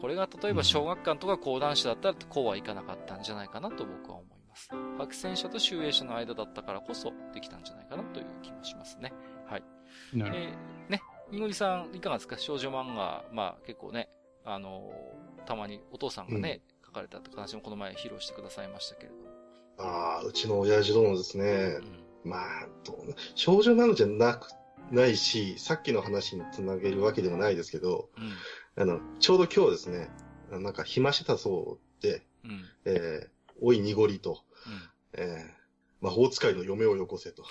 [0.00, 4.68] これが例えば小学館とか講談社だったらこうはいかなかったんじゃないかなと僕は思います。
[4.98, 9.12] 白戦車と集英社の間だったからこそできたんじゃないかなという気もしますね。
[9.46, 9.64] はい。
[10.14, 10.44] なるほど。
[10.44, 11.02] えー、ね、
[11.32, 12.38] いごりさんいかがですか？
[12.38, 14.08] 少女漫画、まあ結構ね、
[14.44, 19.22] あのー、たまにお父さんがね、うんかれたって話もこの前披露してくださいましたけれども。
[19.78, 21.80] ああ、うちの親父殿ですね。
[22.24, 24.52] うん、まあ、どう少女なのじゃなく、
[24.92, 28.10] ないし、さっきの話につなげるわけでもないですけど、
[28.76, 30.08] うん、あの、ちょうど今日ですね、
[30.52, 33.28] なんか暇してたそうで、うん、えー、
[33.60, 34.42] おい濁りと、
[35.14, 37.44] うん、えー、魔法使いの嫁をよこせと。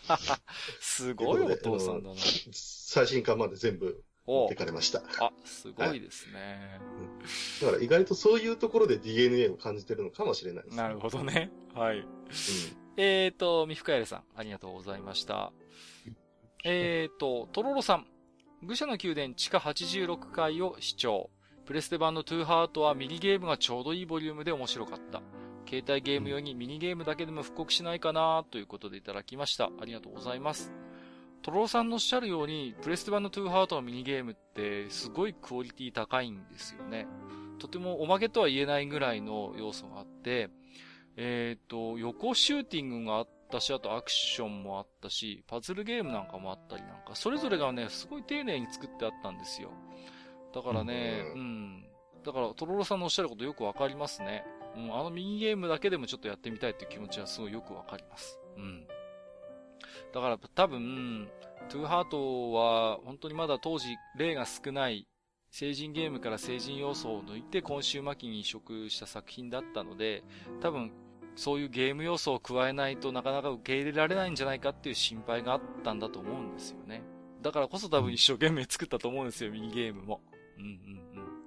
[0.80, 2.14] すごいお父さんだな。
[2.52, 5.02] 最新刊まで全部持ってかれました。
[5.20, 6.80] あ、すごいですね、
[7.60, 10.82] はい、だから意外とそういうところで DNA を感じてるのかもしれないです、ね。
[10.82, 11.50] なるほどね。
[11.74, 11.98] はい。
[11.98, 12.06] うん、
[12.96, 15.52] えっ、ー、と、ミフカエルさん、ありがとうございました。
[16.64, 18.06] えっ、ー、と、トロロさん、
[18.62, 21.30] 愚者の宮殿地下86階を視聴。
[21.64, 25.22] プレステ版のトゥーハートはミニゲームがちょうどいいボリュームで面白かった。
[25.68, 29.70] 携帯ゲーム用にミニゲームだけでも復刻しないかなということでいただきました。
[29.80, 30.72] ありがとうございます。
[31.42, 37.06] トロロさんのおっしゃるように、プレステ版のトゥーハートのミニゲームってすごいクオリティ高いんですよね。
[37.58, 40.50] とてもおまけとは言えないぐらいの要素があって、
[41.16, 49.70] えっ、ー、と、横シューティングがあったし、あとアクションもあったし、パズルゲームなんかもあったりなんか、それぞれがね、すごい丁寧に作ってあったんですよ。
[50.54, 51.86] だからね、うん。
[52.24, 54.44] だから、トロロさんのおっしゃることよくわかりますね。
[54.76, 58.38] うん、あのミニゲームだけでもちょっとやってみたいっていう気持ちはすごいよくわかります。
[58.56, 58.86] うん。
[60.14, 61.28] だから多分、
[61.68, 65.06] トゥーハートは本当にまだ当時例が少ない
[65.50, 70.24] 成人ゲームから成人要素を抜いて今週末期に移植した作品だったので、
[70.60, 70.92] 多分
[71.34, 77.02] そういうゲーム要素を加えないとなかなか受け入れられないんじゃないかっていう心配があったんだと思うんですよね。
[77.42, 80.20] だからこそ多分一生懸命作ったと思うんですよ、ミニゲームも。
[80.62, 81.42] うんうんうん。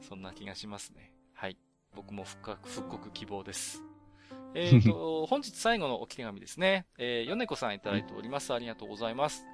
[0.00, 1.12] そんな気がしますね。
[1.34, 1.58] はい。
[1.94, 3.82] 僕も復刻、復刻希望です。
[4.54, 6.86] えっ、ー、と、本日最後のお手紙ですね。
[6.98, 8.54] えー、米子さんいただいております。
[8.54, 9.44] ありがとうございます。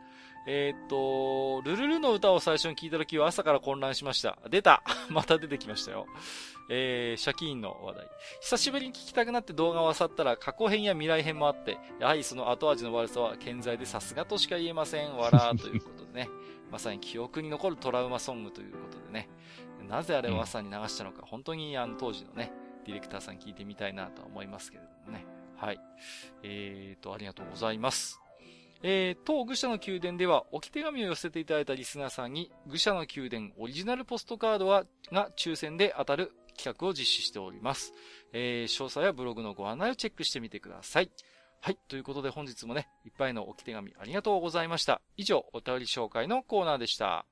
[0.47, 4.39] えっ、ー、と、ルルルの歌を最初に聞いた時は朝から混乱しました。
[4.51, 6.07] 出た また出てきましたよ。
[6.69, 8.07] えー、シャキーンの話題。
[8.41, 15.17] 久しぶりに聞きたくなって動画を漁ったら過去編や未来編もあって、やはりその後味の悪さは健在でさすがとしか言えません。
[15.17, 16.29] わらーということでね。
[16.73, 19.29] まさに記憶に残るトラウマソングということでね。
[19.89, 22.51] なぜあれを朝に流したのか、本当にあの当時のね、
[22.87, 25.27] ディレクターさん聞いてみたいなと思いますけれどもね。
[25.57, 25.81] はい。
[26.43, 28.21] えーと、ありがとうございます。
[28.83, 37.93] えー、当愚者の宮殿では置き手紙を寄せていただいたリスナーさんに、愚者の宮殿オリジナルポストカードは、が抽選で当たる企画を実施しております。
[38.33, 41.11] えー、詳細はブログのご案内をチェックしてみてください。
[41.65, 41.79] はい。
[41.87, 45.01] ということで本日もね、いっぱいの置き手紙ありがとうございました。
[45.17, 47.25] 以上、お便り紹介のコーナーでした。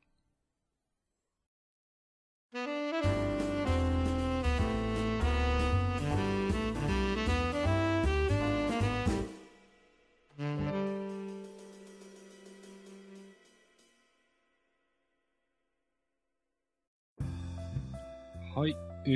[18.54, 18.76] はい、
[19.06, 19.08] え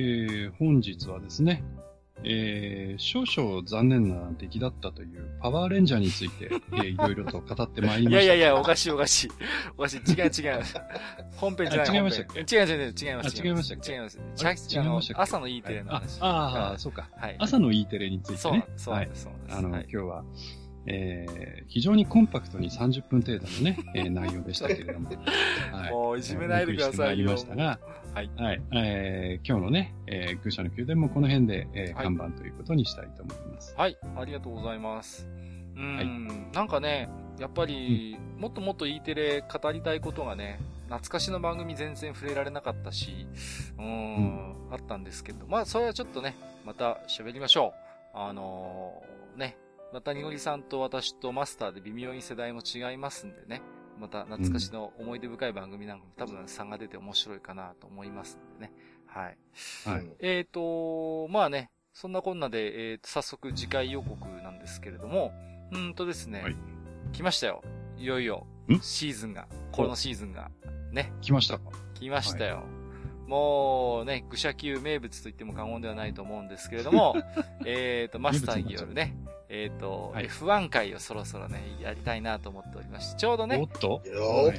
[0.48, 1.62] ー、本日はですね、
[2.26, 8.10] えー、少々残念な出来だったというパワーレンジャーについて、 えー、いろいろと語ってまいりました。
[8.10, 9.30] いやいやいや、おかしいおかしい。
[9.76, 10.10] おかしい。
[10.10, 10.62] 違う違う。
[11.36, 11.94] 本編じゃない。
[11.94, 12.56] 違いましたっけ？
[12.56, 12.94] 違う違う違う。
[12.96, 13.42] 違います。
[13.44, 13.92] 違いましたっけ？
[13.92, 14.18] 違います。
[14.18, 16.18] 違いました朝の E テレの話。
[16.20, 17.08] ああ、そうか。
[17.16, 17.36] はい。
[17.38, 18.66] 朝の E テレについてね。
[18.76, 19.28] そう、そうです。
[19.50, 20.24] あの、今日は、
[20.86, 25.10] えー、非常にコンパクトに30分程度のね、えー、内容でしたけれども。
[25.72, 27.30] はい、もういじめないでくださいよ。
[27.30, 27.78] ましたが、
[28.14, 28.30] はい。
[28.36, 28.62] はい。
[28.72, 33.74] えー、今日のね、えー、愚者の宮殿もこの辺で、えー、看板ということにしたいと思います。
[33.76, 33.98] はい。
[34.16, 35.28] ありがとうございます。
[35.76, 37.08] うん、はい、なんかね、
[37.40, 43.26] やっぱり、うん、もっともっと E テレ語りたいことがね、懐かしの番組全然触れられなかったし、
[43.78, 47.74] うん、うん、あったんですけど、まあ、それはちょっとね、また喋りましょ
[48.14, 48.16] う。
[48.16, 49.56] あのー、ね、
[49.92, 53.60] またにごりさんと私とマスターで微妙に世代も違いますんでね、
[53.98, 58.72] また懐かしの思い出深い番組なんかも多分差が出て面白いかなと思いますんでね。
[59.06, 59.38] はい。
[59.84, 60.10] はい。
[60.20, 65.32] えっ、ー、と、まあね、そんなこんなで、えー、早速次回予告なんですけれども、
[65.72, 66.56] うんとですね、はい、
[67.12, 67.62] 来ましたよ。
[67.96, 68.46] いよいよ、
[68.82, 70.50] シーズンが、このシーズンが、
[70.90, 71.12] ね。
[71.20, 71.70] 来ましたか？
[71.94, 72.64] 来ましたよ。
[73.24, 77.16] はい、もうね、愚者級名物と言っても過言ではないと思うんですけれども、
[77.66, 79.14] えっと、マスターによるね、
[79.48, 83.56] えっ、ー、と、はい、F1 回をそろそろね、やりたいなと思っておりまして、ちょうどね。
[83.56, 83.94] おっと？
[83.94, 84.02] は
[84.44, 84.58] いはい、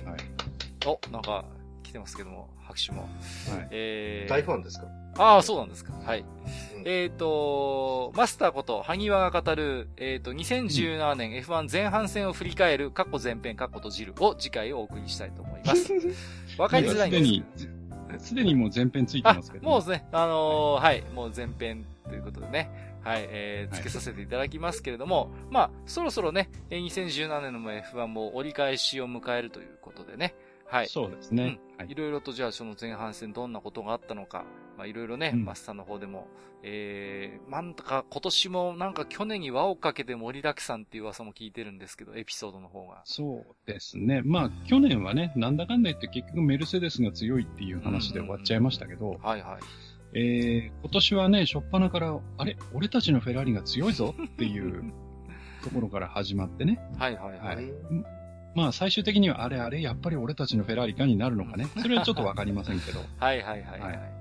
[0.86, 1.46] お、なんか、
[1.84, 3.02] 来てますけども、拍手も。
[3.02, 3.10] はい、
[3.72, 4.88] えー、大ファンですか？
[5.18, 5.94] ああ、そうなんですか。
[5.94, 6.20] はい。
[6.20, 6.28] うん、
[6.86, 15.94] えっ、ー、と、マスターこと、萩和が語る、えっ、ー、と、2017年 F1 前半戦を振り返る、過去前編、過去閉じるを次回お送りしたいと思います。
[16.60, 17.75] わかりづらいんですけど。
[18.24, 22.96] すでにもう前編ついてますけど、ね、もうですね、あのー、はい、もう前編ということでね。
[23.06, 30.34] はい、えー、つけさせていただきますけれども、はい、まあ、そろそろね、2017年の F1 も折り返しを迎えるということでね、
[30.66, 30.88] はい。
[30.88, 31.60] そうですね。
[31.80, 31.92] うん。
[31.92, 34.44] いろいろとじゃあその前半戦どんなことがあったのか、
[34.78, 36.28] まあいろいろね、うん、マスターの方でも、
[36.64, 43.02] えー、なんとか今年もなんか去年に輪をかけて盛りだくさんっていう噂も聞いてるんですけど、エピソードの方が。
[43.06, 44.22] そうですね。
[44.24, 49.62] まあ去年はね、なんだかんだ言って結局メルセデスが強いっていう話で終わっちゃいましたけど、うんうんうん、はいはい。
[50.18, 52.58] えー、今年はね、しょっぱなから、あれ？
[52.74, 54.94] 俺たちのフェラーリが強いぞっていう
[55.64, 56.80] ところから始まってね。
[56.98, 57.56] はいはいはい。
[57.58, 57.66] はい、
[58.56, 61.68] まあ最終的にはあれあれ、やっぱり俺たちのフェラーリかになるのかね？
[61.82, 63.02] それはちょっとわかりませんけど。
[63.20, 64.15] はいはいはい、はい、はい。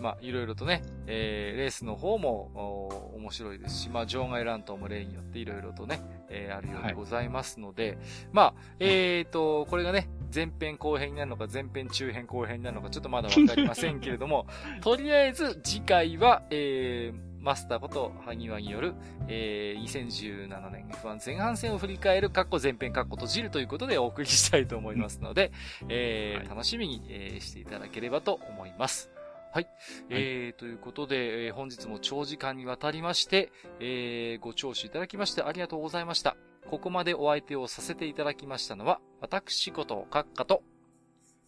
[0.00, 7.98] まあ、いろいろとね、えー、レースの方も、面白いですし、まあ、場外乱闘も例によっていろいろとね、えー、あるようでございますので、はい、
[8.32, 14.46] まあ、えっ、ー、と、これがね、前編後編になるのか、前編中編後編になるのか、ちょっとまだわかりませんけれども、
[14.82, 18.94] とりあえず次回は、えー、マスターこと萩和による、
[19.28, 25.52] えー、2017年 F1 前半戦を振り返る、カッコ前編、カッコ閉じるということでお送りしたいと思いますので、
[25.88, 29.13] えー、はい、楽しみに、えー、していただければと思います。
[29.54, 29.68] はい。
[30.10, 36.36] えー、ということで、えー、本日も長時間にわたりまして、えー、ご聴取いただきましてありがとうございました。
[36.68, 40.64] ここまでお相手をさせていただきましたのは、私こと閣下と、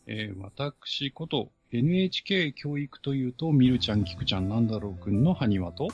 [0.07, 5.89] えー、私こと NHK 教育というと、みるちゃん、きくちゃん、なんだろうくんの埴輪と、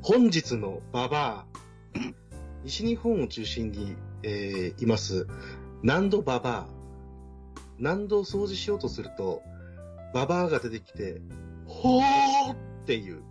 [0.00, 1.46] 本日のババア、
[2.64, 5.26] 西日本を中心に、えー、います、
[5.82, 6.82] 何度ババア。
[7.78, 9.42] 何度掃除しようとすると、
[10.12, 11.20] ババアが出てきて、
[11.66, 13.22] ほーっていう、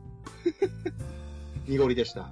[1.68, 2.32] 濁りでした。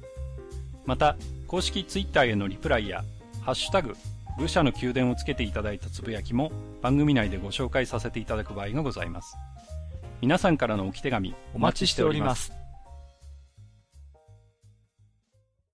[0.86, 3.04] また、公式ツイッターへのリプライや、
[3.42, 3.94] ハッシュタグ、
[4.38, 6.50] 愚者の宮殿をつけていただいたつぶやきも
[6.82, 9.36] 番組内でご紹介させていただく場合がございます。
[10.20, 12.63] 皆さんからの置き手紙お待ちしております。